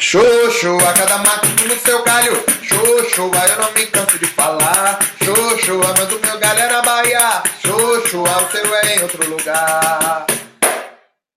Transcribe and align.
Xoxo, 0.00 0.76
a 0.76 0.94
cada 0.94 1.18
mato 1.18 1.48
no 1.66 1.74
seu 1.74 2.04
galho. 2.04 2.32
Xoxo, 2.62 3.30
aí 3.34 3.50
eu 3.50 3.60
não 3.60 3.72
me 3.72 3.84
canso 3.86 4.16
de 4.18 4.26
falar. 4.26 5.00
Xoxo, 5.24 5.80
a 5.82 6.04
do 6.04 6.20
meu 6.20 6.38
galho 6.38 6.60
é 6.60 6.68
na 6.68 6.82
Bahia. 6.82 7.42
Xoxo, 7.60 8.22
o 8.22 8.50
seu 8.50 8.74
é 8.76 8.96
em 8.96 9.02
outro 9.02 9.28
lugar. 9.28 10.24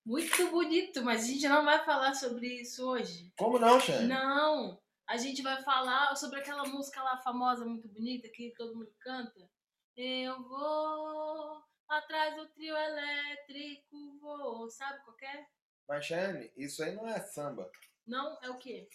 Muito 0.06 0.48
bonito, 0.52 1.04
mas 1.04 1.24
a 1.24 1.28
gente 1.28 1.48
não 1.48 1.66
vai 1.66 1.84
falar 1.84 2.14
sobre 2.14 2.62
isso 2.62 2.88
hoje. 2.88 3.34
Como 3.36 3.58
não, 3.58 3.80
Xane? 3.80 4.08
Não, 4.08 4.80
a 5.10 5.18
gente 5.18 5.42
vai 5.42 5.62
falar 5.64 6.16
sobre 6.16 6.40
aquela 6.40 6.64
música 6.64 7.02
lá 7.02 7.18
famosa, 7.18 7.66
muito 7.66 7.88
bonita, 7.88 8.30
que 8.30 8.54
todo 8.56 8.76
mundo 8.76 8.92
canta. 9.00 9.50
Eu 9.98 10.42
vou 10.44 11.62
atrás 11.90 12.36
do 12.36 12.48
trio 12.50 12.78
elétrico, 12.78 14.20
vou. 14.22 14.70
Sabe 14.70 15.00
qual 15.04 15.18
é? 15.24 15.46
Mas, 15.90 16.06
Xane, 16.06 16.52
isso 16.56 16.84
aí 16.84 16.94
não 16.96 17.08
é 17.08 17.20
samba. 17.20 17.68
Não, 18.06 18.38
é 18.42 18.50
o 18.50 18.58
quê? 18.58 18.90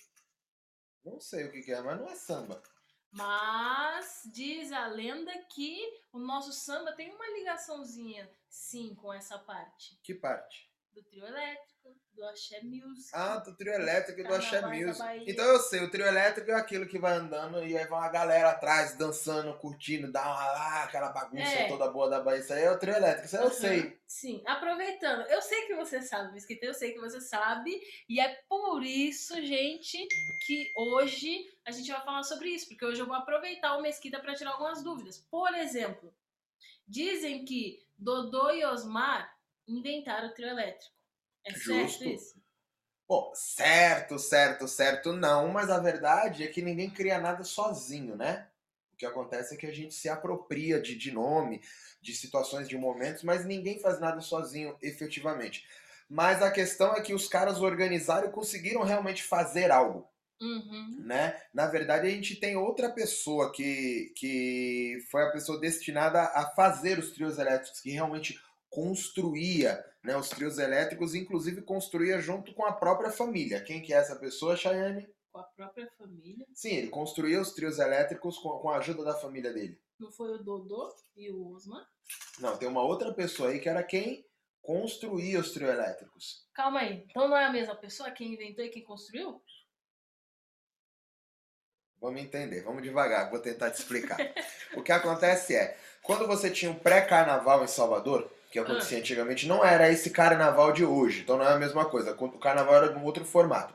Não 1.05 1.21
sei 1.21 1.45
o 1.45 1.53
que, 1.53 1.63
que 1.63 1.73
é, 1.73 1.81
mas 1.81 1.99
não 1.99 2.09
é 2.09 2.15
samba. 2.15 2.63
Mas 3.13 4.23
diz 4.27 4.73
a 4.73 4.87
lenda 4.89 5.33
que 5.45 5.81
o 6.13 6.19
nosso 6.19 6.53
samba 6.53 6.93
tem 6.93 7.15
uma 7.15 7.29
ligaçãozinha, 7.29 8.31
sim, 8.49 8.95
com 8.95 9.13
essa 9.13 9.39
parte. 9.39 9.99
Que 10.03 10.15
parte? 10.15 10.66
Do 10.97 11.03
trio 11.03 11.27
elétrico, 11.27 11.95
do 12.15 12.25
Axé 12.25 12.63
Music. 12.63 13.11
Ah, 13.13 13.37
do 13.37 13.55
trio 13.55 13.75
elétrico 13.75 14.19
e 14.19 14.25
do 14.25 14.33
Axé 14.33 14.63
Music. 14.63 15.31
Então 15.31 15.45
eu 15.45 15.59
sei, 15.61 15.85
o 15.85 15.91
trio 15.91 16.07
elétrico 16.07 16.51
é 16.51 16.55
aquilo 16.55 16.89
que 16.89 16.99
vai 16.99 17.13
andando 17.13 17.63
e 17.63 17.77
aí 17.77 17.87
vai 17.87 17.99
uma 17.99 18.09
galera 18.09 18.53
atrás 18.53 18.97
dançando, 18.97 19.53
curtindo, 19.59 20.11
dá 20.11 20.23
uma, 20.23 20.41
ah, 20.41 20.85
aquela 20.85 21.11
bagunça 21.11 21.59
É. 21.59 21.69
toda 21.69 21.91
boa 21.91 22.09
da 22.09 22.21
Bahia. 22.21 22.41
Isso 22.41 22.55
aí 22.55 22.63
é 22.63 22.71
o 22.71 22.79
trio 22.79 22.95
elétrico, 22.95 23.27
isso 23.27 23.37
aí 23.37 23.43
eu 23.43 23.49
Aham. 23.49 23.57
sei. 23.59 24.01
Sim, 24.07 24.43
aproveitando, 24.47 25.27
eu 25.29 25.43
sei 25.43 25.67
que 25.67 25.75
você 25.75 26.01
sabe, 26.01 26.33
Mesquita, 26.33 26.65
eu 26.65 26.73
sei 26.73 26.95
que 26.95 26.99
você 27.01 27.21
sabe, 27.21 27.79
e 28.09 28.19
é 28.19 28.35
por 28.49 28.83
isso, 28.83 29.35
gente, 29.45 29.99
que 30.47 30.73
hoje 30.75 31.45
a 31.67 31.73
gente 31.73 31.93
vai 31.93 32.03
falar 32.07 32.23
sobre 32.23 32.49
isso, 32.49 32.69
porque 32.69 32.87
hoje 32.87 33.03
eu 33.03 33.07
vou 33.07 33.17
aproveitar 33.17 33.77
o 33.77 33.83
Mesquita 33.83 34.19
para 34.19 34.35
tirar 34.35 34.53
algumas 34.53 34.83
dúvidas. 34.83 35.19
Por 35.31 35.53
exemplo, 35.57 36.15
dizem 36.89 37.45
que 37.45 37.85
Dodô 37.99 38.51
e 38.51 38.65
Osmar 38.65 39.36
inventaram 39.69 40.29
o 40.29 40.35
trio 40.35 40.49
elétrico. 40.49 40.95
É 41.45 41.55
Justo. 41.55 42.03
certo 42.03 42.05
isso? 42.05 42.41
Bom, 43.09 43.33
certo, 43.35 44.19
certo, 44.19 44.67
certo, 44.67 45.13
não, 45.13 45.49
mas 45.49 45.71
a 45.71 45.79
verdade 45.79 46.43
é 46.43 46.49
que 46.49 46.61
ninguém 46.61 46.91
cria 46.91 47.19
nada 47.21 47.45
sozinho, 47.45 48.17
né? 48.17 48.49
O 48.93 48.97
que 48.97 49.07
acontece 49.07 49.55
é 49.55 49.57
que 49.57 49.67
a 49.67 49.73
gente 49.73 49.95
se 49.95 50.09
apropria 50.09 50.81
de, 50.81 50.97
de 50.97 51.13
nome, 51.13 51.63
de 52.01 52.15
situações, 52.15 52.69
de 52.69 52.77
momentos, 52.77 53.23
mas 53.23 53.45
ninguém 53.45 53.79
faz 53.81 54.01
nada 54.01 54.21
sozinho, 54.21 54.77
efetivamente. 54.83 55.65
Mas 56.09 56.43
a 56.43 56.51
questão 56.51 56.95
é 56.95 57.01
que 57.03 57.15
os 57.15 57.29
caras 57.29 57.61
organizaram 57.61 58.29
e 58.29 58.33
conseguiram 58.33 58.83
realmente 58.83 59.23
fazer 59.23 59.71
algo, 59.71 60.09
Uhum. 60.41 61.05
né? 61.05 61.41
Na 61.53 61.67
verdade, 61.67 62.07
a 62.07 62.11
gente 62.11 62.37
tem 62.37 62.57
outra 62.57 62.91
pessoa 62.91 63.53
que, 63.53 64.13
que 64.17 64.99
foi 65.11 65.25
a 65.25 65.31
pessoa 65.33 65.61
destinada 65.61 66.23
a 66.23 66.51
fazer 66.57 66.99
os 66.99 67.11
trios 67.13 67.39
elétricos, 67.39 67.81
que 67.81 67.91
realmente 67.91 68.41
construía 68.77 69.83
né, 70.05 70.15
os 70.19 70.29
trios 70.29 70.59
elétricos, 70.59 71.15
inclusive 71.15 71.63
construía 71.63 72.21
junto 72.21 72.53
com 72.53 72.63
a 72.67 72.75
própria 72.75 73.11
família. 73.11 73.63
Quem 73.63 73.81
que 73.81 73.95
é 73.95 73.97
essa 73.97 74.15
pessoa, 74.17 74.55
Chayane? 74.55 75.09
Com 75.33 75.39
a 75.39 75.45
própria 75.45 75.91
família. 75.97 76.47
Sim, 76.53 76.75
ele 76.75 76.89
construía 76.89 77.41
os 77.41 77.55
trios 77.55 77.79
elétricos 77.79 78.37
com, 78.37 78.51
com 78.59 78.69
a 78.69 78.77
ajuda 78.77 79.03
da 79.03 79.15
família 79.15 79.51
dele. 79.51 79.81
Não 79.99 80.13
foi 80.13 80.35
o 80.35 80.43
Dodô 80.43 80.95
e 81.17 81.31
o 81.31 81.53
Osmar? 81.53 81.89
Não, 82.39 82.55
tem 82.59 82.69
uma 82.69 82.83
outra 82.83 83.15
pessoa 83.15 83.49
aí 83.49 83.61
que 83.61 83.69
era 83.71 83.83
quem 83.83 84.27
construía 84.61 85.41
os 85.41 85.53
trios 85.53 85.71
elétricos. 85.71 86.47
Calma 86.53 86.81
aí, 86.81 87.03
então 87.09 87.29
não 87.29 87.37
é 87.37 87.47
a 87.47 87.53
mesma 87.53 87.77
pessoa 87.77 88.11
quem 88.11 88.35
inventou 88.35 88.63
e 88.63 88.69
quem 88.69 88.85
construiu? 88.85 89.43
Vamos 91.99 92.21
entender, 92.21 92.63
vamos 92.63 92.83
devagar, 92.83 93.31
vou 93.31 93.41
tentar 93.41 93.71
te 93.71 93.79
explicar. 93.79 94.19
o 94.77 94.83
que 94.83 94.93
acontece 94.93 95.57
é, 95.57 95.79
quando 96.03 96.27
você 96.27 96.51
tinha 96.51 96.71
um 96.71 96.79
pré-carnaval 96.79 97.65
em 97.65 97.69
Salvador, 97.69 98.31
que 98.57 98.61
acontecia 98.61 98.99
antigamente, 98.99 99.47
não 99.47 99.65
era 99.65 99.91
esse 99.91 100.11
carnaval 100.11 100.73
de 100.73 100.85
hoje, 100.85 101.21
então 101.21 101.37
não 101.37 101.45
é 101.45 101.53
a 101.53 101.59
mesma 101.59 101.85
coisa, 101.85 102.17
o 102.19 102.39
carnaval 102.39 102.77
era 102.77 102.89
de 102.89 102.99
um 102.99 103.05
outro 103.05 103.25
formato. 103.25 103.75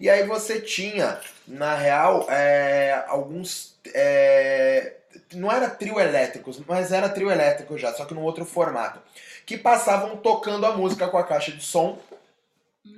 E 0.00 0.10
aí 0.10 0.26
você 0.26 0.60
tinha, 0.60 1.20
na 1.46 1.74
real, 1.74 2.26
é, 2.28 3.04
alguns. 3.06 3.78
é, 3.94 4.94
não 5.32 5.50
era 5.50 5.70
trio 5.70 5.98
elétricos, 5.98 6.60
mas 6.66 6.92
era 6.92 7.08
trio 7.08 7.30
elétrico 7.30 7.78
já, 7.78 7.92
só 7.94 8.04
que 8.04 8.12
num 8.12 8.22
outro 8.22 8.44
formato. 8.44 9.00
Que 9.46 9.56
passavam 9.56 10.16
tocando 10.16 10.66
a 10.66 10.76
música 10.76 11.08
com 11.08 11.16
a 11.16 11.24
caixa 11.24 11.52
de 11.52 11.62
som 11.62 11.98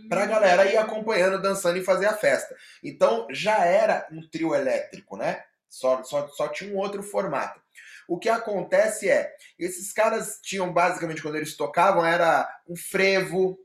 pra 0.08 0.26
galera 0.26 0.66
ir 0.66 0.76
acompanhando, 0.76 1.40
dançando 1.40 1.78
e 1.78 1.84
fazer 1.84 2.06
a 2.06 2.14
festa. 2.14 2.56
Então 2.82 3.28
já 3.30 3.64
era 3.64 4.08
um 4.10 4.26
trio 4.26 4.54
elétrico, 4.54 5.16
né? 5.16 5.44
Só, 5.68 6.02
só, 6.02 6.26
só 6.28 6.48
tinha 6.48 6.74
um 6.74 6.78
outro 6.78 7.02
formato. 7.02 7.60
O 8.08 8.18
que 8.18 8.30
acontece 8.30 9.10
é, 9.10 9.30
esses 9.58 9.92
caras 9.92 10.40
tinham 10.42 10.72
basicamente, 10.72 11.20
quando 11.20 11.36
eles 11.36 11.54
tocavam, 11.54 12.06
era 12.06 12.48
um 12.66 12.74
frevo, 12.74 13.58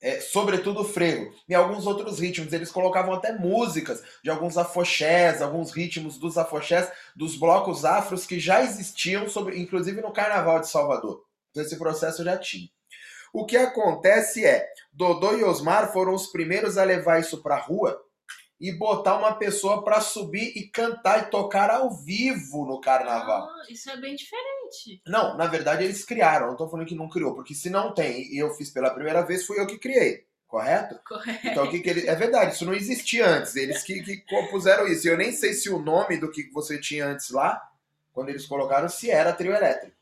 é, 0.00 0.20
sobretudo 0.20 0.84
frevo, 0.84 1.34
e 1.48 1.54
alguns 1.54 1.84
outros 1.84 2.20
ritmos. 2.20 2.52
Eles 2.52 2.70
colocavam 2.70 3.12
até 3.12 3.32
músicas 3.32 4.00
de 4.22 4.30
alguns 4.30 4.56
afoxés, 4.56 5.42
alguns 5.42 5.72
ritmos 5.72 6.18
dos 6.18 6.38
afoxés, 6.38 6.88
dos 7.16 7.36
blocos 7.36 7.84
afros 7.84 8.24
que 8.24 8.38
já 8.38 8.62
existiam, 8.62 9.28
sobre, 9.28 9.58
inclusive 9.58 10.00
no 10.00 10.12
Carnaval 10.12 10.60
de 10.60 10.68
Salvador. 10.68 11.24
Então 11.50 11.64
esse 11.64 11.76
processo 11.76 12.22
já 12.22 12.38
tinha. 12.38 12.68
O 13.32 13.44
que 13.44 13.56
acontece 13.56 14.44
é, 14.44 14.68
Dodô 14.92 15.36
e 15.36 15.42
Osmar 15.42 15.92
foram 15.92 16.14
os 16.14 16.28
primeiros 16.28 16.78
a 16.78 16.84
levar 16.84 17.18
isso 17.18 17.42
pra 17.42 17.56
rua 17.56 18.00
e 18.62 18.70
botar 18.72 19.18
uma 19.18 19.34
pessoa 19.34 19.82
pra 19.84 20.00
subir 20.00 20.52
e 20.56 20.68
cantar 20.68 21.26
e 21.26 21.30
tocar 21.30 21.68
ao 21.68 21.90
vivo 21.90 22.64
no 22.64 22.80
carnaval. 22.80 23.48
Ah, 23.50 23.62
isso 23.68 23.90
é 23.90 23.96
bem 23.96 24.14
diferente. 24.14 25.02
Não, 25.06 25.36
na 25.36 25.46
verdade 25.48 25.82
eles 25.82 26.04
criaram, 26.04 26.46
não 26.46 26.56
tô 26.56 26.68
falando 26.68 26.86
que 26.86 26.94
não 26.94 27.08
criou, 27.08 27.34
porque 27.34 27.54
se 27.54 27.68
não 27.68 27.92
tem 27.92 28.32
e 28.32 28.38
eu 28.38 28.54
fiz 28.54 28.70
pela 28.70 28.94
primeira 28.94 29.20
vez, 29.22 29.44
fui 29.44 29.58
eu 29.58 29.66
que 29.66 29.78
criei, 29.78 30.24
correto? 30.46 30.96
Correto. 31.06 31.44
Então 31.48 31.64
o 31.64 31.70
que, 31.70 31.80
que 31.80 31.90
ele. 31.90 32.06
É 32.08 32.14
verdade, 32.14 32.54
isso 32.54 32.64
não 32.64 32.72
existia 32.72 33.26
antes, 33.26 33.56
eles 33.56 33.82
que, 33.82 34.00
que 34.00 34.18
compuseram 34.18 34.86
isso. 34.86 35.08
E 35.08 35.10
eu 35.10 35.18
nem 35.18 35.32
sei 35.32 35.54
se 35.54 35.68
o 35.68 35.80
nome 35.80 36.16
do 36.18 36.30
que 36.30 36.48
você 36.52 36.78
tinha 36.80 37.06
antes 37.06 37.30
lá, 37.30 37.60
quando 38.12 38.28
eles 38.28 38.46
colocaram, 38.46 38.88
se 38.88 39.10
era 39.10 39.32
trio 39.32 39.52
elétrico. 39.54 39.96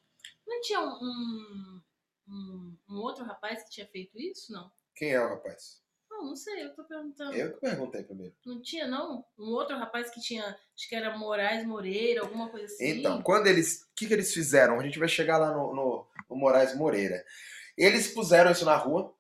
Não 0.47 0.61
tinha 0.61 0.81
um, 0.81 1.81
um- 2.29 2.77
um 2.91 2.97
outro 2.99 3.25
rapaz 3.25 3.63
que 3.65 3.71
tinha 3.71 3.87
feito 3.87 4.19
isso? 4.21 4.53
Não. 4.53 4.71
Quem 4.95 5.13
é 5.13 5.21
o 5.25 5.29
rapaz? 5.31 5.80
Não, 6.21 6.27
não 6.27 6.37
sei, 6.37 6.65
eu 6.65 6.75
tô 6.75 6.85
perguntando. 6.85 7.35
Eu 7.35 7.55
que 7.55 7.61
perguntei 7.61 8.03
primeiro. 8.03 8.35
Não 8.45 8.61
tinha, 8.61 8.87
não? 8.87 9.25
Um 9.39 9.51
outro 9.53 9.77
rapaz 9.77 10.11
que 10.11 10.21
tinha, 10.21 10.45
acho 10.45 10.89
que 10.89 10.95
era 10.95 11.17
Moraes 11.17 11.67
Moreira, 11.67 12.21
alguma 12.21 12.51
coisa 12.51 12.67
assim. 12.67 12.99
Então, 12.99 13.23
quando 13.23 13.47
eles. 13.47 13.83
O 13.83 13.87
que, 13.97 14.07
que 14.07 14.13
eles 14.13 14.33
fizeram? 14.33 14.79
A 14.79 14.83
gente 14.83 14.99
vai 14.99 15.09
chegar 15.09 15.39
lá 15.39 15.51
no, 15.51 15.75
no, 15.75 16.07
no 16.29 16.37
Moraes 16.37 16.77
Moreira. 16.77 17.25
Eles 17.77 18.09
puseram 18.09 18.51
isso 18.51 18.65
na 18.65 18.77
rua. 18.77 19.15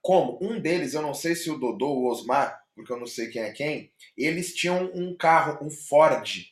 Como? 0.00 0.38
Um 0.40 0.60
deles, 0.60 0.94
eu 0.94 1.02
não 1.02 1.14
sei 1.14 1.34
se 1.34 1.50
o 1.50 1.58
Dodô 1.58 1.88
ou 1.88 2.02
o 2.02 2.10
Osmar, 2.10 2.60
porque 2.74 2.92
eu 2.92 2.98
não 2.98 3.06
sei 3.06 3.28
quem 3.28 3.42
é 3.42 3.52
quem, 3.52 3.92
eles 4.16 4.54
tinham 4.54 4.90
um 4.94 5.16
carro, 5.16 5.64
um 5.64 5.70
Ford. 5.70 6.51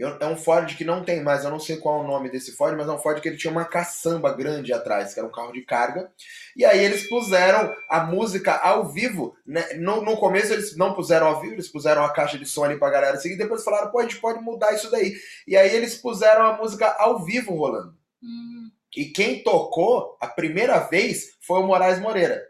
Eu- 0.00 0.16
é 0.18 0.26
um 0.26 0.36
Ford 0.36 0.74
que 0.76 0.84
não 0.84 1.04
tem 1.04 1.22
mais, 1.22 1.44
eu 1.44 1.50
não 1.50 1.60
sei 1.60 1.76
qual 1.76 2.00
é 2.00 2.04
o 2.04 2.06
nome 2.06 2.30
desse 2.30 2.52
Ford, 2.52 2.76
mas 2.76 2.88
é 2.88 2.90
um 2.92 2.98
Ford 2.98 3.20
que 3.20 3.28
ele 3.28 3.36
tinha 3.36 3.50
uma 3.50 3.66
caçamba 3.66 4.32
grande 4.34 4.72
atrás, 4.72 5.12
que 5.12 5.20
era 5.20 5.28
um 5.28 5.32
carro 5.32 5.52
de 5.52 5.60
carga. 5.62 6.10
E 6.56 6.64
aí 6.64 6.82
eles 6.82 7.08
puseram 7.08 7.74
a 7.88 8.04
música 8.04 8.54
ao 8.56 8.88
vivo. 8.90 9.36
Né? 9.46 9.74
No, 9.74 10.00
no 10.02 10.16
começo 10.16 10.52
eles 10.52 10.74
não 10.76 10.94
puseram 10.94 11.26
ao 11.26 11.40
vivo, 11.40 11.54
eles 11.54 11.68
puseram 11.68 12.02
a 12.02 12.12
caixa 12.12 12.38
de 12.38 12.46
som 12.46 12.64
ali 12.64 12.78
pra 12.78 12.88
galera 12.90 13.18
seguir, 13.18 13.36
depois 13.36 13.62
falaram, 13.62 13.90
pô, 13.90 13.98
a 13.98 14.02
gente 14.02 14.16
pode 14.20 14.40
mudar 14.42 14.72
isso 14.72 14.90
daí. 14.90 15.14
E 15.46 15.56
aí 15.56 15.74
eles 15.74 15.96
puseram 15.96 16.46
a 16.46 16.56
música 16.56 16.86
ao 16.98 17.22
vivo 17.24 17.54
rolando. 17.54 17.94
Hum, 18.22 18.70
E 18.96 19.04
quem 19.06 19.42
tocou 19.44 20.16
a 20.20 20.26
primeira 20.26 20.78
vez 20.80 21.36
foi 21.40 21.60
o 21.60 21.66
Moraes 21.66 22.00
Moreira. 22.00 22.42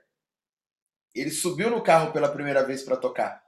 Ele 1.15 1.31
subiu 1.31 1.69
no 1.71 1.83
carro 1.83 2.13
pela 2.13 2.29
primeira 2.29 2.63
vez 2.65 2.83
pra 2.83 2.97
tocar. 2.97 3.43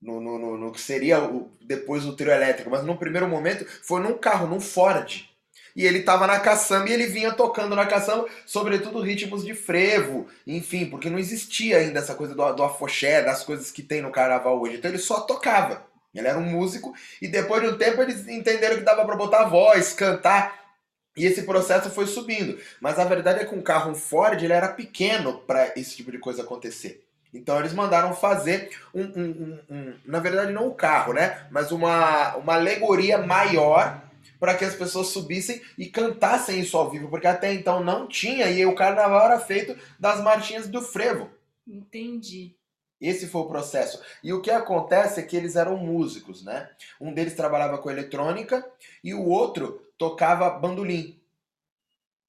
No, 0.00 0.18
no, 0.20 0.38
no- 0.38 0.56
no 0.56 0.72
que 0.72 0.80
seria 0.80 1.22
o- 1.22 1.50
depois 1.60 2.06
o 2.06 2.16
trio 2.16 2.32
elétrico. 2.32 2.70
Mas 2.70 2.84
no 2.84 2.96
primeiro 2.96 3.28
momento 3.28 3.66
foi 3.82 4.00
num 4.00 4.16
carro, 4.16 4.46
num 4.46 4.60
Ford. 4.60 5.28
E 5.76 5.86
ele 5.86 6.02
tava 6.02 6.26
na 6.26 6.40
caçamba 6.40 6.88
e 6.88 6.92
ele 6.92 7.06
vinha 7.06 7.32
tocando 7.32 7.76
na 7.76 7.86
caçamba, 7.86 8.26
sobretudo 8.44 9.00
ritmos 9.00 9.44
de 9.44 9.54
frevo, 9.54 10.26
enfim, 10.46 10.86
porque 10.86 11.08
não 11.08 11.18
existia 11.18 11.78
ainda 11.78 12.00
essa 12.00 12.14
coisa 12.14 12.34
do, 12.34 12.52
do 12.54 12.62
afoxé, 12.64 13.22
das 13.22 13.44
coisas 13.44 13.70
que 13.70 13.82
tem 13.82 14.02
no 14.02 14.10
carnaval 14.10 14.60
hoje. 14.60 14.76
Então 14.76 14.90
ele 14.90 14.98
só 14.98 15.20
tocava. 15.20 15.86
Ele 16.12 16.26
era 16.26 16.38
um 16.38 16.42
músico 16.42 16.92
e 17.22 17.28
depois 17.28 17.62
de 17.62 17.68
um 17.68 17.78
tempo 17.78 18.02
eles 18.02 18.26
entenderam 18.26 18.76
que 18.78 18.82
dava 18.82 19.04
pra 19.04 19.14
botar 19.16 19.44
voz, 19.44 19.92
cantar. 19.92 20.58
E 21.16 21.24
esse 21.26 21.42
processo 21.42 21.90
foi 21.90 22.06
subindo. 22.06 22.58
Mas 22.80 22.98
a 22.98 23.04
verdade 23.04 23.40
é 23.40 23.44
que 23.44 23.54
um 23.54 23.62
carro 23.62 23.90
um 23.92 23.94
Ford 23.94 24.42
ele 24.42 24.52
era 24.52 24.68
pequeno 24.68 25.38
para 25.40 25.72
esse 25.76 25.96
tipo 25.96 26.10
de 26.10 26.18
coisa 26.18 26.42
acontecer. 26.42 27.04
Então 27.32 27.58
eles 27.58 27.72
mandaram 27.72 28.14
fazer 28.14 28.70
um, 28.94 29.02
um- 29.02 29.30
um- 29.30 29.74
um- 29.74 29.94
na 30.04 30.18
verdade 30.18 30.52
não 30.52 30.66
o 30.68 30.74
carro, 30.74 31.12
né? 31.12 31.46
Mas 31.50 31.70
uma, 31.72 32.36
uma 32.36 32.54
alegoria 32.54 33.18
maior 33.18 34.02
para 34.38 34.54
que 34.54 34.64
as 34.64 34.74
pessoas 34.74 35.08
subissem 35.08 35.60
e 35.78 35.86
cantassem 35.86 36.60
isso 36.60 36.76
ao 36.76 36.90
vivo, 36.90 37.08
porque 37.08 37.26
até 37.26 37.52
então 37.52 37.84
não 37.84 38.08
tinha 38.08 38.50
e 38.50 38.64
o 38.66 38.74
carnaval 38.74 39.26
era 39.26 39.38
feito 39.40 39.76
das 39.98 40.20
marchinhas 40.22 40.66
do 40.66 40.80
frevo. 40.82 41.30
entendi. 41.66 42.54
Esse 43.00 43.26
foi 43.28 43.40
o 43.40 43.48
processo. 43.48 44.02
E 44.22 44.30
o 44.30 44.42
que 44.42 44.50
acontece 44.50 45.20
é 45.20 45.22
que 45.22 45.34
eles 45.34 45.56
eram 45.56 45.76
músicos, 45.78 46.44
né? 46.44 46.68
Um 47.00 47.14
deles 47.14 47.34
trabalhava 47.34 47.78
com 47.78 47.90
eletrônica 47.90 48.62
e 49.02 49.14
o 49.14 49.24
outro 49.26 49.86
tocava 49.96 50.50
bandolim. 50.50 51.18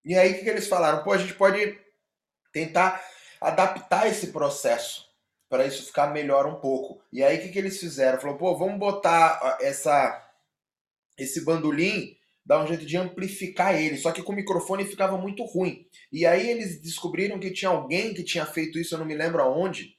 E 0.05 0.15
aí 0.15 0.31
o 0.31 0.35
que, 0.35 0.43
que 0.43 0.49
eles 0.49 0.67
falaram? 0.69 1.03
Pô, 1.03 1.11
a 1.11 1.17
gente 1.17 1.33
pode 1.33 1.77
tentar 2.53 3.01
adaptar 3.41 4.07
esse 4.07 4.27
processo 4.27 5.09
para 5.49 5.65
isso 5.65 5.85
ficar 5.85 6.13
melhor 6.13 6.45
um 6.45 6.55
pouco. 6.55 7.01
E 7.11 7.23
aí 7.23 7.37
o 7.37 7.41
que, 7.41 7.49
que 7.49 7.59
eles 7.59 7.79
fizeram? 7.79 8.19
Falou, 8.21 8.37
pô, 8.37 8.57
vamos 8.57 8.79
botar 8.79 9.57
essa 9.59 10.27
esse 11.17 11.43
bandolim, 11.43 12.15
dar 12.45 12.63
um 12.63 12.67
jeito 12.67 12.85
de 12.85 12.97
amplificar 12.97 13.75
ele, 13.75 13.97
só 13.97 14.11
que 14.11 14.23
com 14.23 14.31
o 14.31 14.35
microfone 14.35 14.85
ficava 14.85 15.17
muito 15.17 15.43
ruim. 15.43 15.85
E 16.11 16.25
aí 16.25 16.49
eles 16.49 16.81
descobriram 16.81 17.37
que 17.39 17.51
tinha 17.51 17.69
alguém 17.69 18.13
que 18.13 18.23
tinha 18.23 18.45
feito 18.45 18.79
isso, 18.79 18.95
eu 18.95 18.99
não 18.99 19.05
me 19.05 19.13
lembro 19.13 19.41
aonde, 19.41 19.95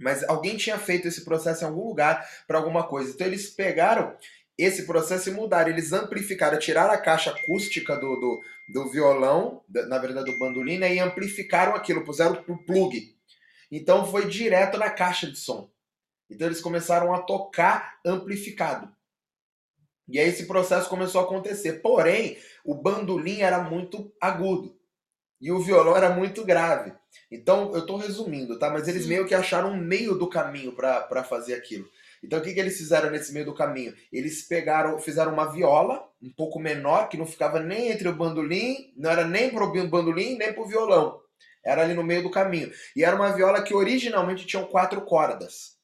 mas 0.00 0.24
alguém 0.24 0.56
tinha 0.56 0.78
feito 0.78 1.06
esse 1.06 1.24
processo 1.24 1.62
em 1.62 1.66
algum 1.68 1.86
lugar 1.86 2.26
para 2.46 2.58
alguma 2.58 2.88
coisa. 2.88 3.10
Então 3.10 3.26
eles 3.26 3.50
pegaram 3.50 4.16
esse 4.58 4.86
processo 4.86 5.30
e 5.30 5.32
mudaram. 5.32 5.70
Eles 5.70 5.92
amplificaram, 5.92 6.58
tiraram 6.58 6.92
a 6.92 6.98
caixa 6.98 7.30
acústica 7.30 7.96
do, 7.96 8.16
do, 8.16 8.40
do 8.72 8.90
violão, 8.90 9.62
na 9.68 9.98
verdade 9.98 10.30
do 10.30 10.38
bandolim, 10.38 10.78
né, 10.78 10.94
e 10.94 10.98
amplificaram 10.98 11.74
aquilo, 11.74 12.04
puseram 12.04 12.44
o 12.48 12.56
plug. 12.64 13.14
Então 13.70 14.06
foi 14.10 14.28
direto 14.28 14.78
na 14.78 14.90
caixa 14.90 15.26
de 15.26 15.38
som. 15.38 15.70
Então 16.30 16.46
eles 16.46 16.60
começaram 16.60 17.12
a 17.14 17.20
tocar 17.22 17.98
amplificado. 18.04 18.94
E 20.08 20.18
aí 20.18 20.28
esse 20.28 20.46
processo 20.46 20.88
começou 20.88 21.20
a 21.20 21.24
acontecer. 21.24 21.80
Porém, 21.80 22.36
o 22.64 22.74
bandolim 22.74 23.40
era 23.40 23.62
muito 23.62 24.12
agudo 24.20 24.76
e 25.40 25.50
o 25.50 25.60
violão 25.60 25.96
era 25.96 26.10
muito 26.10 26.44
grave. 26.44 26.92
Então, 27.30 27.72
eu 27.72 27.80
estou 27.80 27.96
resumindo, 27.96 28.58
tá? 28.58 28.70
Mas 28.70 28.86
eles 28.86 29.06
meio 29.06 29.26
que 29.26 29.34
acharam 29.34 29.72
um 29.72 29.76
meio 29.76 30.14
do 30.14 30.28
caminho 30.28 30.72
para 30.72 31.24
fazer 31.24 31.54
aquilo. 31.54 31.88
Então, 32.22 32.38
o 32.38 32.42
que, 32.42 32.54
que 32.54 32.60
eles 32.60 32.76
fizeram 32.76 33.10
nesse 33.10 33.32
meio 33.32 33.46
do 33.46 33.54
caminho? 33.54 33.94
Eles 34.12 34.46
pegaram, 34.46 34.98
fizeram 34.98 35.32
uma 35.32 35.50
viola 35.50 36.08
um 36.22 36.30
pouco 36.30 36.60
menor, 36.60 37.08
que 37.08 37.16
não 37.16 37.26
ficava 37.26 37.58
nem 37.58 37.88
entre 37.88 38.08
o 38.08 38.14
bandolim, 38.14 38.92
não 38.96 39.10
era 39.10 39.26
nem 39.26 39.50
pro 39.50 39.72
bandolim, 39.88 40.36
nem 40.36 40.52
pro 40.52 40.66
violão. 40.66 41.20
Era 41.64 41.82
ali 41.82 41.94
no 41.94 42.04
meio 42.04 42.22
do 42.22 42.30
caminho. 42.30 42.72
E 42.94 43.04
era 43.04 43.16
uma 43.16 43.32
viola 43.32 43.62
que 43.62 43.74
originalmente 43.74 44.46
tinha 44.46 44.64
quatro 44.64 45.02
cordas. 45.02 45.76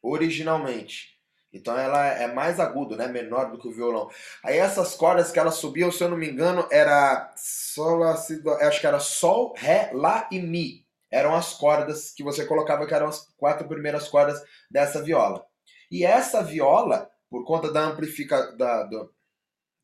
Originalmente. 0.00 1.12
Então 1.52 1.78
ela 1.78 2.06
é 2.06 2.32
mais 2.32 2.58
agudo, 2.58 2.96
né? 2.96 3.06
Menor 3.06 3.50
do 3.50 3.58
que 3.58 3.68
o 3.68 3.72
violão. 3.72 4.08
Aí 4.42 4.56
essas 4.56 4.94
cordas 4.94 5.30
que 5.30 5.38
ela 5.38 5.50
subia, 5.50 5.90
se 5.92 6.02
eu 6.02 6.08
não 6.08 6.16
me 6.16 6.30
engano, 6.30 6.66
era 6.70 7.32
sol, 7.36 8.02
acho 8.04 8.80
que 8.80 8.86
era 8.86 8.98
sol, 8.98 9.54
ré, 9.56 9.90
lá 9.92 10.28
e 10.32 10.40
mi. 10.40 10.86
Eram 11.12 11.34
as 11.34 11.52
cordas 11.54 12.10
que 12.10 12.22
você 12.22 12.46
colocava 12.46 12.86
que 12.86 12.94
eram 12.94 13.08
as 13.08 13.28
quatro 13.36 13.68
primeiras 13.68 14.08
cordas 14.08 14.42
dessa 14.70 15.02
viola. 15.02 15.44
E 15.90 16.04
essa 16.04 16.42
viola, 16.42 17.08
por 17.28 17.44
conta 17.44 17.70
da 17.70 17.82
amplifica, 17.82 18.56
da, 18.56 18.84
do, 18.84 19.12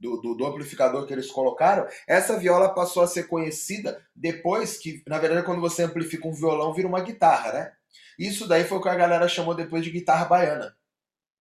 do, 0.01 0.35
do, 0.35 0.47
amplificador 0.47 1.07
que 1.07 1.13
eles 1.13 1.31
colocaram, 1.31 1.87
essa 2.07 2.39
viola 2.39 2.75
passou 2.75 3.03
a 3.03 3.07
ser 3.07 3.29
conhecida 3.29 4.03
depois 4.17 4.79
que, 4.79 5.03
na 5.07 5.19
verdade, 5.19 5.45
quando 5.45 5.61
você 5.61 5.83
amplifica 5.83 6.27
um 6.27 6.33
violão, 6.33 6.73
vira 6.73 6.89
uma 6.89 7.03
guitarra, 7.03 7.53
né? 7.53 7.73
Isso 8.19 8.49
daí 8.49 8.65
foi 8.65 8.79
o 8.79 8.83
que 8.83 8.89
a 8.89 8.95
galera 8.95 9.29
chamou 9.29 9.55
depois 9.55 9.85
de 9.85 9.91
guitarra 9.91 10.25
baiana 10.25 10.75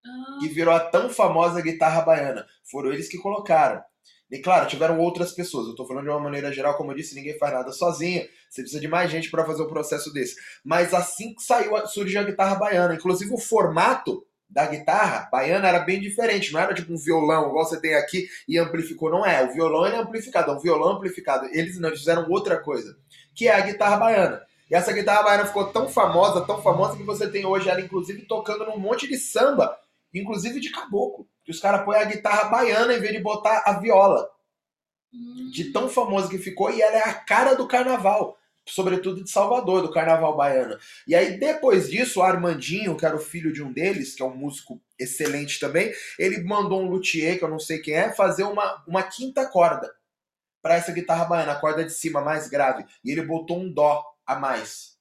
ah. 0.07 0.37
que 0.39 0.47
virou 0.47 0.73
a 0.73 0.79
tão 0.79 1.09
famosa 1.09 1.61
guitarra 1.61 2.01
baiana. 2.01 2.45
Foram 2.69 2.91
eles 2.91 3.07
que 3.07 3.17
colocaram. 3.17 3.81
E 4.29 4.39
claro, 4.39 4.67
tiveram 4.67 4.99
outras 4.99 5.31
pessoas. 5.31 5.65
Eu 5.65 5.71
estou 5.71 5.87
falando 5.87 6.03
de 6.03 6.09
uma 6.09 6.19
maneira 6.19 6.51
geral, 6.51 6.75
como 6.75 6.91
eu 6.91 6.95
disse, 6.95 7.15
ninguém 7.15 7.37
faz 7.37 7.53
nada 7.53 7.71
sozinho. 7.71 8.27
Você 8.49 8.61
precisa 8.61 8.81
de 8.81 8.87
mais 8.87 9.09
gente 9.09 9.31
para 9.31 9.45
fazer 9.45 9.61
o 9.61 9.67
processo 9.67 10.11
desse. 10.11 10.35
Mas 10.63 10.93
assim 10.93 11.33
que 11.33 11.41
saiu, 11.41 11.87
surgiu 11.87 12.21
a 12.21 12.23
guitarra 12.23 12.55
baiana. 12.55 12.95
Inclusive 12.95 13.33
o 13.33 13.37
formato 13.37 14.25
da 14.49 14.65
guitarra 14.65 15.29
baiana 15.31 15.69
era 15.69 15.79
bem 15.79 15.99
diferente. 15.99 16.51
Não 16.51 16.59
era 16.59 16.73
tipo 16.73 16.93
um 16.93 16.97
violão, 16.97 17.49
igual 17.49 17.65
você 17.65 17.79
tem 17.79 17.95
aqui 17.95 18.27
e 18.47 18.57
amplificou. 18.57 19.09
Não 19.09 19.25
é. 19.25 19.45
O 19.45 19.53
violão 19.53 19.85
é 19.85 19.95
amplificado, 19.97 20.51
é 20.51 20.55
um 20.55 20.59
violão 20.59 20.97
amplificado. 20.97 21.45
Eles 21.53 21.79
não, 21.79 21.89
eles 21.89 21.99
fizeram 21.99 22.29
outra 22.29 22.57
coisa, 22.57 22.97
que 23.33 23.47
é 23.47 23.53
a 23.53 23.61
guitarra 23.61 23.97
baiana. 23.97 24.41
E 24.69 24.75
essa 24.75 24.91
guitarra 24.91 25.23
baiana 25.23 25.45
ficou 25.45 25.71
tão 25.71 25.87
famosa, 25.87 26.45
tão 26.45 26.61
famosa, 26.61 26.97
que 26.97 27.03
você 27.03 27.29
tem 27.29 27.45
hoje 27.45 27.69
ela, 27.69 27.79
inclusive, 27.79 28.23
tocando 28.23 28.65
num 28.65 28.77
monte 28.77 29.07
de 29.07 29.17
samba 29.17 29.77
inclusive 30.13 30.59
de 30.59 30.71
caboclo. 30.71 31.27
Que 31.47 31.51
os 31.51 31.61
caras 31.61 31.85
põem 31.85 31.97
a 31.97 32.03
guitarra 32.03 32.49
baiana 32.49 32.93
em 32.93 32.99
vez 32.99 33.13
de 33.13 33.21
botar 33.21 33.63
a 33.65 33.79
viola. 33.79 34.29
Hum. 35.13 35.49
De 35.49 35.71
tão 35.71 35.87
famosa 35.87 36.27
que 36.27 36.37
ficou, 36.37 36.69
e 36.69 36.81
ela 36.81 36.97
é 36.97 37.03
a 37.03 37.13
cara 37.13 37.55
do 37.55 37.65
carnaval. 37.65 38.37
Sobretudo 38.67 39.23
de 39.23 39.31
Salvador, 39.31 39.81
do 39.81 39.89
carnaval 39.89 40.35
baiano. 40.35 40.77
E 41.07 41.15
aí, 41.15 41.39
depois 41.39 41.89
disso, 41.89 42.19
o 42.19 42.23
Armandinho, 42.23 42.97
que 42.97 43.05
era 43.05 43.15
o 43.15 43.19
filho 43.19 43.53
de 43.53 43.63
um 43.63 43.71
deles, 43.71 44.13
que 44.13 44.21
é 44.21 44.25
um 44.25 44.35
músico 44.35 44.81
excelente 44.99 45.57
também, 45.57 45.93
ele 46.19 46.43
mandou 46.43 46.81
um 46.81 46.89
luthier, 46.89 47.37
que 47.37 47.45
eu 47.45 47.49
não 47.49 47.59
sei 47.59 47.79
quem 47.79 47.93
é, 47.93 48.11
fazer 48.11 48.43
uma, 48.43 48.83
uma 48.85 49.03
quinta 49.03 49.45
corda 49.45 49.89
para 50.61 50.75
essa 50.75 50.91
guitarra 50.91 51.23
baiana, 51.23 51.53
a 51.53 51.59
corda 51.61 51.85
de 51.85 51.93
cima 51.93 52.19
mais 52.19 52.49
grave. 52.49 52.85
E 53.05 53.09
ele 53.09 53.21
botou 53.21 53.57
um 53.57 53.71
dó 53.71 54.03
a 54.25 54.35
mais. 54.35 54.96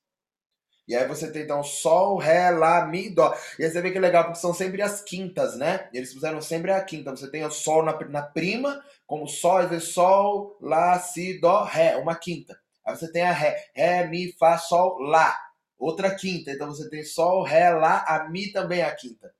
E 0.88 0.94
aí 0.94 1.06
você 1.08 1.30
tem 1.30 1.42
então 1.42 1.64
Sol, 1.64 2.16
Ré, 2.16 2.50
Lá, 2.50 2.86
Mi, 2.86 3.10
Dó. 3.10 3.36
E 3.58 3.64
aí 3.64 3.70
você 3.70 3.82
vê 3.82 3.90
que 3.90 3.98
é 3.98 4.00
legal, 4.00 4.24
porque 4.24 4.38
são 4.38 4.54
sempre 4.54 4.80
as 4.82 5.00
quintas, 5.00 5.56
né? 5.56 5.88
Eles 5.92 6.12
fizeram 6.12 6.40
sempre 6.40 6.70
a 6.70 6.82
quinta. 6.82 7.10
Você 7.10 7.28
tem 7.30 7.44
o 7.44 7.50
Sol 7.50 7.84
na, 7.84 7.98
na 8.08 8.22
prima, 8.22 8.84
como 9.06 9.26
Sol, 9.26 9.58
às 9.58 9.84
Sol, 9.84 10.56
Lá, 10.60 10.98
Si, 11.00 11.40
Dó, 11.40 11.64
Ré, 11.64 11.96
uma 11.96 12.14
quinta. 12.14 12.58
Aí 12.84 12.96
você 12.96 13.10
tem 13.10 13.22
a 13.22 13.32
Ré, 13.32 13.70
Ré, 13.74 14.06
Mi, 14.06 14.32
Fá, 14.32 14.56
Sol, 14.58 15.00
Lá. 15.00 15.36
Outra 15.76 16.14
quinta. 16.14 16.52
Então 16.52 16.68
você 16.68 16.88
tem 16.88 17.02
Sol, 17.02 17.42
Ré, 17.42 17.70
Lá, 17.70 18.04
a 18.06 18.28
Mi 18.28 18.52
também 18.52 18.80
é 18.80 18.84
a 18.84 18.94
quinta. 18.94 19.34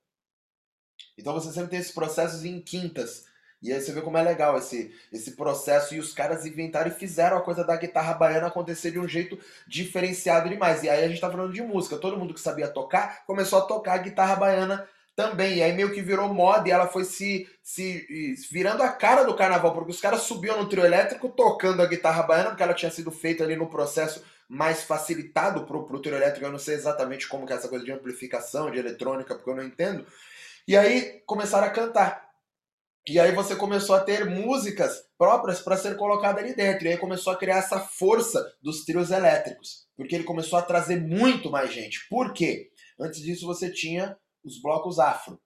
Então 1.17 1.33
você 1.33 1.53
sempre 1.53 1.71
tem 1.71 1.79
esses 1.79 1.93
processos 1.93 2.45
em 2.45 2.61
quintas. 2.61 3.25
E 3.69 3.73
aí 3.73 3.81
você 3.81 3.93
vê 3.93 4.01
como 4.01 4.17
é 4.17 4.23
legal 4.23 4.57
esse, 4.57 4.95
esse 5.13 5.33
processo. 5.33 5.95
E 5.95 5.99
os 5.99 6.13
caras 6.13 6.47
inventaram 6.47 6.89
e 6.89 6.95
fizeram 6.95 7.37
a 7.37 7.43
coisa 7.43 7.65
da 7.65 7.77
guitarra 7.77 8.15
baiana 8.15 8.47
acontecer 8.47 8.91
de 8.91 8.99
um 8.99 9.09
jeito 9.09 9.39
diferenciado 9.67 10.49
demais. 10.49 10.83
E 10.83 10.89
aí 10.89 11.05
a 11.05 11.09
gente 11.09 11.21
tá 11.21 11.31
falando 11.31 11.53
de 11.53 11.63
música. 11.63 11.97
Todo 11.97 12.17
mundo 12.17 12.35
que 12.35 12.41
sabia 12.41 12.69
tocar 12.69 13.25
começou 13.27 13.59
a 13.59 13.63
tocar 13.63 13.95
a 13.95 13.99
guitarra 13.99 14.37
baiana 14.37 14.89
também. 15.17 15.57
E 15.57 15.63
aí 15.63 15.73
meio 15.73 15.93
que 15.93 16.03
virou 16.03 16.33
moda 16.33 16.69
e 16.69 16.71
ela 16.71 16.87
foi 16.87 17.05
se, 17.05 17.49
se 17.63 18.37
virando 18.53 18.83
a 18.83 18.89
cara 18.89 19.25
do 19.25 19.35
carnaval, 19.35 19.73
porque 19.73 19.91
os 19.91 20.01
caras 20.01 20.23
subiam 20.23 20.59
no 20.59 20.69
trio 20.69 20.85
elétrico 20.85 21.29
tocando 21.31 21.83
a 21.83 21.87
guitarra 21.87 22.23
baiana, 22.23 22.51
porque 22.51 22.63
ela 22.63 22.75
tinha 22.75 22.91
sido 22.91 23.11
feita 23.11 23.43
ali 23.43 23.57
no 23.57 23.67
processo 23.67 24.23
mais 24.49 24.85
facilitado 24.85 25.65
pro, 25.65 25.85
pro 25.85 26.01
trio 26.01 26.15
elétrico. 26.15 26.47
Eu 26.47 26.53
não 26.53 26.59
sei 26.59 26.75
exatamente 26.75 27.27
como 27.27 27.47
que 27.47 27.53
é 27.53 27.57
essa 27.57 27.69
coisa 27.69 27.85
de 27.85 27.91
amplificação, 27.91 28.71
de 28.71 28.79
eletrônica, 28.79 29.35
porque 29.35 29.51
eu 29.51 29.57
não 29.57 29.65
entendo. 29.65 30.07
E 30.69 30.77
aí 30.77 31.23
começaram 31.27 31.67
a 31.67 31.71
cantar. 31.71 32.26
E 33.09 33.21
aí 33.21 33.31
você 33.33 33.55
começou 33.55 33.95
a 33.95 34.01
ter 34.01 34.29
músicas 34.29 35.01
próprias 35.17 35.61
para 35.61 35.77
ser 35.77 35.97
colocada 35.97 36.41
ali 36.41 36.57
dentro. 36.57 36.87
E 36.87 36.89
aí 36.89 36.97
começou 36.99 37.33
a 37.33 37.37
criar 37.37 37.59
essa 37.59 37.79
força 37.79 38.45
dos 38.61 38.85
trios 38.85 39.13
elétricos. 39.13 39.87
Porque 39.97 40.17
ele 40.17 40.25
começou 40.25 40.59
a 40.59 40.63
trazer 40.63 41.01
muito 41.01 41.49
mais 41.49 41.73
gente. 41.73 42.09
Por 42.09 42.33
quê? 42.33 42.69
Antes 42.99 43.21
disso 43.21 43.47
você 43.47 43.71
tinha 43.71 44.19
os 44.45 44.61
blocos 44.61 44.99
afro. 44.99 45.41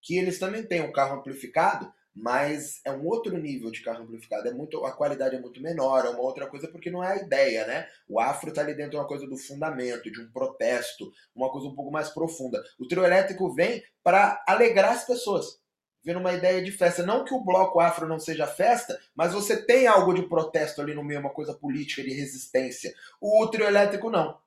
Que 0.00 0.16
eles 0.16 0.38
também 0.38 0.62
têm 0.62 0.82
um 0.82 0.92
carro 0.92 1.18
amplificado, 1.18 1.92
mas 2.14 2.80
é 2.84 2.92
um 2.92 3.04
outro 3.06 3.36
nível 3.36 3.72
de 3.72 3.82
carro 3.82 4.04
amplificado. 4.04 4.46
É 4.46 4.54
muito, 4.54 4.84
a 4.84 4.92
qualidade 4.92 5.34
é 5.34 5.40
muito 5.40 5.60
menor, 5.60 6.06
é 6.06 6.10
uma 6.10 6.22
outra 6.22 6.46
coisa, 6.46 6.68
porque 6.68 6.92
não 6.92 7.02
é 7.02 7.14
a 7.14 7.16
ideia, 7.16 7.66
né? 7.66 7.88
O 8.08 8.20
afro 8.20 8.50
está 8.50 8.60
ali 8.60 8.72
dentro 8.72 8.92
de 8.92 8.96
uma 8.98 9.08
coisa 9.08 9.26
do 9.26 9.36
fundamento, 9.36 10.12
de 10.12 10.20
um 10.20 10.30
protesto, 10.30 11.10
uma 11.34 11.50
coisa 11.50 11.66
um 11.66 11.74
pouco 11.74 11.90
mais 11.90 12.10
profunda. 12.10 12.62
O 12.78 12.86
trio 12.86 13.04
elétrico 13.04 13.52
vem 13.52 13.82
para 14.00 14.44
alegrar 14.46 14.92
as 14.92 15.04
pessoas 15.04 15.63
vendo 16.04 16.20
uma 16.20 16.32
ideia 16.32 16.62
de 16.62 16.70
festa. 16.70 17.02
Não 17.02 17.24
que 17.24 17.32
o 17.32 17.40
bloco 17.40 17.80
afro 17.80 18.06
não 18.06 18.20
seja 18.20 18.46
festa, 18.46 19.00
mas 19.14 19.32
você 19.32 19.56
tem 19.56 19.86
algo 19.86 20.12
de 20.12 20.22
protesto 20.22 20.80
ali 20.80 20.94
no 20.94 21.02
meio, 21.02 21.20
uma 21.20 21.30
coisa 21.30 21.54
política, 21.54 22.02
de 22.02 22.12
resistência. 22.12 22.94
O 23.20 23.46
trio 23.48 23.66
elétrico 23.66 24.10
não. 24.10 24.38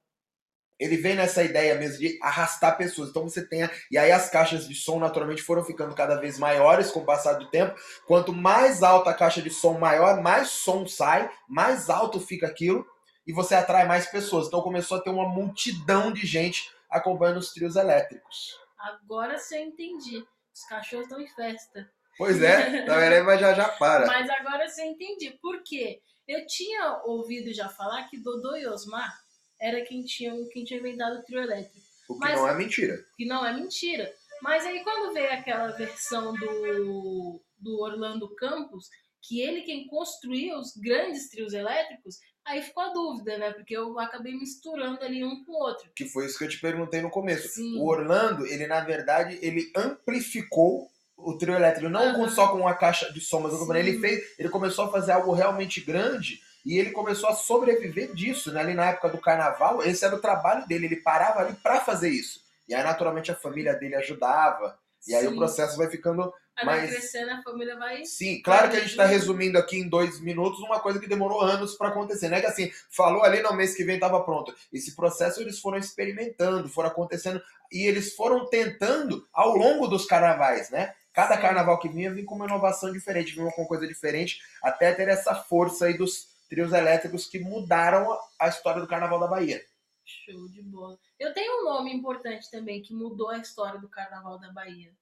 Ele 0.80 0.96
vem 0.96 1.16
nessa 1.16 1.44
ideia 1.44 1.74
mesmo 1.74 1.98
de 1.98 2.20
arrastar 2.22 2.78
pessoas. 2.78 3.10
Então 3.10 3.24
você 3.24 3.44
tem. 3.44 3.64
A... 3.64 3.72
E 3.90 3.98
aí 3.98 4.12
as 4.12 4.30
caixas 4.30 4.68
de 4.68 4.76
som 4.76 5.00
naturalmente 5.00 5.42
foram 5.42 5.64
ficando 5.64 5.96
cada 5.96 6.16
vez 6.18 6.38
maiores 6.38 6.92
com 6.92 7.00
o 7.00 7.06
passar 7.06 7.34
do 7.34 7.50
tempo. 7.50 7.76
Quanto 8.06 8.32
mais 8.32 8.84
alta 8.84 9.10
a 9.10 9.14
caixa 9.16 9.42
de 9.42 9.50
som 9.50 9.80
maior, 9.80 10.22
mais 10.22 10.50
som 10.50 10.86
sai, 10.86 11.32
mais 11.50 11.90
alto 11.90 12.20
fica 12.20 12.46
aquilo. 12.46 12.86
E 13.26 13.34
você 13.34 13.56
atrai 13.56 13.88
mais 13.88 14.06
pessoas. 14.06 14.48
Então 14.48 14.62
começou 14.62 15.00
a 15.00 15.02
ter 15.02 15.10
uma 15.10 15.28
multidão 15.28 16.14
de 16.14 16.28
gente 16.28 16.72
acompanhando 16.90 17.38
os 17.38 17.52
trios 17.52 17.76
elétricos. 17.76 18.56
Agora 18.78 19.40
sim 19.40 19.56
eu 19.56 19.62
entendi. 19.64 20.24
Os 20.58 20.64
cachorros 20.64 21.06
estão 21.06 21.22
em 21.22 21.28
festa. 21.28 21.88
Pois 22.18 22.42
é, 22.42 22.84
na 22.84 22.98
verdade, 22.98 23.26
mas 23.26 23.40
já 23.40 23.54
já 23.54 23.70
para. 23.70 24.08
Mas 24.08 24.28
agora 24.28 24.68
você 24.68 24.84
entendi. 24.84 25.38
Por 25.40 25.62
quê? 25.64 26.02
Eu 26.28 26.48
tinha 26.48 27.04
ouvido 27.06 27.54
já 27.54 27.70
falar 27.70 28.10
que 28.10 28.18
Dodô 28.18 28.56
e 28.56 28.66
Osmar 28.66 29.16
era 29.62 29.82
quem 29.86 30.04
tinha, 30.04 30.34
quem 30.52 30.64
tinha 30.64 30.80
inventado 30.80 31.20
o 31.20 31.24
trio 31.24 31.42
elétrico. 31.42 31.78
O 32.10 32.16
que 32.16 32.20
mas, 32.20 32.40
não 32.40 32.48
é 32.48 32.56
mentira. 32.56 33.06
Que 33.16 33.26
não 33.26 33.46
é 33.46 33.54
mentira. 33.54 34.12
Mas 34.42 34.66
aí 34.66 34.84
quando 34.84 35.14
veio 35.14 35.32
aquela 35.32 35.68
versão 35.68 36.34
do, 36.34 37.40
do 37.60 37.80
Orlando 37.80 38.34
Campos, 38.34 38.90
que 39.28 39.42
ele 39.42 39.62
quem 39.62 39.88
construía 39.88 40.58
os 40.58 40.76
grandes 40.78 41.30
trios 41.30 41.54
elétricos, 41.54 42.20
aí 42.46 42.62
ficou 42.62 42.84
a 42.84 42.94
dúvida, 42.94 43.38
né? 43.38 43.52
Porque 43.52 43.76
eu 43.76 44.00
acabei 44.00 44.34
misturando 44.34 45.04
ali 45.04 45.24
um 45.24 45.44
com 45.44 45.52
o 45.52 45.64
outro. 45.64 45.90
Que 45.96 46.06
foi 46.06 46.26
isso 46.26 46.38
que 46.38 46.46
eu 46.46 46.50
te 46.50 46.60
perguntei 46.60 47.02
no 47.02 47.10
começo. 47.10 47.50
Sim. 47.50 47.78
O 47.78 47.88
Orlando, 47.88 48.46
ele 48.46 48.66
na 48.68 48.80
verdade, 48.80 49.38
ele 49.42 49.70
amplificou 49.76 50.88
o 51.18 51.38
trio 51.38 51.56
elétrico, 51.56 51.90
não 51.90 52.02
Aham. 52.02 52.30
só 52.30 52.48
com 52.50 52.60
uma 52.60 52.76
caixa 52.76 53.12
de 53.12 53.20
somas, 53.20 53.52
ele 53.76 54.00
fez, 54.00 54.36
ele 54.38 54.50
começou 54.50 54.86
a 54.86 54.92
fazer 54.92 55.12
algo 55.12 55.34
realmente 55.34 55.82
grande 55.82 56.40
e 56.64 56.78
ele 56.78 56.92
começou 56.92 57.28
a 57.28 57.36
sobreviver 57.36 58.14
disso, 58.14 58.54
né? 58.54 58.62
Ali 58.62 58.76
na 58.76 58.92
época 58.92 59.10
do 59.10 59.18
carnaval, 59.18 59.84
esse 59.84 60.06
era 60.06 60.16
o 60.16 60.22
trabalho 60.22 60.68
dele, 60.68 60.86
ele 60.86 60.98
parava 60.98 61.40
ali 61.40 61.54
pra 61.56 61.82
fazer 61.82 62.10
isso. 62.10 62.40
E 62.70 62.76
aí 62.76 62.84
naturalmente 62.84 63.32
a 63.32 63.36
família 63.36 63.74
dele 63.74 63.96
ajudava, 63.96 64.78
e 65.08 65.16
aí 65.16 65.26
o 65.28 65.36
processo 65.36 65.76
vai 65.76 65.90
ficando 65.90 66.32
Aí 66.58 66.66
vai 66.66 66.82
mas- 66.82 66.90
crescendo, 66.90 67.32
a 67.32 67.42
família 67.44 67.78
vai. 67.78 68.04
Sim, 68.06 68.42
claro 68.42 68.70
que 68.70 68.78
a 68.78 68.80
gente 68.80 68.90
está 68.92 69.06
resumindo 69.06 69.58
aqui 69.58 69.78
em 69.78 69.88
dois 69.88 70.20
minutos 70.20 70.60
uma 70.60 70.80
coisa 70.80 71.00
que 71.00 71.08
demorou 71.08 71.42
anos 71.42 71.76
para 71.76 71.90
acontecer. 71.90 72.30
Não 72.30 72.38
é 72.38 72.42
que 72.42 72.48
assim, 72.48 72.72
falou 72.90 73.24
ali 73.24 73.42
no 73.42 73.54
mês 73.54 73.76
que 73.76 73.84
vem 73.84 73.96
estava 73.96 74.24
pronto. 74.24 74.54
Esse 74.74 74.96
processo 74.96 75.40
eles 75.40 75.60
foram 75.60 75.78
experimentando, 75.78 76.68
foram 76.68 76.90
acontecendo 76.90 77.42
e 77.72 77.86
eles 77.86 78.16
foram 78.16 78.48
tentando 78.48 79.28
ao 79.32 79.56
longo 79.56 79.88
dos 79.88 80.06
carnavais, 80.06 80.70
né? 80.70 80.94
Cada 81.14 81.36
Sim. 81.36 81.42
carnaval 81.42 81.80
que 81.80 81.90
vinha 81.90 82.12
vinha 82.14 82.26
com 82.26 82.36
uma 82.36 82.46
inovação 82.46 82.92
diferente, 82.92 83.34
vinha 83.34 83.52
com 83.52 83.66
coisa 83.66 83.88
diferente, 83.88 84.40
até 84.64 84.92
ter 84.94 85.08
essa 85.08 85.36
força 85.36 85.86
aí 85.86 85.98
dos 85.98 86.28
trios 86.50 86.72
elétricos 86.74 87.26
que 87.28 87.40
mudaram 87.40 88.18
a 88.40 88.48
história 88.48 88.82
do 88.82 88.88
carnaval 88.88 89.20
da 89.20 89.28
Bahia. 89.28 89.62
Show 90.06 90.48
de 90.48 90.62
bola. 90.62 90.98
Eu 91.20 91.34
tenho 91.34 91.62
um 91.62 91.66
nome 91.66 91.94
importante 91.94 92.50
também 92.50 92.82
que 92.82 92.94
mudou 92.94 93.30
a 93.30 93.40
história 93.40 93.78
do 93.78 93.90
Carnaval 93.90 94.40
da 94.40 94.50
Bahia. 94.54 94.94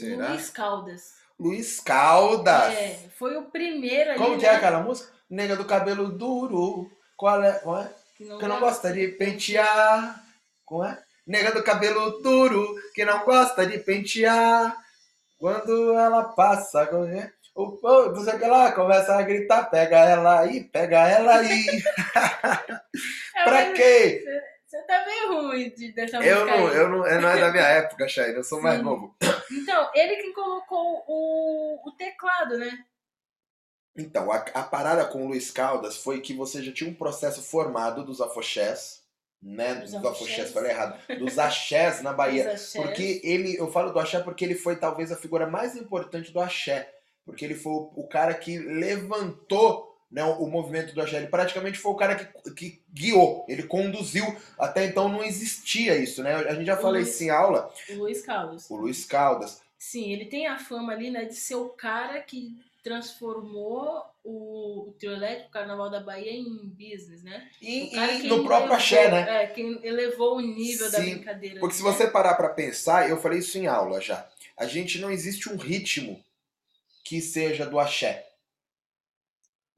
Luiz 0.00 0.50
Caldas. 0.50 1.12
Luiz 1.38 1.80
Caldas. 1.80 2.74
É, 2.74 3.08
foi 3.16 3.36
o 3.36 3.50
primeiro 3.50 4.10
ali. 4.10 4.18
Como 4.18 4.36
que 4.36 4.46
né, 4.46 4.52
é 4.52 4.56
aquela 4.56 4.80
música? 4.80 5.12
Nega 5.30 5.56
do 5.56 5.64
cabelo 5.64 6.10
duro. 6.10 6.90
Qual 7.16 7.42
é? 7.42 7.52
Qual 7.52 7.82
é? 7.82 7.90
Que 8.16 8.24
não, 8.24 8.38
que 8.38 8.46
não 8.46 8.60
gosta 8.60 8.92
de 8.92 9.08
pentear. 9.08 10.22
Como 10.64 10.84
é? 10.84 11.02
Nega 11.26 11.52
do 11.52 11.62
cabelo 11.62 12.22
duro, 12.22 12.74
que 12.94 13.04
não 13.04 13.24
gosta 13.24 13.66
de 13.66 13.78
pentear. 13.78 14.76
Quando 15.38 15.94
ela 15.94 16.24
passa, 16.24 16.86
como 16.86 17.04
é? 17.04 17.32
o 17.58 17.72
povo, 17.72 18.12
não 18.12 18.22
sei 18.22 18.34
o 18.34 18.38
que 18.38 18.46
lá, 18.46 18.70
começa 18.70 19.16
a 19.16 19.22
gritar, 19.22 19.64
pega 19.64 19.98
ela 19.98 20.40
aí, 20.40 20.62
pega 20.64 21.08
ela 21.08 21.38
aí. 21.38 21.66
É, 23.36 23.44
pra 23.44 23.72
quê? 23.72 24.24
Você 24.68 24.82
tá 24.82 25.02
meio 25.06 25.32
ruim 25.32 25.70
de, 25.70 25.92
dessa 25.92 26.18
Eu 26.18 26.40
música 26.40 26.58
não, 26.58 26.66
aí. 26.68 26.76
eu 26.76 26.88
não, 26.90 27.06
eu 27.06 27.20
não 27.22 27.28
é 27.30 27.40
da 27.40 27.50
minha 27.50 27.64
época, 27.80 28.06
Chay, 28.06 28.36
eu 28.36 28.44
sou 28.44 28.60
mais 28.60 28.76
Sim. 28.76 28.84
novo. 28.84 29.16
Então, 29.50 29.90
ele 29.94 30.16
que 30.16 30.32
colocou 30.34 31.04
o, 31.08 31.88
o 31.88 31.92
teclado, 31.92 32.58
né? 32.58 32.84
Então, 33.96 34.30
a, 34.30 34.36
a 34.36 34.62
parada 34.62 35.06
com 35.06 35.24
o 35.24 35.28
Luiz 35.28 35.50
Caldas 35.50 35.96
foi 35.96 36.20
que 36.20 36.34
você 36.34 36.62
já 36.62 36.70
tinha 36.70 36.90
um 36.90 36.94
processo 36.94 37.42
formado 37.42 38.04
dos 38.04 38.20
afoxés, 38.20 39.02
né? 39.42 39.76
Dos 39.76 39.92
Dos, 39.92 40.04
afoxés. 40.04 40.52
falei 40.52 40.70
errado. 40.70 41.00
Dos 41.18 41.38
axés 41.38 42.02
na 42.02 42.12
Bahia. 42.12 42.52
Axés. 42.52 42.74
Porque 42.84 43.22
ele, 43.24 43.56
eu 43.56 43.72
falo 43.72 43.90
do 43.90 43.98
axé 43.98 44.20
porque 44.20 44.44
ele 44.44 44.54
foi 44.54 44.76
talvez 44.76 45.10
a 45.10 45.16
figura 45.16 45.46
mais 45.46 45.76
importante 45.76 46.30
do 46.30 46.40
axé. 46.40 46.92
Porque 47.24 47.42
ele 47.42 47.54
foi 47.54 47.72
o, 47.72 47.92
o 47.96 48.06
cara 48.06 48.34
que 48.34 48.58
levantou 48.58 49.87
né, 50.10 50.24
o, 50.24 50.46
movimento 50.46 50.94
do 50.94 51.02
axé. 51.02 51.18
Ele 51.18 51.26
praticamente 51.26 51.78
foi 51.78 51.92
o 51.92 51.96
cara 51.96 52.14
que, 52.16 52.52
que 52.52 52.82
guiou, 52.92 53.44
ele 53.48 53.62
conduziu. 53.64 54.24
Até 54.58 54.84
então 54.84 55.08
não 55.08 55.22
existia 55.22 55.96
isso, 55.96 56.22
né? 56.22 56.34
A 56.34 56.54
gente 56.54 56.66
já 56.66 56.76
falou 56.76 56.98
isso 56.98 57.22
em 57.22 57.30
aula. 57.30 57.72
O 57.90 57.94
Luiz 57.94 58.22
Caldas. 58.22 58.70
O 58.70 58.76
Luiz 58.76 59.04
Caldas. 59.04 59.60
Sim, 59.78 60.12
ele 60.12 60.24
tem 60.24 60.46
a 60.46 60.58
fama 60.58 60.92
ali, 60.92 61.10
né, 61.10 61.24
de 61.24 61.34
ser 61.34 61.54
o 61.54 61.68
cara 61.68 62.20
que 62.20 62.56
transformou 62.82 64.02
o, 64.24 64.88
o 64.88 64.94
trio 64.98 65.12
elétrico, 65.12 65.48
o 65.48 65.52
Carnaval 65.52 65.90
da 65.90 66.00
Bahia, 66.00 66.32
em 66.32 66.44
business, 66.66 67.22
né? 67.22 67.48
E, 67.60 67.94
e 67.94 68.22
no 68.28 68.44
próprio 68.44 68.70
elevou- 68.70 68.76
axé, 68.76 69.10
né? 69.10 69.42
É, 69.42 69.46
quem 69.46 69.78
elevou 69.82 70.36
o 70.36 70.40
nível 70.40 70.90
da 70.90 70.98
Sim, 70.98 71.16
brincadeira. 71.16 71.60
Porque 71.60 71.76
se 71.76 71.84
né? 71.84 71.90
você 71.92 72.06
parar 72.08 72.34
pra 72.34 72.48
pensar, 72.48 73.08
eu 73.08 73.20
falei 73.20 73.40
isso 73.40 73.58
em 73.58 73.66
aula 73.66 74.00
já. 74.00 74.26
A 74.56 74.66
gente 74.66 74.98
não 74.98 75.10
existe 75.10 75.48
um 75.48 75.56
ritmo 75.56 76.22
que 77.04 77.20
seja 77.20 77.64
do 77.64 77.78
axé. 77.78 78.27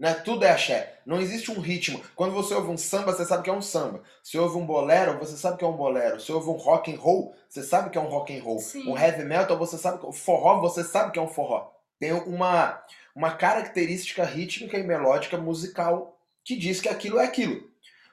Né? 0.00 0.14
Tudo 0.14 0.46
é 0.46 0.50
axé. 0.50 0.94
Não 1.04 1.20
existe 1.20 1.50
um 1.50 1.60
ritmo. 1.60 2.02
Quando 2.16 2.32
você 2.32 2.54
ouve 2.54 2.70
um 2.70 2.78
samba, 2.78 3.12
você 3.12 3.26
sabe 3.26 3.42
que 3.42 3.50
é 3.50 3.52
um 3.52 3.60
samba. 3.60 4.02
Se 4.22 4.38
ouve 4.38 4.56
um 4.56 4.64
bolero, 4.64 5.18
você 5.18 5.36
sabe 5.36 5.58
que 5.58 5.64
é 5.64 5.68
um 5.68 5.76
bolero. 5.76 6.18
Se 6.18 6.32
ouve 6.32 6.48
um 6.48 6.54
rock 6.54 6.90
and 6.90 6.98
roll, 6.98 7.36
você 7.46 7.62
sabe 7.62 7.90
que 7.90 7.98
é 7.98 8.00
um 8.00 8.08
rock 8.08 8.34
and 8.34 8.42
roll. 8.42 8.58
Sim. 8.60 8.88
Um 8.88 8.98
heavy 8.98 9.24
metal, 9.24 9.58
você 9.58 9.76
sabe 9.76 9.98
que 9.98 10.10
forró, 10.10 10.58
você 10.58 10.82
sabe 10.82 11.12
que 11.12 11.18
é 11.18 11.22
um 11.22 11.28
forró. 11.28 11.70
Tem 11.98 12.12
uma 12.12 12.82
uma 13.14 13.32
característica 13.32 14.24
rítmica 14.24 14.78
e 14.78 14.82
melódica 14.82 15.36
musical 15.36 16.18
que 16.42 16.56
diz 16.56 16.80
que 16.80 16.88
aquilo 16.88 17.18
é 17.18 17.24
aquilo. 17.24 17.68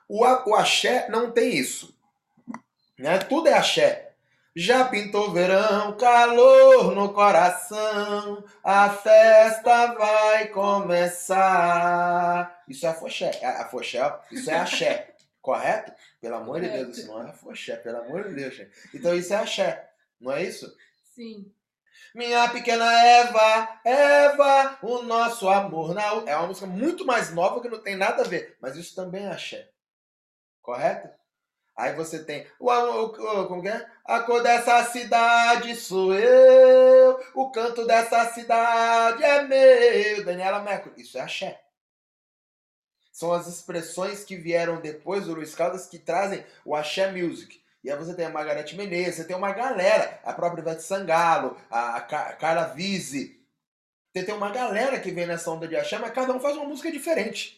O, 0.10 0.26
o 0.26 0.56
axé 0.56 1.08
não 1.10 1.32
tem 1.32 1.56
isso. 1.56 1.96
Né? 2.98 3.18
Tudo 3.20 3.48
é 3.48 3.54
axé. 3.54 4.07
Já 4.60 4.86
pintou 4.86 5.32
verão, 5.32 5.96
calor 5.98 6.96
no 6.96 7.14
coração, 7.14 8.44
a 8.64 8.90
festa 8.90 9.94
vai 9.94 10.48
começar. 11.68 12.64
Isso 12.68 12.86
é 12.86 12.90
afoxé. 12.90 13.32
É 13.42 13.46
afoxé, 13.48 14.02
ó. 14.02 14.20
isso 14.32 14.50
é 14.50 14.56
axé. 14.56 15.14
Correto? 15.42 15.94
Pelo 16.20 16.36
amor 16.38 16.60
de 16.60 16.68
Deus, 16.70 16.80
Correto. 16.80 17.00
isso 17.00 17.08
não 17.08 17.22
é 17.26 17.30
afoxé, 17.30 17.76
pelo 17.78 17.98
amor 18.00 18.28
de 18.28 18.34
Deus. 18.34 18.56
gente. 18.56 18.72
Então 18.94 19.16
isso 19.16 19.32
é 19.34 19.38
axé, 19.38 19.90
não 20.20 20.32
é 20.32 20.44
isso? 20.44 20.76
Sim. 21.14 21.52
Minha 22.16 22.50
pequena 22.50 22.92
Eva, 23.06 23.80
Eva, 23.86 24.78
o 24.82 25.04
nosso 25.04 25.48
amor 25.50 25.94
na 25.94 26.14
u- 26.16 26.28
É 26.28 26.36
uma 26.36 26.48
música 26.48 26.66
muito 26.66 27.06
mais 27.06 27.32
nova 27.34 27.62
que 27.62 27.70
não 27.70 27.80
tem 27.80 27.96
nada 27.96 28.24
a 28.24 28.28
ver, 28.28 28.58
mas 28.60 28.76
isso 28.76 28.96
também 28.96 29.26
é 29.26 29.30
axé. 29.32 29.70
Correto? 30.64 31.10
Aí 31.78 31.94
você 31.96 32.24
tem 32.24 32.46
como 32.58 33.68
é? 33.68 33.90
A 34.04 34.22
cor 34.22 34.42
dessa 34.42 34.84
cidade 34.86 35.76
sou 35.76 36.14
eu, 36.14 37.20
o 37.36 37.52
canto 37.52 37.86
dessa 37.86 38.26
cidade 38.34 39.24
é 39.24 39.44
meu. 39.44 40.26
Daniela 40.26 40.60
Mercury, 40.62 41.02
isso 41.02 41.18
é 41.18 41.22
axé. 41.22 41.62
São 43.12 43.34
as 43.34 43.48
expressões 43.48 44.24
que 44.24 44.36
vieram 44.36 44.80
depois 44.80 45.26
do 45.26 45.34
Luiz 45.34 45.56
Caldas 45.56 45.88
que 45.88 45.98
trazem 46.00 46.46
o 46.64 46.76
axé 46.76 47.12
music. 47.12 47.62
E 47.84 47.90
aí 47.92 47.98
você 47.98 48.14
tem 48.16 48.26
a 48.26 48.30
Margarete 48.30 48.76
Menezes, 48.76 49.16
você 49.16 49.24
tem 49.26 49.36
uma 49.36 49.54
galera, 49.54 50.20
a 50.24 50.34
própria 50.34 50.62
Ivete 50.62 50.84
Sangalo, 50.84 51.58
a, 51.70 51.96
a 51.96 52.02
Ca- 52.02 52.34
Carla 52.34 52.66
Vise. 52.66 53.40
Você 54.14 54.24
tem 54.24 54.36
uma 54.36 54.52
galera 54.52 55.00
que 55.00 55.12
vem 55.12 55.28
nessa 55.28 55.52
onda 55.52 55.68
de 55.68 55.76
axé, 55.76 55.98
mas 56.00 56.12
cada 56.14 56.34
um 56.34 56.40
faz 56.40 56.56
uma 56.58 56.66
música 56.66 56.92
diferente. 56.92 57.57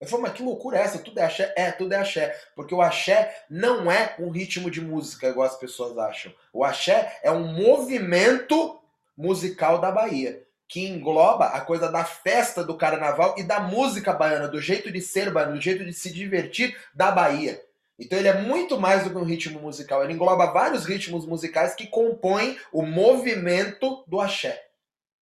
Eu 0.00 0.08
falo, 0.08 0.22
mas 0.22 0.32
que 0.32 0.42
loucura 0.42 0.78
é 0.78 0.82
essa? 0.82 0.98
Tudo 0.98 1.18
é 1.18 1.24
axé? 1.24 1.52
É, 1.56 1.70
tudo 1.70 1.92
é 1.92 1.96
axé. 1.98 2.34
Porque 2.56 2.74
o 2.74 2.80
axé 2.80 3.44
não 3.50 3.92
é 3.92 4.14
um 4.18 4.30
ritmo 4.30 4.70
de 4.70 4.80
música, 4.80 5.28
igual 5.28 5.46
as 5.46 5.58
pessoas 5.58 5.98
acham. 5.98 6.32
O 6.52 6.64
axé 6.64 7.18
é 7.22 7.30
um 7.30 7.52
movimento 7.52 8.80
musical 9.14 9.78
da 9.78 9.90
Bahia, 9.90 10.42
que 10.66 10.86
engloba 10.86 11.46
a 11.48 11.60
coisa 11.60 11.92
da 11.92 12.02
festa 12.02 12.64
do 12.64 12.78
carnaval 12.78 13.34
e 13.36 13.42
da 13.42 13.60
música 13.60 14.14
baiana, 14.14 14.48
do 14.48 14.58
jeito 14.58 14.90
de 14.90 15.02
ser 15.02 15.30
baiano, 15.30 15.56
do 15.56 15.60
jeito 15.60 15.84
de 15.84 15.92
se 15.92 16.10
divertir 16.10 16.74
da 16.94 17.10
Bahia. 17.10 17.62
Então 17.98 18.18
ele 18.18 18.28
é 18.28 18.40
muito 18.40 18.80
mais 18.80 19.04
do 19.04 19.10
que 19.10 19.16
um 19.18 19.24
ritmo 19.24 19.60
musical, 19.60 20.02
ele 20.02 20.14
engloba 20.14 20.50
vários 20.50 20.86
ritmos 20.86 21.26
musicais 21.26 21.74
que 21.74 21.86
compõem 21.86 22.58
o 22.72 22.80
movimento 22.82 24.02
do 24.06 24.18
axé. 24.18 24.70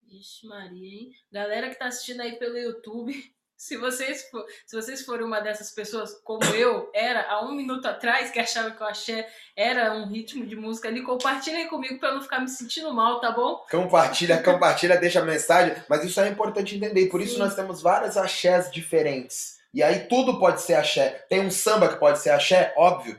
Ixi, 0.09 0.47
Maria, 0.47 0.87
hein? 0.87 1.11
Galera 1.31 1.69
que 1.69 1.77
tá 1.77 1.85
assistindo 1.85 2.21
aí 2.21 2.39
pelo 2.39 2.57
YouTube, 2.57 3.13
se 3.63 3.77
vocês, 3.77 4.29
for, 4.29 4.45
se 4.65 4.75
vocês 4.75 5.05
forem 5.05 5.25
uma 5.25 5.39
dessas 5.39 5.71
pessoas, 5.71 6.11
como 6.25 6.43
eu 6.53 6.91
era 6.93 7.31
há 7.31 7.45
um 7.45 7.53
minuto 7.53 7.87
atrás, 7.87 8.29
que 8.29 8.37
achava 8.37 8.71
que 8.71 8.83
o 8.83 8.85
axé 8.85 9.25
era 9.55 9.93
um 9.93 10.05
ritmo 10.05 10.45
de 10.45 10.53
música 10.53 10.89
ali, 10.89 11.01
compartilhem 11.01 11.69
comigo 11.69 11.97
eu 12.05 12.15
não 12.15 12.21
ficar 12.21 12.41
me 12.41 12.49
sentindo 12.49 12.93
mal, 12.93 13.21
tá 13.21 13.31
bom? 13.31 13.63
Compartilha, 13.71 14.37
compartilha, 14.43 14.97
deixa 14.97 15.21
a 15.21 15.25
mensagem, 15.25 15.81
mas 15.87 16.03
isso 16.03 16.19
é 16.19 16.27
importante 16.27 16.75
entender, 16.75 17.03
e 17.03 17.09
por 17.09 17.21
isso 17.21 17.35
Sim. 17.35 17.39
nós 17.39 17.55
temos 17.55 17.81
vários 17.81 18.17
axés 18.17 18.69
diferentes. 18.69 19.59
E 19.73 19.81
aí 19.81 20.07
tudo 20.09 20.37
pode 20.39 20.61
ser 20.61 20.73
axé. 20.73 21.25
Tem 21.29 21.39
um 21.39 21.49
samba 21.49 21.87
que 21.87 21.95
pode 21.95 22.19
ser 22.19 22.31
axé, 22.31 22.73
óbvio. 22.75 23.17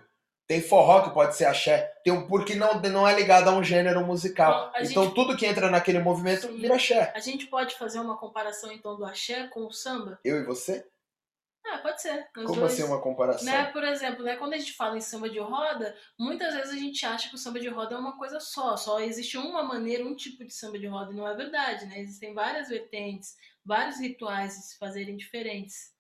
Tem 0.54 0.62
forró 0.68 1.02
que 1.02 1.11
pode 1.11 1.37
ser 1.37 1.46
axé. 1.46 1.92
Tem 2.04 2.12
um, 2.12 2.26
porque 2.28 2.54
não, 2.54 2.80
não 2.80 3.08
é 3.08 3.14
ligado 3.14 3.49
a 3.49 3.52
um 3.52 3.62
gênero 3.64 4.04
musical. 4.06 4.70
A 4.75 4.82
então 4.82 5.04
gente- 5.04 5.14
tudo 5.14 5.37
que 5.37 5.44
entra 5.46 5.68
naquele 5.70 5.99
movimento 5.99 6.46
Sim. 6.46 6.56
vira 6.58 6.76
axé. 6.76 7.12
A 7.14 7.18
gente 7.20 7.46
pode 7.46 7.75
fazer 7.76 7.99
uma 7.99 8.16
comparação 8.16 8.70
então 8.70 8.96
do 8.96 9.04
axé 9.04 9.49
com 9.49 9.66
o 9.66 9.73
samba? 9.73 10.18
Eu 10.25 10.38
e 10.40 10.44
você? 10.44 10.87
Ah, 11.66 11.78
pode 11.78 12.00
ser. 12.02 12.28
Nós 12.37 12.46
Como 12.46 12.61
dois. 12.61 12.73
assim 12.75 12.82
uma 12.84 13.00
comparação? 13.00 13.44
Né, 13.46 13.64
por 13.73 13.82
exemplo, 13.82 14.23
né, 14.23 14.37
quando 14.37 14.52
a 14.52 14.58
gente 14.58 14.75
fala 14.75 14.96
em 14.99 15.00
samba 15.00 15.30
de 15.30 15.38
roda, 15.38 15.96
muitas 16.18 16.54
vezes 16.54 16.70
a 16.70 16.76
gente 16.76 17.04
acha 17.06 17.28
que 17.30 17.34
o 17.34 17.38
samba 17.38 17.58
de 17.58 17.68
roda 17.68 17.94
é 17.94 17.99
uma 17.99 18.16
coisa 18.18 18.38
só, 18.38 18.76
só 18.76 19.00
existe 19.00 19.38
uma 19.38 19.62
maneira, 19.62 20.04
um 20.04 20.14
tipo 20.14 20.44
de 20.44 20.52
samba 20.52 20.78
de 20.78 20.87
roda, 20.87 21.11
e 21.11 21.16
não 21.16 21.26
é 21.26 21.34
verdade, 21.34 21.87
né? 21.87 21.99
Existem 22.00 22.34
várias 22.34 22.68
vertentes, 22.68 23.34
vários 23.64 23.99
rituais 23.99 24.54
de 24.56 24.62
se 24.62 24.78
fazerem 24.78 25.16
diferentes. 25.16 25.92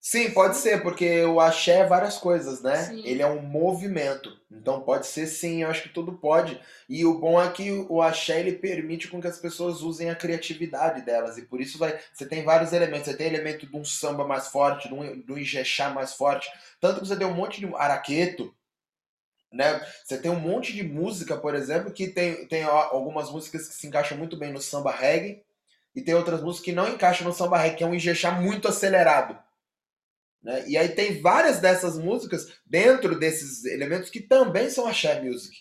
Sim, 0.00 0.30
pode 0.30 0.56
ser, 0.56 0.82
porque 0.82 1.24
o 1.24 1.40
axé 1.40 1.80
é 1.80 1.86
várias 1.86 2.18
coisas, 2.18 2.62
né? 2.62 2.84
Sim. 2.84 3.02
Ele 3.04 3.20
é 3.20 3.26
um 3.26 3.42
movimento. 3.42 4.30
Então 4.50 4.80
pode 4.80 5.06
ser 5.06 5.26
sim, 5.26 5.62
eu 5.62 5.68
acho 5.68 5.82
que 5.82 5.88
tudo 5.88 6.12
pode. 6.12 6.58
E 6.88 7.04
o 7.04 7.18
bom 7.18 7.40
é 7.40 7.50
que 7.50 7.70
o 7.88 8.00
axé 8.00 8.40
ele 8.40 8.52
permite 8.52 9.08
com 9.08 9.20
que 9.20 9.26
as 9.26 9.38
pessoas 9.38 9.82
usem 9.82 10.08
a 10.08 10.14
criatividade 10.14 11.02
delas. 11.02 11.36
E 11.36 11.42
por 11.42 11.60
isso 11.60 11.78
vai. 11.78 11.98
Você 12.12 12.26
tem 12.26 12.44
vários 12.44 12.72
elementos. 12.72 13.06
Você 13.06 13.16
tem 13.16 13.26
elemento 13.26 13.66
de 13.66 13.76
um 13.76 13.84
samba 13.84 14.26
mais 14.26 14.48
forte, 14.48 14.88
de 14.88 14.94
um, 14.94 15.20
de 15.20 15.32
um 15.32 15.36
ijexá 15.38 15.90
mais 15.90 16.14
forte. 16.14 16.48
Tanto 16.80 17.00
que 17.00 17.06
você 17.06 17.16
tem 17.16 17.26
um 17.26 17.34
monte 17.34 17.60
de 17.60 17.66
araqueto. 17.74 18.54
Né? 19.52 19.84
Você 20.04 20.18
tem 20.18 20.30
um 20.30 20.38
monte 20.38 20.72
de 20.72 20.82
música, 20.82 21.36
por 21.36 21.54
exemplo, 21.54 21.90
que 21.90 22.06
tem, 22.08 22.46
tem 22.46 22.62
algumas 22.62 23.30
músicas 23.30 23.66
que 23.66 23.74
se 23.74 23.86
encaixam 23.86 24.16
muito 24.16 24.36
bem 24.36 24.52
no 24.52 24.60
samba 24.60 24.92
reggae. 24.92 25.42
E 25.94 26.02
tem 26.02 26.14
outras 26.14 26.40
músicas 26.40 26.64
que 26.64 26.72
não 26.72 26.88
encaixam 26.88 27.26
no 27.26 27.34
samba 27.34 27.58
reggae, 27.58 27.76
que 27.76 27.84
é 27.84 27.86
um 27.86 27.94
ijexá 27.94 28.30
muito 28.30 28.68
acelerado. 28.68 29.36
Né? 30.42 30.64
E 30.68 30.76
aí 30.76 30.88
tem 30.88 31.20
várias 31.20 31.60
dessas 31.60 31.98
músicas 31.98 32.46
dentro 32.64 33.18
desses 33.18 33.64
elementos 33.64 34.10
que 34.10 34.20
também 34.20 34.70
são 34.70 34.86
axé 34.86 35.20
music, 35.22 35.56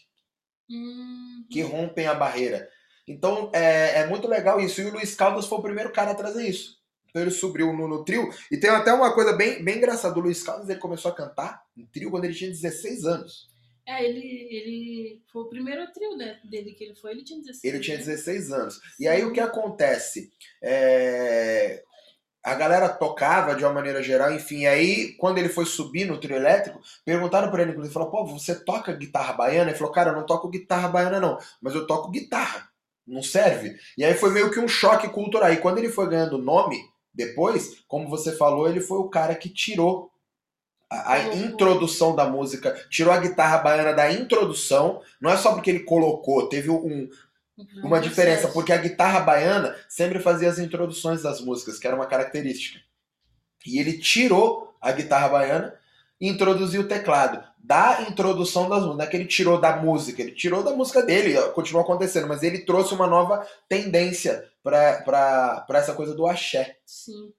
Hum, 0.70 1.46
que 1.50 1.62
rompem 1.62 2.08
a 2.08 2.14
barreira. 2.14 2.70
Então 3.08 3.50
é, 3.54 4.02
é 4.02 4.08
muito 4.08 4.28
legal 4.28 4.60
isso. 4.60 4.82
E 4.82 4.86
o 4.86 4.92
Luiz 4.92 5.16
Caldas 5.16 5.46
foi 5.46 5.58
o 5.58 5.62
primeiro 5.62 5.94
cara 5.94 6.12
a 6.12 6.16
trazer 6.16 6.48
isso. 6.48 6.78
Então 7.10 7.22
ele 7.22 7.32
subiu 7.32 7.72
no, 7.72 7.88
no 7.88 8.04
trio. 8.04 8.30
E 8.52 8.58
tem 8.58 8.70
até 8.70 8.92
uma 8.92 9.14
coisa 9.14 9.34
bem, 9.34 9.64
bem 9.64 9.78
engraçada. 9.78 10.20
O 10.20 10.22
Luiz 10.22 10.44
Caldas 10.44 10.70
ele 10.70 10.80
começou 10.80 11.10
a 11.10 11.16
cantar 11.16 11.64
em 11.76 11.86
trio 11.86 12.12
quando 12.12 12.26
ele 12.26 12.34
tinha 12.34 12.50
16 12.50 13.06
anos. 13.06 13.48
É, 13.88 14.04
ele, 14.04 14.20
ele 14.20 15.22
foi 15.32 15.44
o 15.44 15.50
primeiro 15.50 15.90
trio 15.94 16.18
né, 16.18 16.38
dele 16.44 16.74
que 16.74 16.84
ele 16.84 16.96
foi, 16.96 17.12
ele 17.12 17.24
tinha 17.24 17.40
16 17.40 17.74
Ele 17.74 17.82
tinha 17.82 17.98
né? 17.98 18.04
16 18.04 18.52
anos. 18.52 18.82
E 19.00 19.08
aí 19.08 19.24
o 19.24 19.32
que 19.32 19.40
acontece? 19.40 20.30
É, 20.62 21.82
a 22.48 22.56
galera 22.56 22.88
tocava 22.88 23.54
de 23.56 23.66
uma 23.66 23.74
maneira 23.74 24.02
geral, 24.02 24.32
enfim. 24.32 24.66
Aí, 24.66 25.12
quando 25.18 25.38
ele 25.38 25.50
foi 25.50 25.66
subir 25.66 26.06
no 26.06 26.18
trio 26.18 26.38
elétrico, 26.38 26.80
perguntaram 27.04 27.52
pra 27.52 27.62
ele, 27.62 27.74
ele 27.74 27.90
falou, 27.90 28.10
pô, 28.10 28.26
você 28.26 28.56
toca 28.56 28.94
guitarra 28.94 29.34
baiana? 29.34 29.70
Ele 29.70 29.78
falou, 29.78 29.92
cara, 29.92 30.12
eu 30.12 30.16
não 30.16 30.26
toco 30.26 30.48
guitarra 30.48 30.88
baiana, 30.88 31.20
não, 31.20 31.38
mas 31.62 31.76
eu 31.76 31.86
toco 31.86 32.10
guitarra. 32.10 32.70
Não 33.06 33.22
serve? 33.22 33.76
E 33.98 34.06
aí 34.06 34.14
foi 34.14 34.32
meio 34.32 34.50
que 34.50 34.62
um 34.62 34.68
choque 34.68 35.10
cultural. 35.10 35.52
E 35.52 35.58
quando 35.58 35.80
ele 35.80 35.90
foi 35.90 36.08
ganhando 36.08 36.38
nome, 36.38 36.78
depois, 37.14 37.84
como 37.86 38.08
você 38.08 38.32
falou, 38.32 38.70
ele 38.70 38.80
foi 38.80 38.98
o 38.98 39.10
cara 39.10 39.36
que 39.36 39.50
tirou 39.50 40.10
a, 40.90 41.14
a 41.14 41.36
introdução 41.36 42.16
da 42.16 42.30
música, 42.30 42.74
tirou 42.90 43.14
a 43.14 43.20
guitarra 43.20 43.58
baiana 43.58 43.94
da 43.94 44.10
introdução. 44.10 45.02
Não 45.20 45.30
é 45.30 45.36
só 45.36 45.54
porque 45.54 45.70
ele 45.70 45.82
colocou, 45.82 46.48
teve 46.48 46.70
um, 46.70 47.10
uma 47.84 48.00
diferença, 48.00 48.48
porque 48.50 48.72
a 48.72 48.78
guitarra 48.78 49.22
baiana 49.22 49.76
sempre 49.90 50.20
fazia 50.20 50.50
as 50.50 50.60
introduções 50.60 51.24
das 51.24 51.42
músicas, 51.42 51.80
que 51.80 51.88
era 51.88 51.96
uma 51.96 52.06
característica. 52.06 52.80
E 53.66 53.80
ele 53.80 53.98
tirou 53.98 54.76
a 54.80 54.92
guitarra 54.92 55.30
baiana 55.30 55.76
e 56.22 56.28
introduziu 56.28 56.82
o 56.82 56.88
teclado. 56.88 57.44
Da 57.58 58.04
introdução 58.04 58.70
das 58.70 58.80
músicas, 58.80 58.98
não 58.98 59.06
é 59.06 59.08
que 59.08 59.18
ele 59.18 59.26
tirou 59.26 59.60
da 59.60 59.76
música, 59.76 60.22
ele 60.22 60.32
tirou 60.32 60.64
da 60.64 60.72
música 60.72 61.02
dele, 61.02 61.36
continuou 61.52 61.84
acontecendo, 61.84 62.28
mas 62.28 62.44
ele 62.44 62.60
trouxe 62.60 62.94
uma 62.94 63.08
nova 63.08 63.46
tendência 63.68 64.48
para 64.64 65.66
essa 65.72 65.94
coisa 65.94 66.14
do 66.16 66.26
axé. 66.28 66.78
Sim. 66.86 67.34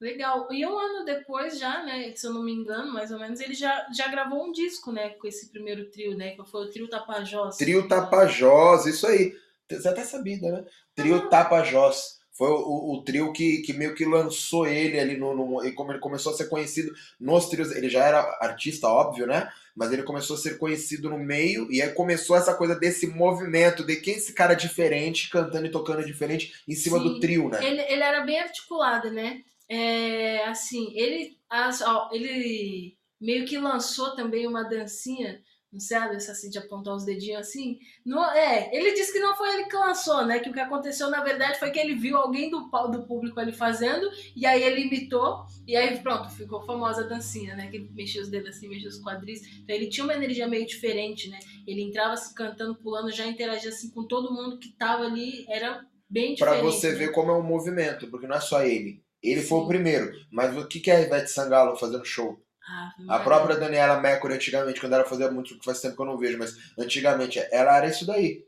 Legal. 0.00 0.48
E 0.50 0.66
um 0.66 0.78
ano 0.78 1.04
depois 1.04 1.58
já, 1.58 1.82
né, 1.82 2.12
se 2.14 2.26
eu 2.26 2.32
não 2.32 2.42
me 2.42 2.52
engano, 2.52 2.92
mais 2.92 3.10
ou 3.10 3.18
menos, 3.18 3.40
ele 3.40 3.54
já, 3.54 3.86
já 3.94 4.08
gravou 4.08 4.44
um 4.44 4.52
disco, 4.52 4.92
né, 4.92 5.10
com 5.10 5.26
esse 5.26 5.50
primeiro 5.50 5.90
trio, 5.90 6.16
né, 6.16 6.32
que 6.32 6.44
foi 6.44 6.66
o 6.66 6.70
Trio 6.70 6.88
Tapajós. 6.88 7.56
Trio 7.56 7.88
Tapajós, 7.88 8.86
isso 8.86 9.06
aí. 9.06 9.34
Você 9.70 9.88
até 9.88 10.04
sabia, 10.04 10.38
né? 10.38 10.64
Trio. 10.94 11.28
Tapajós. 11.28 12.22
Foi 12.36 12.48
o, 12.48 12.56
o, 12.56 12.94
o, 12.94 13.04
trio 13.04 13.32
que, 13.32 13.58
que 13.58 13.72
meio 13.72 13.94
que 13.94 14.04
lançou 14.04 14.66
ele 14.66 14.98
ali 14.98 15.16
no, 15.16 15.34
no. 15.36 15.64
E 15.64 15.70
como 15.72 15.92
ele 15.92 16.00
começou 16.00 16.32
a 16.32 16.36
ser 16.36 16.48
conhecido 16.48 16.92
nos 17.18 17.48
trios. 17.48 17.70
Ele 17.70 17.88
já 17.88 18.04
era 18.04 18.20
artista, 18.40 18.88
óbvio, 18.88 19.24
né? 19.24 19.48
Mas 19.74 19.92
ele 19.92 20.02
começou 20.02 20.34
a 20.34 20.38
ser 20.38 20.58
conhecido 20.58 21.08
no 21.08 21.18
meio. 21.18 21.70
E 21.70 21.80
aí 21.80 21.92
começou 21.92 22.36
essa 22.36 22.52
coisa 22.52 22.74
desse 22.74 23.06
movimento 23.06 23.84
de 23.84 23.96
quem 23.96 24.14
esse 24.14 24.32
cara 24.32 24.54
diferente, 24.54 25.30
cantando 25.30 25.66
e 25.66 25.70
tocando 25.70 26.04
diferente 26.04 26.52
em 26.66 26.74
cima 26.74 26.98
Sim. 26.98 27.04
do 27.04 27.20
trio, 27.20 27.48
né? 27.48 27.64
Ele, 27.64 27.80
ele 27.82 28.02
era 28.02 28.22
bem 28.22 28.40
articulado, 28.40 29.12
né? 29.12 29.40
É, 29.68 30.44
assim, 30.44 30.92
ele, 30.96 31.38
as, 31.48 31.80
ó, 31.82 32.10
ele 32.12 32.96
meio 33.20 33.46
que 33.46 33.56
lançou 33.58 34.14
também 34.16 34.46
uma 34.46 34.64
dancinha 34.64 35.40
não 35.74 35.80
sabe, 35.80 36.14
assim, 36.14 36.48
de 36.48 36.56
apontar 36.56 36.94
os 36.94 37.04
dedinhos 37.04 37.40
assim. 37.40 37.80
Não, 38.06 38.24
é, 38.32 38.70
ele 38.72 38.92
disse 38.92 39.12
que 39.12 39.18
não 39.18 39.36
foi 39.36 39.52
ele 39.54 39.64
que 39.64 39.74
lançou, 39.74 40.24
né? 40.24 40.38
Que 40.38 40.48
o 40.48 40.52
que 40.52 40.60
aconteceu, 40.60 41.10
na 41.10 41.20
verdade, 41.22 41.58
foi 41.58 41.72
que 41.72 41.80
ele 41.80 41.96
viu 41.96 42.16
alguém 42.16 42.48
do, 42.48 42.70
do 42.92 43.04
público 43.06 43.40
ali 43.40 43.52
fazendo, 43.52 44.08
e 44.36 44.46
aí 44.46 44.62
ele 44.62 44.82
imitou, 44.82 45.44
e 45.66 45.76
aí 45.76 45.98
pronto, 45.98 46.30
ficou 46.30 46.64
famosa 46.64 47.02
a 47.02 47.08
dancinha, 47.08 47.56
né? 47.56 47.66
Que 47.66 47.78
ele 47.78 47.90
mexia 47.92 48.22
os 48.22 48.30
dedos 48.30 48.50
assim, 48.50 48.68
mexia 48.68 48.88
os 48.88 49.02
quadris. 49.02 49.42
Então 49.58 49.74
ele 49.74 49.88
tinha 49.88 50.04
uma 50.04 50.14
energia 50.14 50.46
meio 50.46 50.64
diferente, 50.64 51.28
né? 51.28 51.40
Ele 51.66 51.82
entrava 51.82 52.14
assim, 52.14 52.32
cantando, 52.34 52.76
pulando, 52.76 53.10
já 53.10 53.26
interagia 53.26 53.70
assim 53.70 53.90
com 53.90 54.06
todo 54.06 54.32
mundo 54.32 54.60
que 54.60 54.68
tava 54.76 55.04
ali, 55.04 55.44
era 55.48 55.84
bem 56.08 56.34
diferente. 56.34 56.60
Pra 56.60 56.62
você 56.62 56.92
né? 56.92 56.94
ver 56.94 57.12
como 57.12 57.32
é 57.32 57.36
um 57.36 57.42
movimento, 57.42 58.08
porque 58.08 58.28
não 58.28 58.36
é 58.36 58.40
só 58.40 58.64
ele. 58.64 59.02
Ele 59.20 59.40
Sim. 59.40 59.48
foi 59.48 59.58
o 59.58 59.66
primeiro. 59.66 60.12
Mas 60.30 60.56
o 60.56 60.68
que, 60.68 60.78
que 60.78 60.90
é 60.90 60.96
a 60.96 61.00
Ivete 61.00 61.30
Sangalo 61.30 61.76
fazendo 61.76 62.04
show? 62.04 62.43
Ah, 62.66 62.92
a 63.08 63.18
própria 63.18 63.56
Daniela 63.56 64.00
Mercury, 64.00 64.34
antigamente, 64.34 64.80
quando 64.80 64.94
ela 64.94 65.04
fazia 65.04 65.30
muito, 65.30 65.62
faz 65.62 65.80
tempo 65.80 65.96
que 65.96 66.02
eu 66.02 66.06
não 66.06 66.18
vejo, 66.18 66.38
mas 66.38 66.54
antigamente 66.78 67.38
ela 67.50 67.76
era 67.76 67.86
isso 67.86 68.06
daí. 68.06 68.44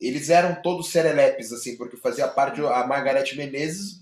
Eles 0.00 0.30
eram 0.30 0.60
todos 0.62 0.90
serelepes, 0.90 1.52
assim, 1.52 1.76
porque 1.76 1.96
fazia 1.96 2.26
parte 2.26 2.60
a 2.60 2.86
Margarete 2.86 3.36
Menezes, 3.36 4.00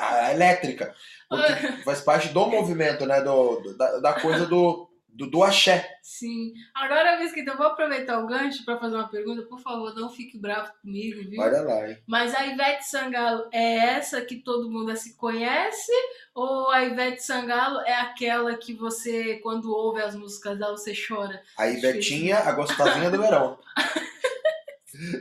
a 0.00 0.32
elétrica. 0.32 0.94
Porque 1.28 1.82
faz 1.84 2.00
parte 2.00 2.28
do 2.28 2.46
movimento, 2.46 3.06
né? 3.06 3.20
Do, 3.20 3.76
da, 3.76 3.98
da 4.00 4.20
coisa 4.20 4.46
do, 4.46 4.85
do, 5.16 5.26
do 5.26 5.42
axé. 5.42 5.98
Sim. 6.02 6.52
Agora, 6.74 7.18
Mesquita, 7.18 7.52
eu 7.52 7.56
vou 7.56 7.66
aproveitar 7.66 8.18
o 8.20 8.26
gancho 8.26 8.64
para 8.64 8.78
fazer 8.78 8.94
uma 8.94 9.08
pergunta. 9.08 9.42
Por 9.42 9.58
favor, 9.58 9.94
não 9.94 10.10
fique 10.10 10.38
bravo 10.38 10.70
comigo, 10.80 11.28
viu? 11.28 11.40
Olha 11.40 11.62
lá, 11.62 11.88
hein? 11.88 11.98
Mas 12.06 12.34
a 12.34 12.46
Ivete 12.46 12.86
Sangalo 12.86 13.48
é 13.52 13.76
essa 13.76 14.20
que 14.20 14.36
todo 14.36 14.70
mundo 14.70 14.94
se 14.96 15.16
conhece? 15.16 15.92
Ou 16.34 16.70
a 16.70 16.84
Ivete 16.84 17.22
Sangalo 17.22 17.80
é 17.80 17.94
aquela 17.94 18.54
que 18.56 18.74
você, 18.74 19.36
quando 19.42 19.72
ouve 19.72 20.02
as 20.02 20.14
músicas 20.14 20.58
dela, 20.58 20.76
você 20.76 20.92
chora? 20.94 21.42
A 21.56 21.66
Ivetinha, 21.68 22.38
a 22.38 22.52
gostosinha 22.52 23.10
do 23.10 23.20
verão. 23.20 23.58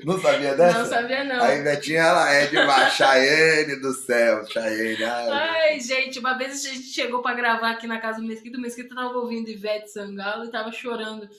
Não 0.04 0.20
sabia 0.20 0.56
dessa? 0.56 0.80
Não 0.80 0.86
sabia, 0.86 1.24
não. 1.24 1.44
A 1.44 1.56
Ivetinha, 1.56 2.02
ela 2.02 2.32
é 2.32 2.48
de 2.48 2.58
uma 2.58 2.90
Chayenne 2.90 3.76
do 3.80 3.94
céu, 3.94 4.46
Chayenne. 4.46 5.04
Ai, 5.04 5.30
Ai, 5.30 5.80
gente, 5.80 6.20
uma 6.20 6.38
vez 6.38 6.66
a 6.66 6.70
gente 6.70 6.88
chegou 6.88 7.22
pra 7.22 7.34
gravar 7.34 7.72
aqui 7.72 7.88
na 7.88 8.00
casa 8.00 8.20
do 8.20 8.28
Mesquita, 8.28 8.58
o 8.58 8.62
Mesquita 8.62 8.96
tava 8.96 9.18
ouvindo 9.18 9.50
Ivete 9.50 9.92
Sangalo 9.92 10.46
e 10.46 10.52
tava 10.52 10.72
chorando. 10.72 11.30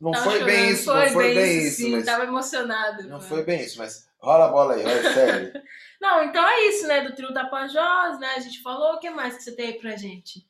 Não 0.00 0.10
tava 0.10 0.24
foi 0.24 0.40
chorando. 0.40 0.54
bem 0.54 0.70
isso, 0.70 0.84
foi 0.84 1.04
não 1.04 1.12
foi 1.12 1.24
bem, 1.24 1.34
bem 1.34 1.66
isso, 1.66 1.76
sim, 1.76 1.90
mas... 1.92 2.04
tava 2.04 2.24
emocionado. 2.24 3.08
Não 3.08 3.20
foi 3.20 3.42
bem 3.42 3.62
isso, 3.62 3.78
mas 3.78 4.08
rola 4.18 4.46
a 4.46 4.48
bola 4.48 4.74
aí, 4.74 4.84
olha, 4.84 5.02
sério. 5.14 5.52
Não, 6.00 6.24
então 6.24 6.46
é 6.46 6.68
isso, 6.68 6.86
né? 6.86 7.00
Do 7.02 7.14
trio 7.14 7.32
Tapajós, 7.32 8.18
né? 8.18 8.34
A 8.36 8.40
gente 8.40 8.62
falou. 8.62 8.94
O 8.94 8.98
que 8.98 9.10
mais 9.10 9.36
que 9.36 9.42
você 9.42 9.52
tem 9.52 9.68
aí 9.68 9.74
pra 9.74 9.96
gente? 9.96 10.46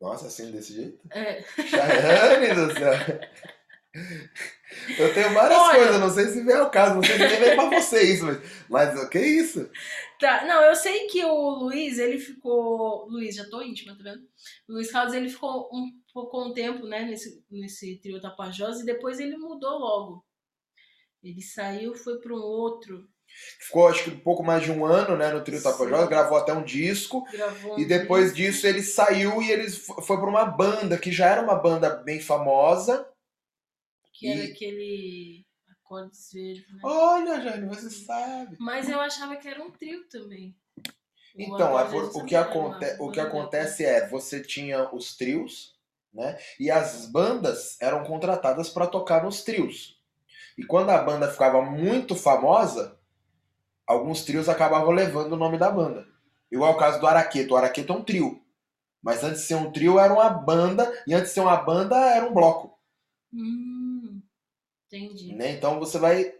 Nossa, 0.00 0.28
assim, 0.28 0.50
desse 0.50 0.74
jeito? 0.74 0.98
É. 1.10 1.42
Chayane 1.42 2.54
do 2.54 2.72
céu. 2.72 2.92
Eu 4.98 5.12
tenho 5.12 5.32
várias 5.34 5.58
Olha. 5.58 5.78
coisas, 5.78 6.00
não 6.00 6.10
sei 6.10 6.26
se 6.28 6.42
vem 6.42 6.56
ao 6.56 6.70
caso, 6.70 6.94
não 6.94 7.02
sei 7.02 7.16
se 7.16 7.36
vem 7.36 7.56
pra 7.56 7.80
você 7.80 8.02
isso, 8.02 8.24
mas, 8.24 8.38
mas 8.68 9.02
o 9.02 9.08
que 9.08 9.18
é 9.18 9.26
isso? 9.26 9.68
Tá, 10.18 10.44
não, 10.46 10.62
eu 10.62 10.74
sei 10.74 11.06
que 11.06 11.24
o 11.24 11.50
Luiz, 11.50 11.98
ele 11.98 12.18
ficou. 12.18 13.06
Luiz, 13.08 13.34
já 13.34 13.48
tô 13.48 13.62
íntima, 13.62 13.96
tá 13.96 14.02
vendo? 14.02 14.20
O 14.68 14.74
Luiz 14.74 14.90
Carlos, 14.90 15.14
ele 15.14 15.28
ficou 15.28 15.68
um 15.72 15.90
pouco 16.12 16.44
um 16.44 16.52
tempo, 16.52 16.86
né, 16.86 17.02
nesse, 17.04 17.42
nesse 17.50 17.96
trio 18.00 18.20
Tapajós 18.20 18.80
e 18.80 18.84
depois 18.84 19.18
ele 19.18 19.36
mudou 19.36 19.78
logo. 19.78 20.24
Ele 21.22 21.42
saiu, 21.42 21.94
foi 21.94 22.18
para 22.18 22.32
um 22.32 22.40
outro. 22.40 23.08
Ficou 23.60 23.86
acho 23.88 24.04
que 24.04 24.10
um 24.10 24.18
pouco 24.18 24.42
mais 24.42 24.62
de 24.62 24.72
um 24.72 24.84
ano, 24.84 25.16
né, 25.16 25.32
no 25.32 25.42
Trio. 25.42 25.62
Tapajós, 25.62 26.08
gravou 26.08 26.36
até 26.36 26.52
um 26.52 26.64
disco, 26.64 27.24
Gravou 27.30 27.78
e 27.78 27.84
um 27.84 27.88
depois 27.88 28.34
disco. 28.34 28.36
disso 28.36 28.66
ele 28.66 28.82
saiu 28.82 29.40
e 29.40 29.50
ele 29.50 29.70
foi 29.70 30.16
pra 30.16 30.28
uma 30.28 30.44
banda, 30.44 30.98
que 30.98 31.12
já 31.12 31.26
era 31.26 31.40
uma 31.42 31.54
banda 31.54 31.90
bem 31.90 32.20
famosa. 32.20 33.06
Que 34.20 34.28
era 34.28 34.44
e- 34.44 34.52
aquele. 34.52 35.46
Acordes 35.82 36.30
verdes, 36.32 36.72
né? 36.72 36.80
Olha, 36.84 37.40
Jane, 37.40 37.66
você 37.66 37.90
sabe. 37.90 38.56
Mas 38.60 38.88
eu 38.88 39.00
achava 39.00 39.34
que 39.36 39.48
era 39.48 39.60
um 39.62 39.70
trio 39.70 40.06
também. 40.08 40.54
Então, 41.36 41.78
é 41.78 41.84
por- 41.90 42.16
o 42.16 42.24
que, 42.24 42.36
era 42.36 42.44
aconte, 42.44 42.96
o 43.00 43.10
que 43.10 43.18
acontece 43.18 43.84
é, 43.84 44.06
você 44.08 44.40
tinha 44.42 44.88
os 44.94 45.16
trios, 45.16 45.74
né? 46.12 46.38
E 46.60 46.70
as 46.70 47.06
bandas 47.06 47.80
eram 47.80 48.04
contratadas 48.04 48.68
para 48.68 48.86
tocar 48.86 49.24
nos 49.24 49.42
trios. 49.42 49.98
E 50.58 50.64
quando 50.64 50.90
a 50.90 50.98
banda 51.02 51.30
ficava 51.30 51.62
muito 51.62 52.14
famosa, 52.14 52.98
alguns 53.86 54.22
trios 54.24 54.48
acabavam 54.48 54.90
levando 54.90 55.32
o 55.32 55.36
nome 55.36 55.56
da 55.56 55.70
banda. 55.70 56.06
Igual 56.52 56.74
o 56.74 56.76
caso 56.78 57.00
do 57.00 57.06
Araqueto. 57.06 57.54
O 57.54 57.56
Araqueto 57.56 57.92
é 57.92 57.96
um 57.96 58.04
trio. 58.04 58.44
Mas 59.02 59.24
antes 59.24 59.40
de 59.40 59.46
ser 59.46 59.54
um 59.54 59.72
trio, 59.72 59.98
era 59.98 60.12
uma 60.12 60.28
banda, 60.28 60.92
e 61.06 61.14
antes 61.14 61.28
de 61.30 61.34
ser 61.34 61.40
uma 61.40 61.56
banda, 61.56 61.96
era 61.96 62.26
um 62.28 62.34
bloco. 62.34 62.78
Hum, 63.32 63.79
entendi. 64.90 65.34
Né? 65.34 65.52
Então 65.52 65.78
você 65.78 65.98
vai. 65.98 66.34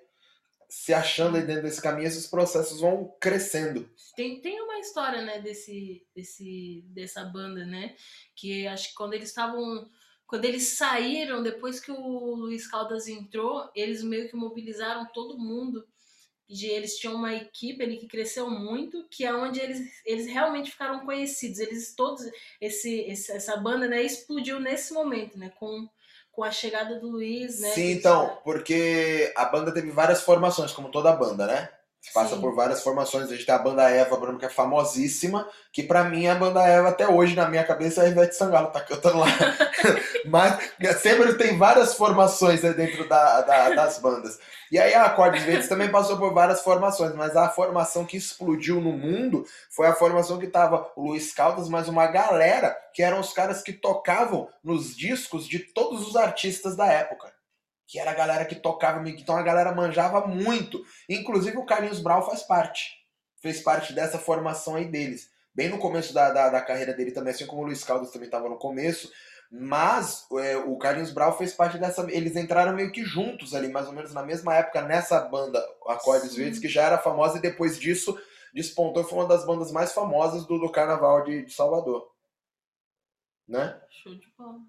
se 0.68 0.92
achando 0.94 1.36
aí 1.36 1.42
dentro 1.44 1.62
desse 1.62 1.82
caminho, 1.82 2.06
esses 2.06 2.26
processos 2.26 2.80
vão 2.80 3.14
crescendo. 3.20 3.90
Tem, 4.14 4.40
tem 4.40 4.60
uma 4.60 4.78
história, 4.78 5.22
né, 5.22 5.40
desse, 5.40 6.06
desse, 6.14 6.84
dessa 6.88 7.24
banda, 7.24 7.64
né? 7.64 7.94
Que 8.34 8.66
acho 8.66 8.88
que 8.88 8.94
quando 8.94 9.14
eles 9.14 9.28
estavam. 9.28 9.88
Quando 10.26 10.44
eles 10.44 10.62
saíram, 10.62 11.42
depois 11.42 11.80
que 11.80 11.90
o 11.90 12.36
Luiz 12.36 12.64
Caldas 12.68 13.08
entrou, 13.08 13.68
eles 13.74 14.00
meio 14.04 14.28
que 14.28 14.36
mobilizaram 14.36 15.06
todo 15.12 15.38
mundo. 15.38 15.84
De, 16.48 16.66
eles 16.66 16.98
tinham 16.98 17.14
uma 17.14 17.34
equipe 17.34 17.82
ali 17.82 17.96
que 17.96 18.06
cresceu 18.06 18.48
muito, 18.48 19.06
que 19.08 19.24
é 19.24 19.34
onde 19.34 19.60
eles, 19.60 19.80
eles 20.04 20.26
realmente 20.26 20.70
ficaram 20.70 21.04
conhecidos. 21.04 21.58
Eles 21.58 21.94
todos, 21.96 22.22
esse, 22.60 23.00
esse 23.02 23.32
essa 23.32 23.56
banda, 23.56 23.88
né, 23.88 24.02
explodiu 24.02 24.60
nesse 24.60 24.92
momento, 24.92 25.36
né? 25.38 25.50
Com 25.50 25.88
com 26.40 26.44
a 26.44 26.50
chegada 26.50 26.98
do 26.98 27.06
Luiz, 27.06 27.60
né? 27.60 27.68
Sim, 27.68 27.90
então, 27.90 28.38
porque 28.42 29.30
a 29.36 29.44
banda 29.44 29.74
teve 29.74 29.90
várias 29.90 30.22
formações, 30.22 30.72
como 30.72 30.88
toda 30.88 31.12
banda, 31.12 31.46
né? 31.46 31.68
Passa 32.14 32.34
Sim. 32.34 32.40
por 32.40 32.54
várias 32.54 32.82
formações. 32.82 33.26
A 33.26 33.34
gente 33.34 33.44
tem 33.44 33.54
a 33.54 33.58
banda 33.58 33.88
Eva, 33.88 34.16
exemplo, 34.16 34.38
que 34.38 34.46
é 34.46 34.48
famosíssima, 34.48 35.46
que 35.72 35.82
pra 35.82 36.04
mim 36.04 36.26
a 36.26 36.34
banda 36.34 36.66
Eva 36.66 36.88
até 36.88 37.06
hoje, 37.06 37.36
na 37.36 37.48
minha 37.48 37.62
cabeça, 37.62 38.02
é 38.02 38.06
a 38.06 38.08
Ivete 38.08 38.34
Sangalo, 38.34 38.68
tá 38.68 38.80
cantando 38.80 39.18
lá. 39.18 39.26
Mas 40.24 40.58
sempre 41.00 41.34
tem 41.34 41.58
várias 41.58 41.94
formações 41.94 42.62
né, 42.62 42.72
dentro 42.72 43.06
da, 43.08 43.42
da, 43.42 43.70
das 43.74 43.98
bandas. 43.98 44.38
E 44.72 44.78
aí 44.78 44.94
a 44.94 45.04
Acordes 45.04 45.42
Verdes 45.44 45.68
também 45.68 45.90
passou 45.90 46.16
por 46.16 46.32
várias 46.32 46.62
formações, 46.62 47.14
mas 47.14 47.36
a 47.36 47.48
formação 47.48 48.04
que 48.04 48.16
explodiu 48.16 48.80
no 48.80 48.92
mundo 48.92 49.44
foi 49.68 49.88
a 49.88 49.94
formação 49.94 50.38
que 50.38 50.46
tava 50.46 50.90
o 50.94 51.08
Luiz 51.08 51.32
Caldas, 51.32 51.68
mais 51.68 51.88
uma 51.88 52.06
galera 52.06 52.76
que 52.94 53.02
eram 53.02 53.18
os 53.18 53.32
caras 53.32 53.62
que 53.62 53.72
tocavam 53.72 54.48
nos 54.62 54.96
discos 54.96 55.46
de 55.46 55.58
todos 55.58 56.06
os 56.06 56.14
artistas 56.14 56.76
da 56.76 56.86
época 56.86 57.32
que 57.90 57.98
era 57.98 58.12
a 58.12 58.14
galera 58.14 58.44
que 58.44 58.54
tocava, 58.54 59.06
então 59.08 59.36
a 59.36 59.42
galera 59.42 59.74
manjava 59.74 60.24
muito. 60.24 60.80
Inclusive 61.08 61.58
o 61.58 61.66
Carlinhos 61.66 62.00
Brau 62.00 62.24
faz 62.24 62.44
parte. 62.44 62.88
Fez 63.42 63.60
parte 63.60 63.92
dessa 63.92 64.16
formação 64.16 64.76
aí 64.76 64.84
deles. 64.84 65.28
Bem 65.52 65.68
no 65.68 65.78
começo 65.78 66.14
da, 66.14 66.30
da, 66.30 66.50
da 66.50 66.62
carreira 66.62 66.94
dele 66.94 67.10
também, 67.10 67.32
assim 67.32 67.46
como 67.46 67.62
o 67.62 67.64
Luiz 67.64 67.82
Caldas 67.82 68.12
também 68.12 68.28
estava 68.28 68.48
no 68.48 68.58
começo. 68.58 69.10
Mas 69.50 70.24
é, 70.34 70.56
o 70.56 70.78
Carlinhos 70.78 71.12
Brau 71.12 71.36
fez 71.36 71.52
parte 71.52 71.78
dessa. 71.78 72.06
Eles 72.12 72.36
entraram 72.36 72.76
meio 72.76 72.92
que 72.92 73.04
juntos 73.04 73.56
ali, 73.56 73.66
mais 73.66 73.88
ou 73.88 73.92
menos 73.92 74.14
na 74.14 74.22
mesma 74.22 74.54
época, 74.54 74.82
nessa 74.82 75.20
banda 75.22 75.58
Acordes 75.88 76.30
Sim. 76.30 76.42
Verdes, 76.42 76.60
que 76.60 76.68
já 76.68 76.84
era 76.84 76.98
famosa 76.98 77.38
e 77.38 77.42
depois 77.42 77.76
disso 77.76 78.16
despontou. 78.54 79.02
Foi 79.02 79.18
uma 79.18 79.26
das 79.26 79.44
bandas 79.44 79.72
mais 79.72 79.92
famosas 79.92 80.46
do, 80.46 80.60
do 80.60 80.70
Carnaval 80.70 81.24
de, 81.24 81.44
de 81.44 81.52
Salvador. 81.52 82.08
Né? 83.48 83.82
Show 83.90 84.14
de 84.14 84.32
bola. 84.38 84.60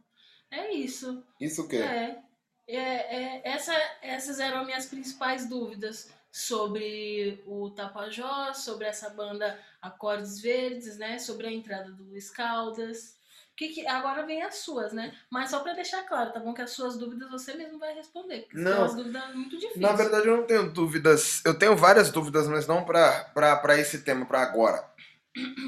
É 0.49 0.73
isso. 0.73 1.23
Isso 1.39 1.61
o 1.61 1.67
quê? 1.67 1.77
É. 1.77 2.30
É, 2.67 2.77
é, 2.77 3.41
essa, 3.43 3.73
essas 4.01 4.39
eram 4.39 4.65
minhas 4.65 4.85
principais 4.85 5.47
dúvidas 5.47 6.09
sobre 6.31 7.43
o 7.45 7.69
Tapajós, 7.71 8.59
sobre 8.59 8.85
essa 8.85 9.09
banda 9.09 9.59
Acordes 9.81 10.39
Verdes, 10.39 10.97
né? 10.97 11.19
Sobre 11.19 11.47
a 11.47 11.51
entrada 11.51 11.91
do 11.91 12.03
Luiz 12.03 12.29
Caldas. 12.29 13.19
Que, 13.55 13.67
que, 13.67 13.85
agora 13.85 14.25
vem 14.25 14.41
as 14.41 14.55
suas, 14.55 14.91
né? 14.91 15.13
Mas 15.29 15.51
só 15.51 15.59
para 15.59 15.73
deixar 15.73 16.03
claro, 16.03 16.31
tá 16.31 16.39
bom? 16.39 16.53
Que 16.53 16.61
as 16.61 16.71
suas 16.71 16.97
dúvidas 16.97 17.29
você 17.29 17.53
mesmo 17.53 17.77
vai 17.77 17.93
responder. 17.93 18.43
Porque 18.43 18.57
não, 18.57 18.71
são 18.71 18.85
as 18.85 18.95
dúvidas 18.95 19.35
muito 19.35 19.57
difíceis. 19.57 19.81
Na 19.81 19.91
verdade, 19.91 20.27
eu 20.27 20.37
não 20.37 20.45
tenho 20.45 20.71
dúvidas. 20.71 21.43
Eu 21.45 21.53
tenho 21.53 21.75
várias 21.75 22.09
dúvidas, 22.09 22.47
mas 22.47 22.65
não 22.65 22.83
para 22.83 23.77
esse 23.77 24.01
tema, 24.01 24.25
para 24.25 24.41
agora. 24.41 24.83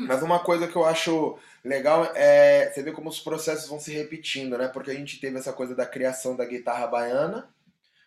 Mas 0.08 0.22
uma 0.22 0.40
coisa 0.40 0.68
que 0.68 0.76
eu 0.76 0.86
acho 0.86 1.38
legal 1.64 2.12
é 2.16 2.70
você 2.70 2.84
ver 2.84 2.92
como 2.92 3.10
os 3.10 3.20
processos 3.20 3.70
vão 3.70 3.80
se 3.80 3.94
repetindo, 3.94 4.58
né? 4.58 4.68
Porque 4.68 4.92
a 4.92 4.94
gente 4.94 5.20
teve 5.20 5.38
essa 5.38 5.54
coisa 5.54 5.74
da 5.76 5.86
criação 5.86 6.36
da 6.36 6.46
guitarra 6.46 6.88
baiana, 6.88 7.48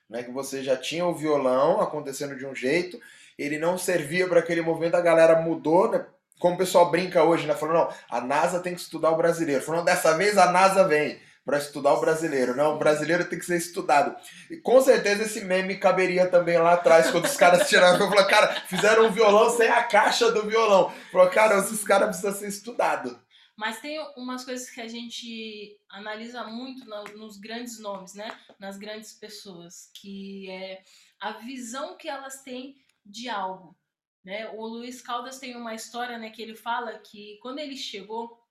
né? 0.09 0.23
Que 0.23 0.31
você 0.31 0.63
já 0.63 0.77
tinha 0.77 1.07
o 1.07 1.15
violão 1.15 1.81
acontecendo 1.81 2.37
de 2.37 2.45
um 2.45 2.55
jeito, 2.55 3.01
ele 3.39 3.59
não 3.59 3.79
servia 3.79 4.29
para 4.29 4.41
aquele 4.41 4.61
movimento, 4.61 4.97
a 4.97 5.01
galera 5.01 5.41
mudou, 5.41 5.91
né? 5.91 6.05
Como 6.39 6.55
o 6.55 6.59
pessoal 6.59 6.91
brinca 6.91 7.25
hoje, 7.25 7.47
né? 7.47 7.55
Falando, 7.55 7.77
não, 7.77 7.95
a 8.11 8.21
NASA 8.21 8.61
tem 8.61 8.75
que 8.75 8.81
estudar 8.81 9.11
o 9.11 9.17
brasileiro. 9.17 9.63
Falando, 9.63 9.87
dessa 9.87 10.15
vez 10.17 10.37
a 10.37 10.53
NASA 10.53 10.87
vem 10.87 11.19
para 11.47 11.59
estudar 11.59 11.95
o 11.95 12.01
brasileiro. 12.01 12.57
Não, 12.57 12.75
o 12.75 12.79
brasileiro 12.79 13.25
tem 13.25 13.39
que 13.39 13.47
ser 13.47 13.57
estudado. 13.57 14.17
E 14.51 14.57
com 14.57 14.81
certeza 14.81 15.23
esse 15.23 15.45
meme 15.45 15.79
caberia 15.79 16.29
também 16.29 16.59
lá 16.59 16.73
atrás, 16.73 17.09
quando 17.13 17.27
os 17.27 17.37
caras 17.37 17.69
tiraram. 17.69 18.01
Eu 18.01 18.09
falei, 18.09 18.25
cara, 18.25 18.61
fizeram 18.63 19.07
um 19.07 19.13
violão 19.13 19.49
sem 19.57 19.69
a 19.69 19.85
caixa 19.85 20.33
do 20.33 20.43
violão. 20.43 20.93
Falou, 21.13 21.31
cara, 21.31 21.61
esses 21.61 21.85
caras 21.85 22.09
precisam 22.09 22.35
ser 22.35 22.49
estudados. 22.49 23.17
Mas 23.57 23.81
tem 23.81 23.97
umas 24.17 24.45
coisas 24.45 24.69
que 24.69 24.81
a 24.81 24.89
gente 24.89 25.79
analisa 25.89 26.43
muito 26.45 26.85
nos 27.17 27.39
grandes 27.39 27.79
nomes, 27.79 28.13
né? 28.15 28.29
Nas 28.59 28.77
grandes 28.77 29.13
pessoas, 29.15 29.89
que 29.95 30.51
é 30.51 30.83
a 31.21 31.31
visão 31.31 31.97
que 31.97 32.09
elas 32.09 32.43
têm 32.43 32.77
de 33.05 33.29
algo. 33.29 33.79
Né? 34.25 34.51
O 34.51 34.67
Luiz 34.67 35.01
Caldas 35.01 35.39
tem 35.39 35.55
uma 35.57 35.77
história 35.77 36.19
né, 36.19 36.31
que 36.31 36.43
ele 36.43 36.57
fala 36.57 36.99
que 36.99 37.39
quando 37.41 37.61
ele 37.61 37.77
chegou 37.77 38.45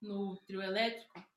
no 0.00 0.36
trio 0.46 0.60
elétrico, 0.60 1.29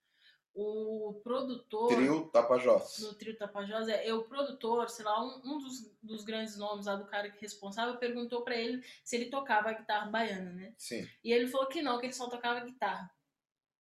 o 0.56 1.20
produtor. 1.24 1.88
Trio 1.96 2.26
Tapajós. 2.28 3.00
No 3.00 3.14
Trio 3.16 3.38
Tapajós, 3.38 3.88
é, 3.88 4.08
é 4.08 4.14
o 4.14 4.24
produtor, 4.24 4.90
sei 4.90 5.04
lá, 5.06 5.24
um, 5.24 5.42
um 5.44 5.60
dos, 5.60 5.92
dos 6.02 6.24
grandes 6.24 6.58
nomes 6.58 6.86
lá 6.86 6.96
do 6.96 7.06
cara 7.06 7.30
que 7.30 7.38
é 7.38 7.42
responsável 7.42 7.98
perguntou 7.98 8.44
para 8.44 8.56
ele 8.56 8.84
se 9.04 9.16
ele 9.16 9.30
tocava 9.30 9.70
a 9.70 9.74
guitarra 9.74 10.10
baiana, 10.10 10.52
né? 10.52 10.74
Sim. 10.78 11.08
E 11.24 11.32
ele 11.32 11.48
falou 11.48 11.68
que 11.68 11.82
não, 11.82 12.00
que 12.00 12.06
ele 12.06 12.14
só 12.14 12.30
tocava 12.30 12.66
guitarra. 12.66 13.10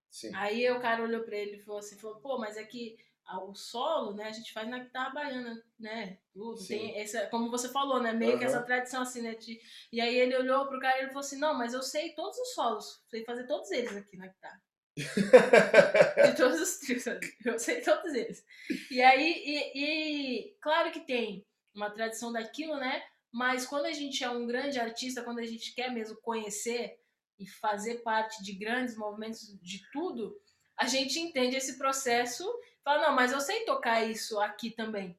Sim. 0.10 0.32
Aí 0.36 0.70
o 0.72 0.80
cara 0.80 1.04
olhou 1.04 1.24
para 1.24 1.38
ele 1.38 1.58
e 1.58 1.60
falou 1.60 1.80
assim: 1.80 1.98
falou, 1.98 2.20
pô, 2.20 2.38
mas 2.38 2.58
é 2.58 2.64
que 2.64 2.98
o 3.42 3.56
solo, 3.56 4.14
né, 4.14 4.26
a 4.26 4.32
gente 4.32 4.52
faz 4.52 4.68
na 4.68 4.80
guitarra 4.80 5.12
baiana, 5.12 5.64
né? 5.80 6.20
Tudo. 6.34 6.58
Sim. 6.58 6.78
Tem 6.78 7.02
essa, 7.02 7.28
como 7.28 7.50
você 7.50 7.70
falou, 7.70 8.02
né? 8.02 8.14
Meio 8.14 8.34
uhum. 8.34 8.40
que 8.40 8.46
essa 8.46 8.62
tradição 8.62 9.02
assim, 9.02 9.22
né? 9.22 9.36
De, 9.36 9.60
e 9.92 10.02
aí 10.02 10.16
ele 10.16 10.36
olhou 10.36 10.68
pro 10.68 10.80
cara 10.80 10.98
e 10.98 11.02
ele 11.02 11.08
falou 11.08 11.22
assim: 11.22 11.38
não, 11.38 11.54
mas 11.54 11.74
eu 11.74 11.82
sei 11.82 12.14
todos 12.14 12.38
os 12.38 12.54
solos, 12.54 13.04
sei 13.08 13.24
fazer 13.24 13.46
todos 13.46 13.72
eles 13.72 13.96
aqui 13.96 14.18
na 14.18 14.28
guitarra. 14.28 14.62
de 14.97 16.38
todos 16.38 16.62
os 16.62 16.77
trios, 16.79 17.03
eu 17.45 17.58
sei 17.58 17.82
todos 17.82 18.13
eles. 18.13 18.45
E 18.91 19.01
aí, 19.01 19.43
e, 19.45 19.71
e, 19.75 20.58
claro 20.62 20.91
que 20.91 20.99
tem 20.99 21.45
uma 21.73 21.89
tradição 21.89 22.32
daquilo, 22.32 22.77
né? 22.77 23.03
Mas 23.32 23.65
quando 23.65 23.86
a 23.86 23.91
gente 23.91 24.23
é 24.23 24.29
um 24.29 24.45
grande 24.45 24.79
artista, 24.79 25.23
quando 25.23 25.39
a 25.39 25.45
gente 25.45 25.73
quer 25.73 25.91
mesmo 25.91 26.17
conhecer 26.17 26.99
e 27.39 27.47
fazer 27.47 28.03
parte 28.03 28.43
de 28.43 28.53
grandes 28.53 28.95
movimentos 28.95 29.58
de 29.60 29.82
tudo, 29.91 30.39
a 30.77 30.86
gente 30.86 31.19
entende 31.19 31.56
esse 31.56 31.77
processo 31.77 32.45
fala, 32.84 33.08
não, 33.08 33.15
mas 33.15 33.32
eu 33.32 33.39
sei 33.39 33.65
tocar 33.65 34.03
isso 34.03 34.39
aqui 34.39 34.69
também. 34.69 35.17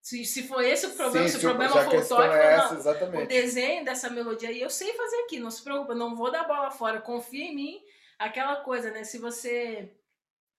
Se, 0.00 0.24
se 0.24 0.44
for 0.48 0.64
esse 0.64 0.86
o 0.86 0.92
problema, 0.92 1.28
Sim, 1.28 1.38
se, 1.38 1.44
o 1.44 1.48
problema 1.48 1.84
for 1.84 1.94
o 1.94 2.08
toque, 2.08 2.34
é 2.34 2.52
essa, 2.54 3.06
não, 3.06 3.22
o 3.22 3.26
desenho 3.26 3.84
dessa 3.84 4.08
melodia 4.08 4.48
aí 4.48 4.60
eu 4.60 4.70
sei 4.70 4.94
fazer 4.94 5.16
aqui, 5.24 5.38
não 5.38 5.50
se 5.50 5.62
preocupa, 5.62 5.94
não 5.94 6.16
vou 6.16 6.30
dar 6.30 6.44
bola 6.44 6.70
fora, 6.70 7.02
confia 7.02 7.44
em 7.44 7.54
mim 7.54 7.82
aquela 8.20 8.56
coisa, 8.56 8.90
né? 8.90 9.02
Se 9.02 9.18
você 9.18 9.90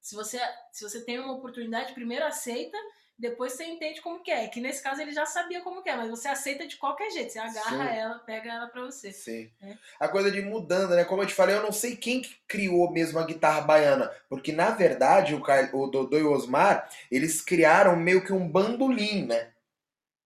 se 0.01 0.15
você 0.15 0.39
se 0.71 0.83
você 0.83 1.05
tem 1.05 1.19
uma 1.19 1.33
oportunidade, 1.33 1.93
primeiro 1.93 2.25
aceita, 2.25 2.77
depois 3.17 3.53
você 3.53 3.65
entende 3.65 4.01
como 4.01 4.23
que 4.23 4.31
é. 4.31 4.47
Que 4.47 4.59
nesse 4.59 4.81
caso 4.81 4.99
ele 4.99 5.11
já 5.11 5.27
sabia 5.27 5.61
como 5.61 5.83
que 5.83 5.89
é, 5.89 5.95
mas 5.95 6.09
você 6.09 6.27
aceita 6.27 6.67
de 6.67 6.75
qualquer 6.77 7.11
jeito. 7.11 7.31
Você 7.31 7.37
agarra 7.37 7.87
Sim. 7.87 7.95
ela, 7.95 8.19
pega 8.19 8.51
ela 8.51 8.67
pra 8.67 8.81
você. 8.81 9.11
Sim. 9.11 9.51
É. 9.61 9.77
A 9.99 10.07
coisa 10.07 10.31
de 10.31 10.41
mudando, 10.41 10.95
né? 10.95 11.05
Como 11.05 11.21
eu 11.21 11.27
te 11.27 11.35
falei, 11.35 11.55
eu 11.55 11.61
não 11.61 11.71
sei 11.71 11.95
quem 11.95 12.21
que 12.23 12.35
criou 12.47 12.91
mesmo 12.91 13.19
a 13.19 13.25
guitarra 13.25 13.61
baiana. 13.61 14.11
Porque, 14.27 14.51
na 14.51 14.71
verdade, 14.71 15.35
o, 15.35 15.41
o 15.77 15.87
Dodô 15.87 16.17
e 16.17 16.23
o 16.23 16.31
Osmar, 16.31 16.89
eles 17.11 17.41
criaram 17.41 17.95
meio 17.95 18.25
que 18.25 18.33
um 18.33 18.49
bandolim, 18.49 19.27
né? 19.27 19.51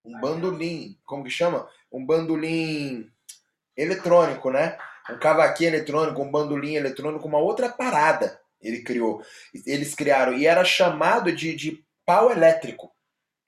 Um 0.05 0.17
bandolim. 0.21 0.97
Como 1.05 1.25
que 1.25 1.29
chama? 1.29 1.69
Um 1.91 2.05
bandolim 2.05 3.11
eletrônico, 3.75 4.49
né? 4.49 4.77
Um 5.09 5.19
cavaquinho 5.19 5.69
eletrônico, 5.69 6.21
um 6.21 6.31
bandolim 6.31 6.75
eletrônico, 6.75 7.27
uma 7.27 7.39
outra 7.39 7.69
parada 7.69 8.39
ele 8.61 8.81
criou. 8.81 9.23
Eles 9.65 9.93
criaram. 9.93 10.33
E 10.33 10.45
era 10.45 10.63
chamado 10.63 11.31
de, 11.31 11.55
de 11.55 11.85
pau 12.05 12.31
elétrico. 12.31 12.93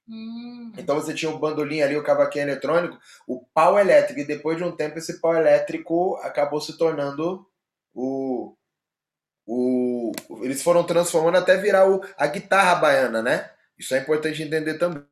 Hum. 0.07 0.71
Então 0.77 0.95
você 0.95 1.13
tinha 1.13 1.31
o 1.31 1.39
bandolim 1.39 1.81
ali, 1.81 1.97
o 1.97 2.03
cavaquinho 2.03 2.45
eletrônico, 2.45 2.97
o 3.27 3.45
pau 3.53 3.77
elétrico. 3.79 4.19
E 4.19 4.25
depois 4.25 4.57
de 4.57 4.63
um 4.63 4.75
tempo 4.75 4.97
esse 4.97 5.19
pau 5.19 5.35
elétrico 5.35 6.15
acabou 6.17 6.61
se 6.61 6.77
tornando 6.77 7.45
o. 7.93 8.55
o 9.45 10.11
eles 10.41 10.63
foram 10.63 10.85
transformando 10.85 11.37
até 11.37 11.57
virar 11.57 11.89
o, 11.89 12.01
a 12.17 12.27
guitarra 12.27 12.75
baiana, 12.75 13.21
né? 13.21 13.51
Isso 13.77 13.93
é 13.95 13.99
importante 13.99 14.41
entender 14.41 14.77
também. 14.77 15.05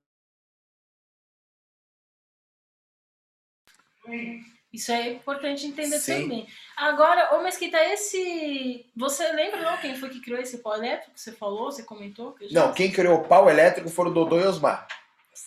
Isso 4.75 4.91
é 4.91 5.09
importante 5.09 5.65
entender 5.65 5.97
Sim. 5.97 6.23
também. 6.23 6.47
Agora, 6.75 7.35
ô 7.35 7.41
Mesquita, 7.41 7.77
esse. 7.77 8.85
Você 8.95 9.31
lembra 9.31 9.61
não 9.61 9.77
quem 9.77 9.95
foi 9.95 10.09
que 10.09 10.19
criou 10.19 10.39
esse 10.39 10.57
pau 10.57 10.75
elétrico 10.75 11.13
que 11.13 11.21
você 11.21 11.31
falou, 11.31 11.71
você 11.71 11.81
comentou? 11.81 12.33
Que 12.33 12.53
não, 12.53 12.73
quem 12.73 12.91
criou 12.91 13.15
o 13.15 13.23
pau 13.23 13.49
elétrico 13.49 13.89
foram 13.89 14.11
o 14.11 14.13
Dodô 14.13 14.38
e 14.38 14.43
Osmar. 14.45 14.85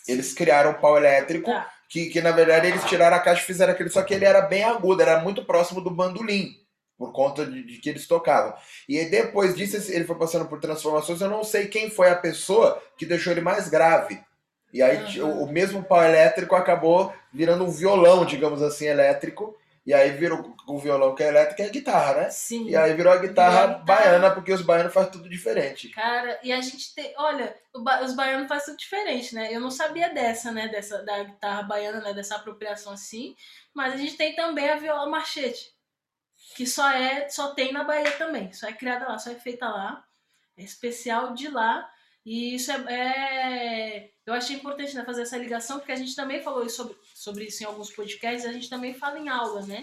Eles 0.07 0.33
criaram 0.33 0.71
o 0.71 0.81
pau 0.81 0.97
elétrico, 0.97 1.51
tá. 1.51 1.71
que, 1.89 2.07
que 2.07 2.23
na 2.23 2.31
verdade 2.31 2.69
eles 2.69 2.85
tiraram 2.85 3.17
a 3.17 3.21
caixa 3.21 3.43
e 3.43 3.47
fizeram 3.47 3.73
aquele, 3.73 3.91
só 3.91 4.03
que 4.03 4.15
ele 4.15 4.25
era 4.25 4.41
bem 4.41 4.65
agudo, 4.65 5.03
era 5.03 5.21
muito 5.21 5.45
próximo 5.45 5.83
do 5.83 5.91
bandolim, 5.91 6.57
por 6.97 7.13
conta 7.13 7.45
de, 7.45 7.63
de 7.63 7.79
que 7.79 7.91
eles 7.91 8.07
tocavam. 8.07 8.55
E 8.89 9.05
depois 9.07 9.55
disso 9.55 9.93
ele 9.93 10.05
foi 10.07 10.17
passando 10.17 10.47
por 10.47 10.61
transformações, 10.61 11.21
eu 11.21 11.29
não 11.29 11.45
sei 11.45 11.69
quem 11.69 11.91
foi 11.91 12.11
a 12.11 12.17
pessoa 12.17 12.83
que 12.97 13.07
deixou 13.07 13.33
ele 13.33 13.43
mais 13.43 13.69
grave. 13.69 14.19
E 14.73 14.83
aí 14.83 14.99
Aham. 14.99 15.25
o, 15.27 15.45
o 15.45 15.51
mesmo 15.53 15.83
pau 15.83 16.03
elétrico 16.03 16.55
acabou 16.55 17.13
virando 17.33 17.65
um 17.65 17.71
violão, 17.71 18.25
digamos 18.25 18.63
assim, 18.63 18.87
elétrico. 18.87 19.57
E 19.87 19.95
aí 19.95 20.11
virou 20.11 20.55
o 20.67 20.79
violão 20.79 21.15
que 21.15 21.23
é 21.23 21.29
elétrico 21.29 21.63
é 21.63 21.65
a 21.65 21.71
guitarra, 21.71 22.15
né? 22.15 22.31
Sim. 22.31 22.69
E 22.69 22.77
aí 22.77 22.93
virou 22.93 23.11
a 23.11 23.17
guitarra 23.17 23.61
Virou 23.61 23.75
a 23.77 23.79
guitarra. 23.79 24.01
baiana, 24.03 24.31
porque 24.33 24.53
os 24.53 24.61
baianos 24.61 24.93
fazem 24.93 25.13
tudo 25.13 25.31
diferente. 25.31 25.89
Cara, 25.89 26.39
e 26.43 26.53
a 26.53 26.61
gente 26.61 26.95
tem. 26.95 27.15
Olha, 27.17 27.57
ba- 27.75 28.03
os 28.03 28.15
baianos 28.15 28.49
fazem 28.49 28.67
tudo 28.67 28.77
diferente, 28.79 29.35
né? 29.35 29.49
Eu 29.51 29.61
não 29.61 29.71
sabia 29.71 30.13
dessa, 30.13 30.53
né? 30.53 30.69
Dessa, 30.69 31.03
da 31.03 31.23
guitarra 31.25 31.63
baiana, 31.63 32.03
né? 32.03 32.13
Dessa 32.13 32.37
apropriação 32.37 32.93
assim. 32.93 33.35
Mas 33.73 33.95
a 33.95 33.97
gente 33.97 34.17
tem 34.19 34.35
também 34.37 34.69
a 34.69 34.77
viola 34.77 35.09
machete. 35.09 35.73
Que 36.55 36.67
só 36.67 36.91
é. 36.91 37.27
Só 37.31 37.55
tem 37.55 37.73
na 37.73 37.83
Bahia 37.85 38.11
também. 38.13 38.53
Só 38.53 38.69
é 38.69 38.75
criada 38.75 39.09
lá, 39.09 39.19
só 39.19 39.31
é 39.31 39.37
feita 39.37 39.67
lá. 39.67 40.05
É 40.59 40.63
especial 40.63 41.33
de 41.33 41.49
lá. 41.49 41.89
E 42.29 42.55
isso 42.57 42.71
é. 42.71 42.75
é- 42.91 44.11
eu 44.27 44.35
achei 44.35 44.55
importante 44.57 44.95
né, 44.95 45.03
fazer 45.05 45.23
essa 45.23 45.39
ligação, 45.39 45.79
porque 45.79 45.93
a 45.93 45.97
gente 45.97 46.15
também 46.15 46.43
falou 46.43 46.69
sobre, 46.69 46.95
sobre 47.15 47.45
isso 47.45 47.63
em 47.63 47.67
alguns 47.67 47.91
podcasts, 47.91 48.45
a 48.45 48.53
gente 48.53 48.69
também 48.69 48.93
fala 48.93 49.19
em 49.19 49.29
aula, 49.31 49.65
né? 49.65 49.83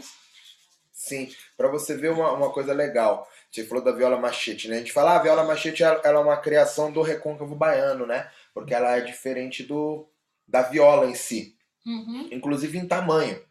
Sim, 0.92 1.30
pra 1.58 1.68
você 1.68 1.96
ver 1.98 2.12
uma, 2.12 2.32
uma 2.32 2.52
coisa 2.52 2.72
legal. 2.74 3.28
Você 3.52 3.66
falou 3.66 3.84
da 3.84 3.92
viola 3.92 4.18
machete, 4.18 4.68
né? 4.68 4.76
A 4.76 4.80
gente 4.80 4.94
fala, 4.94 5.14
ah, 5.14 5.20
a 5.20 5.24
viola 5.24 5.44
machete 5.44 5.84
ela 5.84 6.00
ela 6.04 6.20
é 6.20 6.24
uma 6.24 6.38
criação 6.38 6.92
do 6.92 7.02
recôncavo 7.02 7.56
baiano, 7.56 8.06
né? 8.06 8.30
Porque 8.54 8.74
ela 8.74 8.96
é 8.96 9.02
diferente 9.02 9.64
do 9.64 10.08
da 10.48 10.62
viola 10.62 11.08
em 11.08 11.16
si, 11.16 11.56
Uhum. 11.86 12.30
inclusive 12.32 12.78
em 12.78 12.88
tamanho. 12.88 13.44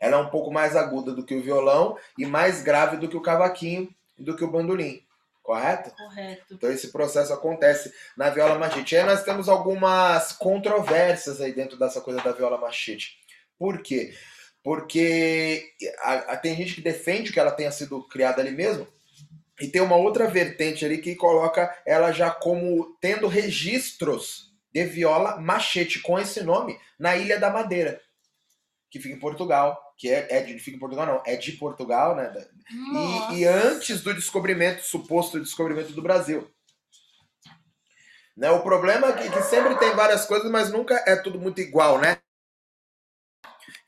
Ela 0.00 0.16
é 0.16 0.20
um 0.20 0.30
pouco 0.30 0.50
mais 0.50 0.74
aguda 0.76 1.12
do 1.12 1.24
que 1.24 1.34
o 1.34 1.42
violão 1.42 1.98
e 2.16 2.24
mais 2.24 2.62
grave 2.62 2.96
do 2.96 3.08
que 3.08 3.16
o 3.16 3.20
cavaquinho 3.22 3.94
e 4.18 4.22
do 4.22 4.34
que 4.34 4.44
o 4.44 4.50
bandolim, 4.50 5.02
correto? 5.48 5.90
Correto. 5.96 6.54
Então 6.54 6.70
esse 6.70 6.92
processo 6.92 7.32
acontece 7.32 7.90
na 8.16 8.28
viola 8.28 8.58
machete. 8.58 8.94
E 8.94 8.98
aí 8.98 9.04
nós 9.06 9.22
temos 9.24 9.48
algumas 9.48 10.32
controvérsias 10.32 11.40
aí 11.40 11.54
dentro 11.54 11.78
dessa 11.78 12.02
coisa 12.02 12.20
da 12.20 12.32
viola 12.32 12.58
machete. 12.58 13.16
Por 13.58 13.80
quê? 13.82 14.12
Porque 14.62 15.72
a- 16.00 16.32
a- 16.32 16.36
tem 16.36 16.54
gente 16.54 16.74
que 16.74 16.82
defende 16.82 17.32
que 17.32 17.40
ela 17.40 17.50
tenha 17.50 17.72
sido 17.72 18.06
criada 18.08 18.42
ali 18.42 18.50
mesmo, 18.50 18.86
e 19.58 19.66
tem 19.68 19.80
uma 19.80 19.96
outra 19.96 20.26
vertente 20.28 20.84
ali 20.84 20.98
que 20.98 21.16
coloca 21.16 21.74
ela 21.86 22.12
já 22.12 22.30
como 22.30 22.94
tendo 23.00 23.26
registros 23.26 24.52
de 24.70 24.84
viola 24.84 25.40
machete 25.40 25.98
com 26.00 26.18
esse 26.18 26.42
nome 26.42 26.78
na 26.98 27.16
Ilha 27.16 27.40
da 27.40 27.48
Madeira, 27.50 27.98
que 28.90 29.00
fica 29.00 29.14
em 29.14 29.18
Portugal, 29.18 29.80
que 29.98 30.08
é, 30.08 30.28
é 30.30 30.42
de, 30.44 30.58
fica 30.60 30.76
em 30.76 30.80
Portugal 30.80 31.06
não, 31.06 31.22
é 31.26 31.36
de 31.36 31.52
Portugal, 31.52 32.14
né? 32.14 32.32
E, 33.32 33.38
e 33.40 33.44
antes 33.44 34.00
do 34.00 34.14
descobrimento, 34.14 34.84
suposto 34.84 35.40
descobrimento 35.40 35.92
do 35.92 36.00
Brasil. 36.00 36.48
Né? 38.36 38.48
O 38.52 38.62
problema 38.62 39.08
é 39.08 39.12
que, 39.14 39.30
que 39.30 39.42
sempre 39.42 39.76
tem 39.76 39.94
várias 39.96 40.24
coisas, 40.24 40.48
mas 40.48 40.70
nunca 40.70 41.02
é 41.04 41.16
tudo 41.16 41.40
muito 41.40 41.60
igual, 41.60 41.98
né? 42.00 42.18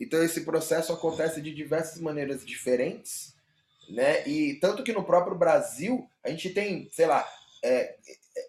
Então 0.01 0.21
esse 0.23 0.41
processo 0.45 0.93
acontece 0.93 1.41
de 1.41 1.55
diversas 1.55 2.01
maneiras 2.01 2.45
diferentes, 2.45 3.37
né? 3.89 4.27
E 4.27 4.55
tanto 4.57 4.83
que 4.83 4.93
no 4.93 5.05
próprio 5.05 5.37
Brasil 5.39 6.11
a 6.25 6.31
gente 6.31 6.51
tem, 6.51 6.89
sei 6.91 7.07
lá, 7.07 7.25
é, 7.63 7.97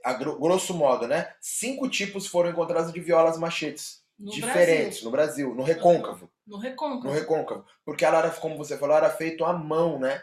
a 0.03 0.13
gro- 0.13 0.39
grosso 0.39 0.73
modo, 0.73 1.07
né? 1.07 1.31
Cinco 1.39 1.87
tipos 1.87 2.25
foram 2.25 2.49
encontrados 2.49 2.91
de 2.91 2.99
violas 2.99 3.37
machetes 3.37 4.01
No 4.17 4.31
diferentes 4.31 5.01
Brasil, 5.01 5.05
no 5.05 5.11
Brasil, 5.11 5.55
no 5.55 5.63
recôncavo 5.63 6.30
no 6.47 6.57
recôncavo. 6.57 7.03
no 7.07 7.11
recôncavo. 7.11 7.65
Porque 7.85 8.03
ela 8.05 8.19
era, 8.19 8.29
como 8.31 8.57
você 8.57 8.77
falou, 8.77 8.95
era 8.95 9.09
feito 9.09 9.45
à 9.45 9.53
mão, 9.53 9.99
né? 9.99 10.21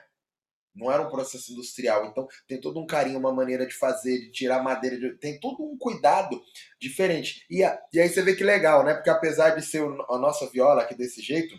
Não 0.74 0.92
era 0.92 1.02
um 1.02 1.10
processo 1.10 1.52
industrial. 1.52 2.06
Então 2.06 2.26
tem 2.46 2.60
todo 2.60 2.78
um 2.80 2.86
carinho, 2.86 3.18
uma 3.18 3.32
maneira 3.32 3.66
de 3.66 3.74
fazer, 3.74 4.18
de 4.20 4.30
tirar 4.30 4.62
madeira, 4.62 4.96
de- 4.98 5.18
tem 5.18 5.38
todo 5.40 5.62
um 5.64 5.76
cuidado 5.76 6.40
diferente. 6.80 7.44
E, 7.50 7.64
a- 7.64 7.80
e 7.92 8.00
aí 8.00 8.08
você 8.08 8.22
vê 8.22 8.36
que 8.36 8.44
legal, 8.44 8.84
né? 8.84 8.94
Porque 8.94 9.10
apesar 9.10 9.50
de 9.50 9.62
ser 9.64 9.82
a 9.82 10.18
nossa 10.18 10.48
viola 10.50 10.82
aqui 10.82 10.94
desse 10.94 11.20
jeito, 11.20 11.54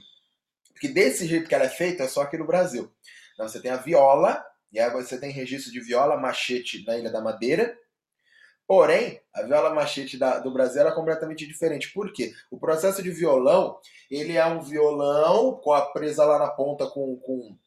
porque 0.74 0.88
desse 0.88 1.28
jeito 1.28 1.50
que 1.50 1.56
ela 1.56 1.66
é 1.66 1.70
feita 1.70 2.04
é 2.04 2.08
só 2.08 2.22
aqui 2.22 2.38
no 2.38 2.48
Brasil. 2.48 2.90
Então 3.34 3.48
você 3.48 3.62
tem 3.62 3.72
a 3.72 3.78
viola, 3.78 4.42
e 4.72 4.80
aí 4.80 4.90
você 4.92 5.20
tem 5.20 5.32
registro 5.32 5.72
de 5.72 5.82
viola 5.82 6.16
machete 6.18 6.86
na 6.86 6.98
Ilha 6.98 7.12
da 7.12 7.20
Madeira. 7.22 7.78
Porém, 8.70 9.20
a 9.34 9.42
viola 9.42 9.74
machete 9.74 10.16
da- 10.16 10.38
do 10.38 10.52
Brasil 10.54 10.80
era 10.82 10.92
completamente 10.92 11.48
diferente. 11.48 11.92
Por 11.92 12.14
quê? 12.14 12.32
O 12.52 12.60
processo 12.60 13.02
de 13.02 13.10
violão, 13.10 13.80
ele 14.12 14.38
é 14.38 14.46
um 14.46 14.62
violão 14.62 15.56
com 15.56 15.74
a 15.74 15.88
presa 15.88 16.24
lá 16.24 16.38
na 16.38 16.50
ponta 16.52 16.86
com, 16.86 17.16
com, 17.18 17.58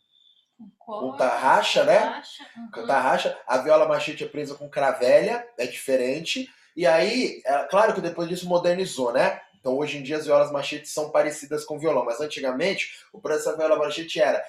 com 0.79 1.17
tarraxa, 1.17 1.83
né? 1.83 1.99
Tarraxa, 1.99 2.45
uhum. 2.57 2.87
tarraxa. 2.87 3.38
A 3.49 3.59
viola 3.59 3.88
machete 3.88 4.23
é 4.23 4.29
presa 4.29 4.55
com 4.55 4.69
cravelha, 4.71 5.45
é 5.59 5.67
diferente. 5.67 6.49
E 6.77 6.87
aí, 6.87 7.43
é 7.45 7.65
claro 7.65 7.95
que 7.95 8.01
depois 8.01 8.29
disso 8.29 8.49
modernizou, 8.49 9.12
né? 9.12 9.41
Então 9.59 9.77
hoje 9.77 9.99
em 9.99 10.05
dia 10.05 10.19
as 10.19 10.27
violas 10.27 10.53
machetes 10.53 10.93
são 10.93 11.11
parecidas 11.11 11.65
com 11.65 11.81
violão, 11.81 12.05
mas 12.05 12.21
antigamente 12.21 12.93
o 13.12 13.21
processo 13.21 13.51
da 13.51 13.67
viola 13.67 13.77
machete 13.77 14.21
era 14.21 14.41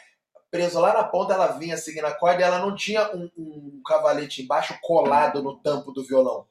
preso 0.53 0.79
lá 0.79 0.93
na 0.93 1.03
ponta, 1.03 1.33
ela 1.33 1.47
vinha 1.47 1.75
seguindo 1.75 2.05
a 2.05 2.13
corda 2.13 2.39
e 2.39 2.43
ela 2.43 2.59
não 2.59 2.75
tinha 2.75 3.09
um, 3.11 3.27
um 3.35 3.81
cavalete 3.83 4.43
embaixo 4.43 4.77
colado 4.83 5.41
no 5.41 5.57
tampo 5.57 5.91
do 5.91 6.03
violão. 6.03 6.47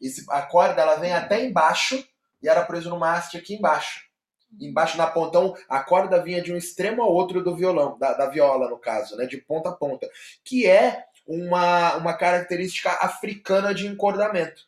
Esse, 0.00 0.26
a 0.28 0.42
corda 0.42 0.82
ela 0.82 0.96
vem 0.96 1.12
até 1.12 1.44
embaixo 1.44 2.04
e 2.42 2.48
era 2.48 2.64
preso 2.64 2.90
numa 2.90 3.12
haste 3.12 3.36
aqui 3.36 3.54
embaixo. 3.54 4.10
Embaixo 4.60 4.98
na 4.98 5.06
ponta, 5.06 5.38
então 5.38 5.56
a 5.68 5.80
corda 5.84 6.20
vinha 6.20 6.42
de 6.42 6.52
um 6.52 6.56
extremo 6.56 7.00
ao 7.00 7.12
outro 7.12 7.44
do 7.44 7.54
violão, 7.54 7.96
da, 7.96 8.14
da 8.14 8.26
viola 8.26 8.68
no 8.68 8.76
caso, 8.76 9.16
né? 9.16 9.24
De 9.24 9.36
ponta 9.36 9.68
a 9.68 9.72
ponta. 9.72 10.10
Que 10.42 10.66
é 10.66 11.04
uma, 11.24 11.94
uma 11.94 12.14
característica 12.14 12.90
africana 12.90 13.72
de 13.72 13.86
encordamento. 13.86 14.66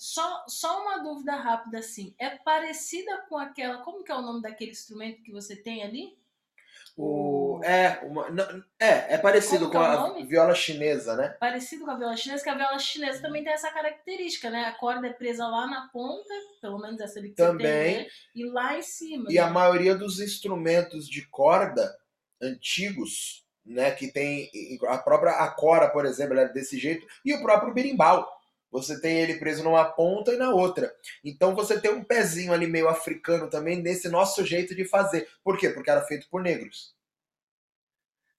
Só, 0.00 0.44
só 0.48 0.82
uma 0.82 0.98
dúvida 0.98 1.36
rápida 1.36 1.78
assim. 1.78 2.16
É 2.18 2.30
parecida 2.30 3.16
com 3.28 3.38
aquela. 3.38 3.78
Como 3.78 4.02
que 4.02 4.10
é 4.10 4.14
o 4.16 4.22
nome 4.22 4.42
daquele 4.42 4.72
instrumento 4.72 5.22
que 5.22 5.30
você 5.30 5.54
tem 5.54 5.84
ali? 5.84 6.20
O, 6.96 7.60
é, 7.64 8.00
uma, 8.04 8.28
não, 8.30 8.44
é, 8.78 9.14
é 9.14 9.18
parecido 9.18 9.70
Como 9.70 9.72
com 9.72 9.82
é 9.82 9.96
a 9.96 10.00
nome? 10.00 10.26
viola 10.26 10.54
chinesa, 10.54 11.16
né? 11.16 11.30
Parecido 11.40 11.84
com 11.84 11.90
a 11.90 11.96
viola 11.96 12.16
chinesa, 12.16 12.42
que 12.42 12.50
a 12.50 12.54
viola 12.54 12.78
chinesa 12.78 13.22
também 13.22 13.42
tem 13.42 13.52
essa 13.52 13.70
característica, 13.70 14.50
né? 14.50 14.64
A 14.64 14.72
corda 14.72 15.06
é 15.06 15.12
presa 15.12 15.46
lá 15.46 15.66
na 15.66 15.88
ponta, 15.92 16.34
pelo 16.60 16.78
menos 16.78 17.00
essa 17.00 17.18
ali 17.18 17.30
que 17.30 17.36
Também. 17.36 17.94
tem, 17.94 17.98
né? 17.98 18.06
E 18.34 18.44
lá 18.44 18.76
em 18.76 18.82
cima. 18.82 19.24
E 19.30 19.38
a 19.38 19.46
né? 19.46 19.52
maioria 19.52 19.94
dos 19.94 20.20
instrumentos 20.20 21.08
de 21.08 21.26
corda 21.28 21.96
antigos, 22.42 23.46
né, 23.64 23.92
que 23.92 24.08
tem 24.12 24.50
a 24.88 24.98
própria 24.98 25.32
acora, 25.32 25.88
por 25.88 26.04
exemplo, 26.04 26.34
ela 26.34 26.48
é 26.48 26.52
desse 26.52 26.78
jeito, 26.78 27.06
e 27.24 27.32
o 27.32 27.40
próprio 27.40 27.72
berimbau. 27.72 28.28
Você 28.72 28.98
tem 28.98 29.20
ele 29.20 29.34
preso 29.34 29.62
numa 29.62 29.84
ponta 29.84 30.32
e 30.32 30.38
na 30.38 30.50
outra. 30.50 30.92
Então 31.22 31.54
você 31.54 31.78
tem 31.78 31.92
um 31.92 32.02
pezinho 32.02 32.54
ali 32.54 32.66
meio 32.66 32.88
africano 32.88 33.50
também 33.50 33.80
nesse 33.80 34.08
nosso 34.08 34.44
jeito 34.46 34.74
de 34.74 34.86
fazer. 34.86 35.28
Por 35.44 35.58
quê? 35.58 35.68
Porque 35.68 35.90
era 35.90 36.00
feito 36.00 36.26
por 36.30 36.42
negros. 36.42 36.94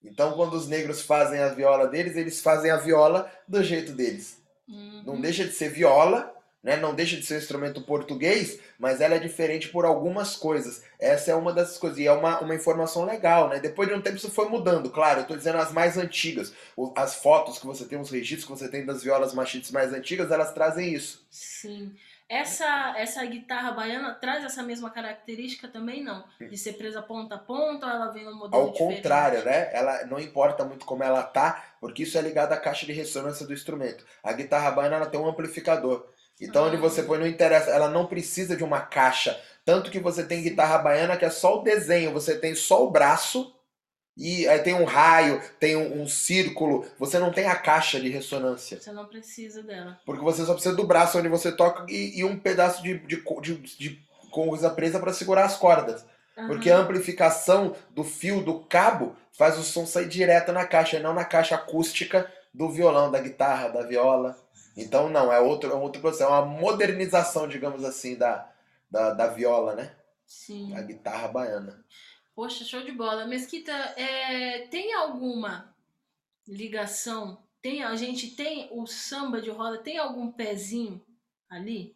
Então 0.03 0.33
quando 0.33 0.55
os 0.55 0.67
negros 0.67 1.03
fazem 1.03 1.39
a 1.39 1.49
viola 1.49 1.87
deles, 1.87 2.17
eles 2.17 2.41
fazem 2.41 2.71
a 2.71 2.77
viola 2.77 3.31
do 3.47 3.63
jeito 3.63 3.93
deles. 3.93 4.41
Uhum. 4.67 5.03
Não 5.05 5.21
deixa 5.21 5.45
de 5.45 5.51
ser 5.51 5.69
viola, 5.69 6.33
né? 6.63 6.77
Não 6.77 6.95
deixa 6.95 7.17
de 7.17 7.25
ser 7.25 7.35
um 7.35 7.39
instrumento 7.39 7.81
português, 7.81 8.59
mas 8.79 9.01
ela 9.01 9.15
é 9.15 9.19
diferente 9.19 9.67
por 9.67 9.83
algumas 9.83 10.35
coisas. 10.35 10.83
Essa 10.97 11.31
é 11.31 11.35
uma 11.35 11.51
dessas 11.51 11.77
coisas. 11.77 11.99
E 11.99 12.07
é 12.07 12.11
uma, 12.11 12.39
uma 12.39 12.55
informação 12.55 13.03
legal, 13.03 13.49
né? 13.49 13.59
Depois 13.59 13.89
de 13.89 13.93
um 13.93 14.01
tempo 14.01 14.15
isso 14.15 14.31
foi 14.31 14.47
mudando, 14.47 14.89
claro. 14.89 15.21
Eu 15.21 15.27
tô 15.27 15.35
dizendo 15.35 15.57
as 15.57 15.73
mais 15.73 15.97
antigas. 15.97 16.53
As 16.95 17.15
fotos 17.15 17.59
que 17.59 17.65
você 17.65 17.83
tem, 17.85 17.99
os 17.99 18.09
registros 18.09 18.45
que 18.45 18.51
você 18.51 18.69
tem 18.69 18.85
das 18.85 19.03
violas 19.03 19.33
machetes 19.33 19.71
mais 19.71 19.91
antigas, 19.93 20.31
elas 20.31 20.53
trazem 20.53 20.93
isso. 20.93 21.25
Sim. 21.29 21.93
Essa, 22.29 22.95
essa 22.97 23.23
guitarra 23.25 23.73
baiana 23.73 24.13
traz 24.15 24.43
essa 24.43 24.63
mesma 24.63 24.89
característica 24.89 25.67
também, 25.67 26.03
não? 26.03 26.23
De 26.39 26.57
ser 26.57 26.73
presa 26.73 27.01
ponta 27.01 27.35
a 27.35 27.37
ponta 27.37 27.85
ou 27.85 27.91
ela 27.91 28.07
vem 28.11 28.23
no 28.23 28.33
modelo 28.35 28.63
Ao 28.63 28.71
diferente? 28.71 28.95
contrário, 28.95 29.43
né? 29.43 29.69
Ela 29.71 30.05
não 30.05 30.19
importa 30.19 30.63
muito 30.65 30.85
como 30.85 31.03
ela 31.03 31.21
tá, 31.21 31.63
porque 31.79 32.03
isso 32.03 32.17
é 32.17 32.21
ligado 32.21 32.53
à 32.53 32.57
caixa 32.57 32.85
de 32.85 32.93
ressonância 32.93 33.45
do 33.45 33.53
instrumento. 33.53 34.05
A 34.23 34.31
guitarra 34.33 34.71
baiana 34.71 34.95
ela 34.95 35.05
tem 35.05 35.19
um 35.19 35.27
amplificador. 35.27 36.07
Então, 36.41 36.67
onde 36.67 36.77
você 36.77 37.03
põe, 37.03 37.19
não 37.19 37.27
interessa, 37.27 37.69
ela 37.69 37.89
não 37.89 38.05
precisa 38.05 38.55
de 38.55 38.63
uma 38.63 38.81
caixa. 38.81 39.39
Tanto 39.65 39.89
que 39.89 39.99
você 39.99 40.23
tem 40.23 40.41
guitarra 40.41 40.77
baiana 40.77 41.15
que 41.15 41.25
é 41.25 41.29
só 41.29 41.59
o 41.59 41.63
desenho, 41.63 42.11
você 42.11 42.37
tem 42.37 42.53
só 42.53 42.85
o 42.85 42.91
braço, 42.91 43.55
e 44.15 44.47
aí 44.47 44.59
tem 44.59 44.73
um 44.73 44.83
raio, 44.83 45.41
tem 45.59 45.75
um, 45.75 46.01
um 46.01 46.07
círculo, 46.07 46.85
você 46.99 47.17
não 47.17 47.31
tem 47.31 47.47
a 47.47 47.55
caixa 47.55 47.99
de 47.99 48.09
ressonância. 48.09 48.79
Você 48.79 48.91
não 48.91 49.05
precisa 49.05 49.63
dela. 49.63 49.99
Porque 50.05 50.23
você 50.23 50.45
só 50.45 50.53
precisa 50.53 50.75
do 50.75 50.85
braço 50.85 51.17
onde 51.17 51.29
você 51.29 51.51
toca 51.51 51.85
e, 51.89 52.19
e 52.19 52.23
um 52.23 52.37
pedaço 52.37 52.83
de, 52.83 52.99
de, 52.99 53.23
de, 53.41 53.55
de 53.55 54.03
coisa 54.31 54.69
presa 54.69 54.99
para 54.99 55.13
segurar 55.13 55.45
as 55.45 55.57
cordas. 55.57 56.05
Porque 56.47 56.69
a 56.69 56.77
amplificação 56.77 57.75
do 57.91 58.03
fio 58.03 58.41
do 58.41 58.59
cabo 58.61 59.15
faz 59.37 59.57
o 59.57 59.63
som 59.63 59.85
sair 59.85 60.07
direto 60.07 60.51
na 60.51 60.65
caixa, 60.65 60.97
e 60.97 60.99
não 60.99 61.13
na 61.13 61.23
caixa 61.23 61.55
acústica 61.55 62.29
do 62.53 62.69
violão, 62.69 63.11
da 63.11 63.19
guitarra, 63.19 63.69
da 63.69 63.83
viola. 63.83 64.37
Então 64.75 65.09
não, 65.09 65.31
é 65.31 65.39
outro, 65.39 65.71
é 65.71 65.75
outro 65.75 66.01
processo, 66.01 66.23
é 66.23 66.27
uma 66.27 66.45
modernização, 66.45 67.47
digamos 67.47 67.83
assim, 67.83 68.15
da, 68.15 68.49
da, 68.89 69.13
da 69.13 69.27
viola, 69.27 69.75
né? 69.75 69.95
Sim. 70.25 70.75
A 70.75 70.81
guitarra 70.81 71.27
baiana. 71.27 71.83
Poxa, 72.35 72.63
show 72.63 72.81
de 72.81 72.91
bola. 72.91 73.27
Mesquita, 73.27 73.71
é, 73.71 74.67
tem 74.67 74.93
alguma 74.93 75.75
ligação? 76.47 77.43
Tem, 77.61 77.83
a 77.83 77.95
gente 77.95 78.31
tem 78.35 78.67
o 78.71 78.85
samba 78.87 79.41
de 79.41 79.49
roda, 79.49 79.77
tem 79.77 79.97
algum 79.97 80.31
pezinho 80.31 81.01
ali? 81.49 81.95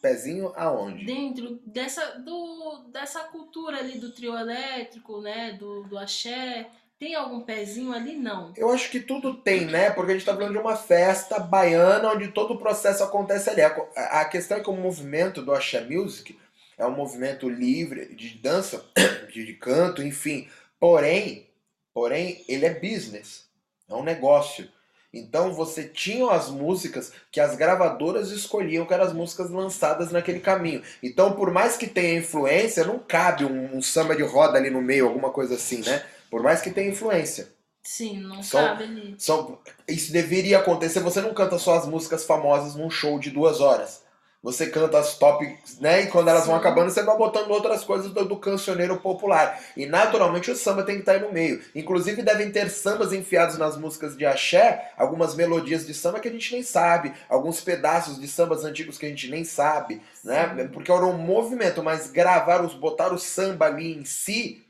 Pezinho 0.00 0.52
aonde? 0.54 1.04
Dentro 1.04 1.60
dessa, 1.66 2.18
do, 2.20 2.84
dessa 2.92 3.24
cultura 3.24 3.78
ali 3.78 3.98
do 3.98 4.12
trio 4.12 4.36
elétrico, 4.36 5.20
né? 5.20 5.52
Do, 5.52 5.82
do 5.84 5.98
axé. 5.98 6.70
Tem 7.04 7.14
algum 7.14 7.42
pezinho 7.42 7.92
ali? 7.92 8.16
Não. 8.16 8.54
Eu 8.56 8.70
acho 8.70 8.90
que 8.90 8.98
tudo 8.98 9.34
tem, 9.34 9.66
né? 9.66 9.90
Porque 9.90 10.12
a 10.12 10.14
gente 10.14 10.24
tá 10.24 10.34
falando 10.34 10.52
de 10.52 10.58
uma 10.58 10.74
festa 10.74 11.38
baiana 11.38 12.10
onde 12.10 12.28
todo 12.28 12.54
o 12.54 12.58
processo 12.58 13.04
acontece 13.04 13.50
ali. 13.50 13.60
A, 13.60 14.24
questão 14.24 14.56
é 14.56 14.62
que 14.62 14.70
o 14.70 14.72
movimento 14.72 15.42
do 15.42 15.52
Axé 15.52 15.82
Music 15.82 16.34
é 16.78 16.86
um 16.86 16.96
movimento 16.96 17.46
livre 17.46 18.14
de 18.14 18.30
dança, 18.38 18.82
de, 19.30 19.44
de 19.44 19.52
canto, 19.52 20.02
enfim. 20.02 20.48
Porém, 20.80 21.46
porém, 21.92 22.42
ele 22.48 22.64
é 22.64 22.72
business. 22.72 23.44
É 23.86 23.92
um 23.92 24.02
negócio. 24.02 24.66
Então 25.12 25.52
você 25.52 25.84
tinha 25.84 26.30
as 26.30 26.48
músicas 26.48 27.12
que 27.30 27.38
as 27.38 27.54
gravadoras 27.54 28.30
escolhiam, 28.30 28.86
que 28.86 28.94
eram 28.94 29.04
as 29.04 29.12
músicas 29.12 29.50
lançadas 29.50 30.10
naquele 30.10 30.40
caminho. 30.40 30.82
Então, 31.02 31.32
por 31.32 31.52
mais 31.52 31.76
que 31.76 31.86
tenha 31.86 32.18
influência, 32.18 32.82
não 32.82 32.98
cabe 32.98 33.44
um, 33.44 33.76
um 33.76 33.82
samba 33.82 34.16
de 34.16 34.22
roda 34.22 34.56
ali 34.56 34.70
no 34.70 34.80
meio, 34.80 35.06
alguma 35.06 35.28
coisa 35.28 35.56
assim, 35.56 35.82
né? 35.82 36.02
Por 36.34 36.42
mais 36.42 36.60
que 36.60 36.72
tenha 36.72 36.90
influência. 36.90 37.46
Sim, 37.80 38.18
não 38.18 38.42
são, 38.42 38.60
cabe 38.60 38.82
ali. 38.82 39.14
São, 39.16 39.56
isso 39.86 40.10
deveria 40.10 40.58
acontecer. 40.58 40.98
Você 40.98 41.20
não 41.20 41.32
canta 41.32 41.60
só 41.60 41.76
as 41.76 41.86
músicas 41.86 42.24
famosas 42.24 42.74
num 42.74 42.90
show 42.90 43.20
de 43.20 43.30
duas 43.30 43.60
horas 43.60 44.02
você 44.44 44.66
canta 44.66 44.98
as 44.98 45.16
top, 45.16 45.42
né? 45.80 46.02
E 46.02 46.06
quando 46.08 46.28
elas 46.28 46.42
Sim. 46.42 46.48
vão 46.48 46.58
acabando, 46.58 46.90
você 46.90 47.02
vai 47.02 47.16
botando 47.16 47.50
outras 47.50 47.82
coisas 47.82 48.12
do, 48.12 48.26
do, 48.26 48.36
cancioneiro 48.36 48.98
popular. 48.98 49.58
E 49.74 49.86
naturalmente 49.86 50.50
o 50.50 50.54
samba 50.54 50.82
tem 50.82 50.96
que 50.96 51.00
estar 51.00 51.12
aí 51.12 51.20
no 51.20 51.32
meio. 51.32 51.62
Inclusive 51.74 52.20
devem 52.20 52.50
ter 52.50 52.68
sambas 52.68 53.14
enfiados 53.14 53.56
nas 53.56 53.74
músicas 53.78 54.14
de 54.14 54.26
axé, 54.26 54.92
algumas 54.98 55.34
melodias 55.34 55.86
de 55.86 55.94
samba 55.94 56.20
que 56.20 56.28
a 56.28 56.30
gente 56.30 56.52
nem 56.52 56.62
sabe, 56.62 57.14
alguns 57.26 57.62
pedaços 57.62 58.20
de 58.20 58.28
sambas 58.28 58.66
antigos 58.66 58.98
que 58.98 59.06
a 59.06 59.08
gente 59.08 59.30
nem 59.30 59.44
sabe, 59.44 60.02
né? 60.22 60.50
Sim. 60.50 60.54
né? 60.56 60.68
Porque 60.70 60.92
era 60.92 61.06
um 61.06 61.16
movimento, 61.16 61.82
mas 61.82 62.10
gravar, 62.10 62.62
os, 62.62 62.74
botar 62.74 63.14
o 63.14 63.18
samba 63.18 63.64
ali 63.64 63.96
em 63.96 64.04
si, 64.04 64.62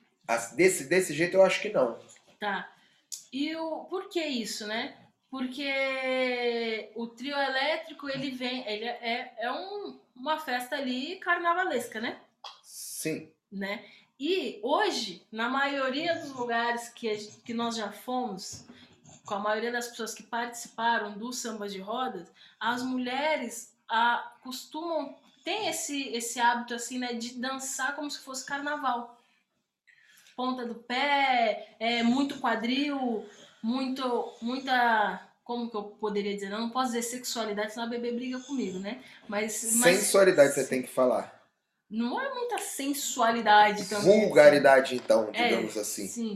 desse, 0.56 0.84
desse 0.88 1.14
jeito 1.14 1.37
eu 1.37 1.42
acho 1.42 1.60
que 1.60 1.70
não. 1.70 1.98
Tá. 2.40 2.70
E 3.32 3.54
o, 3.56 3.84
por 3.84 4.08
que 4.08 4.24
isso, 4.24 4.66
né? 4.66 4.96
porque 5.34 6.92
o 6.94 7.08
trio 7.08 7.37
elétrico 7.37 8.08
ele 8.08 8.30
vem, 8.30 8.64
ele 8.68 8.84
é, 8.84 9.34
é 9.37 9.50
um, 9.50 9.98
uma 10.14 10.38
festa 10.38 10.76
ali 10.76 11.16
carnavalesca, 11.16 12.00
né? 12.00 12.20
Sim. 12.62 13.28
Né? 13.50 13.84
E 14.16 14.60
hoje, 14.62 15.26
na 15.32 15.48
maioria 15.48 16.14
dos 16.20 16.30
lugares 16.30 16.88
que, 16.90 17.16
que 17.44 17.52
nós 17.52 17.74
já 17.74 17.90
fomos, 17.90 18.64
com 19.26 19.34
a 19.34 19.40
maioria 19.40 19.72
das 19.72 19.88
pessoas 19.88 20.14
que 20.14 20.22
participaram 20.22 21.18
do 21.18 21.32
samba 21.32 21.68
de 21.68 21.80
rodas, 21.80 22.30
as 22.60 22.84
mulheres 22.84 23.74
a, 23.88 24.37
costumam 24.40 25.18
tem 25.42 25.66
esse 25.66 26.10
esse 26.10 26.38
hábito 26.38 26.74
assim, 26.74 26.96
né, 27.00 27.12
de 27.12 27.40
dançar 27.40 27.96
como 27.96 28.08
se 28.08 28.20
fosse 28.20 28.46
carnaval. 28.46 29.20
Ponta 30.37 30.66
do 30.66 30.75
pé, 30.75 31.77
é 31.79 32.03
muito 32.03 32.38
quadril, 32.40 33.25
muito, 33.62 34.33
muita. 34.42 35.29
Como 35.44 35.70
que 35.70 35.77
eu 35.77 35.83
poderia 35.85 36.35
dizer? 36.35 36.51
Eu 36.51 36.59
não 36.59 36.70
posso 36.70 36.92
dizer 36.92 37.03
sexualidade, 37.03 37.73
senão 37.73 37.87
a 37.87 37.90
bebê 37.90 38.12
briga 38.12 38.40
comigo, 38.40 38.79
né? 38.79 39.03
Mas. 39.29 39.77
mas 39.77 39.99
sensualidade 39.99 40.55
você 40.55 40.66
tem 40.66 40.83
que 40.83 40.88
falar. 40.88 41.42
Não 41.88 42.20
é 42.20 42.33
muita 42.35 42.59
sensualidade 42.59 43.88
também. 43.88 44.20
Vulgaridade, 44.20 44.97
então, 44.97 45.31
é, 45.33 45.49
digamos 45.49 45.77
é, 45.77 45.81
assim. 45.81 46.09
Sim. 46.09 46.35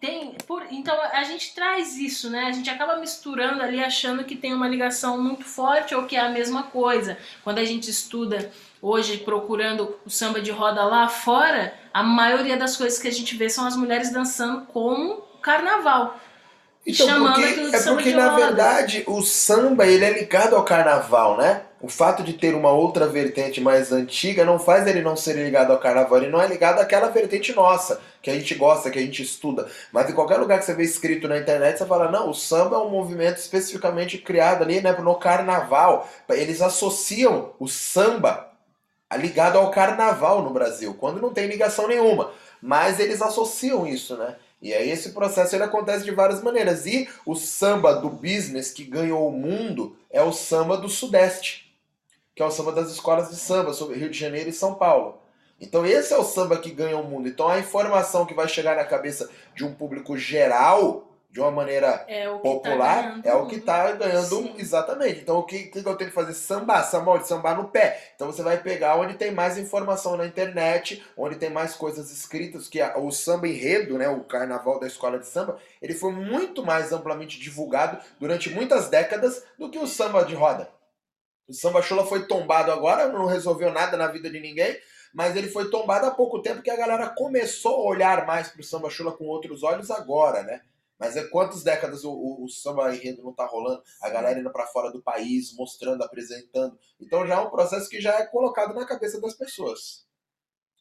Tem, 0.00 0.34
por, 0.46 0.64
então 0.70 0.98
a 1.12 1.24
gente 1.24 1.54
traz 1.54 1.98
isso, 1.98 2.30
né? 2.30 2.44
A 2.44 2.52
gente 2.52 2.70
acaba 2.70 2.96
misturando 2.96 3.62
ali, 3.62 3.84
achando 3.84 4.24
que 4.24 4.34
tem 4.34 4.54
uma 4.54 4.66
ligação 4.66 5.22
muito 5.22 5.44
forte 5.44 5.94
ou 5.94 6.06
que 6.06 6.16
é 6.16 6.20
a 6.20 6.30
mesma 6.30 6.62
coisa. 6.62 7.18
Quando 7.44 7.58
a 7.58 7.64
gente 7.64 7.90
estuda 7.90 8.50
hoje 8.80 9.18
procurando 9.18 9.94
o 10.06 10.08
samba 10.08 10.40
de 10.40 10.50
roda 10.50 10.82
lá 10.84 11.06
fora, 11.06 11.74
a 11.92 12.02
maioria 12.02 12.56
das 12.56 12.78
coisas 12.78 12.98
que 12.98 13.08
a 13.08 13.12
gente 13.12 13.36
vê 13.36 13.50
são 13.50 13.66
as 13.66 13.76
mulheres 13.76 14.10
dançando 14.10 14.62
como 14.66 15.20
carnaval. 15.42 16.18
Então, 16.86 17.34
porque, 17.34 17.76
é 17.76 17.82
porque 17.82 18.12
na 18.14 18.34
verdade 18.34 19.04
o 19.06 19.20
samba 19.20 19.86
ele 19.86 20.02
é 20.02 20.12
ligado 20.14 20.56
ao 20.56 20.64
carnaval, 20.64 21.36
né? 21.36 21.64
O 21.80 21.88
fato 21.88 22.22
de 22.22 22.34
ter 22.34 22.54
uma 22.54 22.70
outra 22.70 23.06
vertente 23.06 23.58
mais 23.58 23.90
antiga 23.90 24.44
não 24.44 24.58
faz 24.58 24.86
ele 24.86 25.00
não 25.00 25.16
ser 25.16 25.34
ligado 25.34 25.72
ao 25.72 25.78
carnaval, 25.78 26.18
ele 26.18 26.30
não 26.30 26.40
é 26.40 26.46
ligado 26.46 26.78
àquela 26.78 27.08
vertente 27.08 27.54
nossa, 27.54 28.00
que 28.20 28.30
a 28.30 28.34
gente 28.34 28.54
gosta, 28.54 28.90
que 28.90 28.98
a 28.98 29.02
gente 29.02 29.22
estuda. 29.22 29.66
Mas 29.90 30.10
em 30.10 30.12
qualquer 30.12 30.36
lugar 30.36 30.58
que 30.58 30.66
você 30.66 30.74
vê 30.74 30.82
escrito 30.82 31.26
na 31.26 31.38
internet, 31.38 31.78
você 31.78 31.86
fala, 31.86 32.10
não, 32.10 32.28
o 32.28 32.34
samba 32.34 32.76
é 32.76 32.80
um 32.80 32.90
movimento 32.90 33.38
especificamente 33.38 34.18
criado 34.18 34.62
ali 34.62 34.82
né, 34.82 34.92
no 34.92 35.14
carnaval. 35.14 36.06
Eles 36.28 36.60
associam 36.60 37.54
o 37.58 37.66
samba 37.66 38.50
ligado 39.16 39.56
ao 39.56 39.70
carnaval 39.70 40.42
no 40.42 40.50
Brasil, 40.50 40.94
quando 40.94 41.20
não 41.20 41.32
tem 41.32 41.46
ligação 41.46 41.88
nenhuma. 41.88 42.30
Mas 42.60 43.00
eles 43.00 43.22
associam 43.22 43.86
isso, 43.86 44.16
né? 44.16 44.36
E 44.60 44.74
aí 44.74 44.90
esse 44.90 45.12
processo 45.12 45.56
ele 45.56 45.64
acontece 45.64 46.04
de 46.04 46.10
várias 46.10 46.42
maneiras. 46.42 46.84
E 46.84 47.08
o 47.24 47.34
samba 47.34 47.94
do 47.94 48.10
business 48.10 48.70
que 48.70 48.84
ganhou 48.84 49.26
o 49.26 49.32
mundo 49.32 49.96
é 50.10 50.22
o 50.22 50.32
samba 50.32 50.76
do 50.76 50.88
Sudeste, 50.88 51.69
que 52.34 52.42
é 52.42 52.46
o 52.46 52.50
samba 52.50 52.72
das 52.72 52.90
escolas 52.90 53.30
de 53.30 53.36
samba, 53.36 53.72
sobre 53.72 53.98
Rio 53.98 54.10
de 54.10 54.18
Janeiro 54.18 54.48
e 54.48 54.52
São 54.52 54.74
Paulo. 54.74 55.20
Então 55.60 55.84
esse 55.84 56.12
é 56.12 56.16
o 56.16 56.24
samba 56.24 56.56
que 56.56 56.70
ganha 56.70 56.96
o 56.96 57.04
mundo. 57.04 57.28
Então 57.28 57.48
a 57.48 57.58
informação 57.58 58.24
que 58.24 58.34
vai 58.34 58.48
chegar 58.48 58.76
na 58.76 58.84
cabeça 58.84 59.28
de 59.54 59.64
um 59.64 59.74
público 59.74 60.16
geral 60.16 61.06
de 61.30 61.38
uma 61.38 61.50
maneira 61.50 62.04
é 62.08 62.28
tá 62.28 62.38
popular, 62.38 63.22
tá 63.22 63.30
é 63.30 63.34
o 63.34 63.46
que 63.46 63.56
está 63.56 63.92
ganhando 63.92 64.26
Sim. 64.26 64.54
exatamente. 64.58 65.20
Então 65.20 65.38
o 65.38 65.44
que, 65.44 65.64
que 65.64 65.78
eu 65.78 65.96
tenho 65.96 66.10
que 66.10 66.16
fazer? 66.16 66.34
Sambar, 66.34 66.84
sambar, 66.84 67.24
sambar 67.24 67.56
no 67.56 67.68
pé. 67.68 68.12
Então 68.16 68.26
você 68.26 68.42
vai 68.42 68.60
pegar 68.60 68.96
onde 68.96 69.14
tem 69.14 69.30
mais 69.30 69.56
informação 69.56 70.16
na 70.16 70.26
internet, 70.26 71.04
onde 71.16 71.36
tem 71.36 71.50
mais 71.50 71.74
coisas 71.74 72.10
escritas, 72.10 72.66
que 72.66 72.80
a, 72.80 72.98
o 72.98 73.12
samba 73.12 73.46
enredo, 73.46 73.96
né, 73.96 74.08
o 74.08 74.24
carnaval 74.24 74.80
da 74.80 74.86
escola 74.86 75.18
de 75.18 75.26
samba, 75.26 75.58
ele 75.80 75.94
foi 75.94 76.12
muito 76.12 76.64
mais 76.64 76.92
amplamente 76.92 77.38
divulgado 77.38 77.98
durante 78.18 78.50
muitas 78.50 78.88
décadas 78.88 79.44
do 79.56 79.70
que 79.70 79.78
o 79.78 79.86
samba 79.86 80.24
de 80.24 80.34
roda. 80.34 80.68
O 81.50 81.52
samba 81.52 81.82
chula 81.82 82.06
foi 82.06 82.28
tombado 82.28 82.70
agora, 82.70 83.08
não 83.08 83.26
resolveu 83.26 83.72
nada 83.72 83.96
na 83.96 84.06
vida 84.06 84.30
de 84.30 84.38
ninguém, 84.38 84.80
mas 85.12 85.34
ele 85.34 85.48
foi 85.48 85.68
tombado 85.68 86.06
há 86.06 86.12
pouco 86.12 86.40
tempo 86.40 86.62
que 86.62 86.70
a 86.70 86.76
galera 86.76 87.08
começou 87.08 87.74
a 87.74 87.88
olhar 87.88 88.24
mais 88.24 88.48
para 88.48 88.60
o 88.60 88.64
samba 88.64 88.88
chula 88.88 89.10
com 89.10 89.24
outros 89.24 89.64
olhos 89.64 89.90
agora, 89.90 90.44
né? 90.44 90.62
Mas 90.96 91.16
é 91.16 91.24
quantas 91.24 91.64
décadas 91.64 92.04
o, 92.04 92.12
o, 92.12 92.44
o 92.44 92.48
samba 92.48 92.94
enredo 92.94 93.24
não 93.24 93.32
tá 93.32 93.46
rolando? 93.46 93.82
A 94.00 94.08
galera 94.08 94.38
indo 94.38 94.52
para 94.52 94.68
fora 94.68 94.92
do 94.92 95.02
país, 95.02 95.52
mostrando, 95.54 96.04
apresentando. 96.04 96.78
Então 97.00 97.26
já 97.26 97.34
é 97.34 97.38
um 97.40 97.50
processo 97.50 97.90
que 97.90 98.00
já 98.00 98.14
é 98.20 98.26
colocado 98.26 98.72
na 98.72 98.86
cabeça 98.86 99.20
das 99.20 99.34
pessoas. 99.34 100.06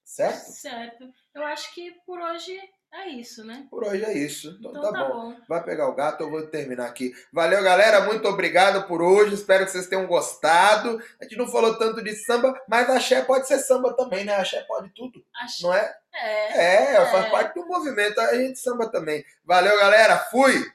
Certo? 0.05 0.51
Certo. 0.51 1.09
Eu 1.33 1.43
acho 1.45 1.73
que 1.73 1.93
por 2.05 2.19
hoje 2.19 2.59
é 2.91 3.09
isso, 3.09 3.43
né? 3.43 3.67
Por 3.69 3.83
hoje 3.83 4.03
é 4.03 4.17
isso. 4.17 4.55
Então, 4.59 4.71
então 4.71 4.81
tá, 4.81 4.91
tá 4.91 5.05
bom. 5.05 5.31
bom. 5.31 5.35
Vai 5.47 5.63
pegar 5.63 5.87
o 5.87 5.95
gato, 5.95 6.23
eu 6.23 6.29
vou 6.29 6.47
terminar 6.47 6.87
aqui. 6.87 7.13
Valeu, 7.31 7.63
galera. 7.63 8.01
Muito 8.01 8.27
obrigado 8.27 8.87
por 8.87 9.01
hoje. 9.01 9.35
Espero 9.35 9.65
que 9.65 9.71
vocês 9.71 9.87
tenham 9.87 10.07
gostado. 10.07 10.99
A 11.19 11.23
gente 11.23 11.37
não 11.37 11.47
falou 11.47 11.77
tanto 11.77 12.03
de 12.03 12.15
samba, 12.15 12.53
mas 12.67 12.89
axé 12.89 13.21
pode 13.21 13.47
ser 13.47 13.59
samba 13.59 13.95
também, 13.95 14.25
né? 14.25 14.35
Axé 14.35 14.61
pode 14.67 14.89
tudo. 14.95 15.23
Axé. 15.35 15.63
Não 15.63 15.73
é? 15.73 15.95
É. 16.13 16.95
É, 16.95 17.05
faz 17.05 17.25
é. 17.25 17.29
parte 17.29 17.53
do 17.53 17.67
movimento. 17.67 18.19
A 18.19 18.35
gente 18.35 18.57
samba 18.57 18.89
também. 18.89 19.23
Valeu, 19.45 19.77
galera. 19.77 20.17
Fui! 20.17 20.67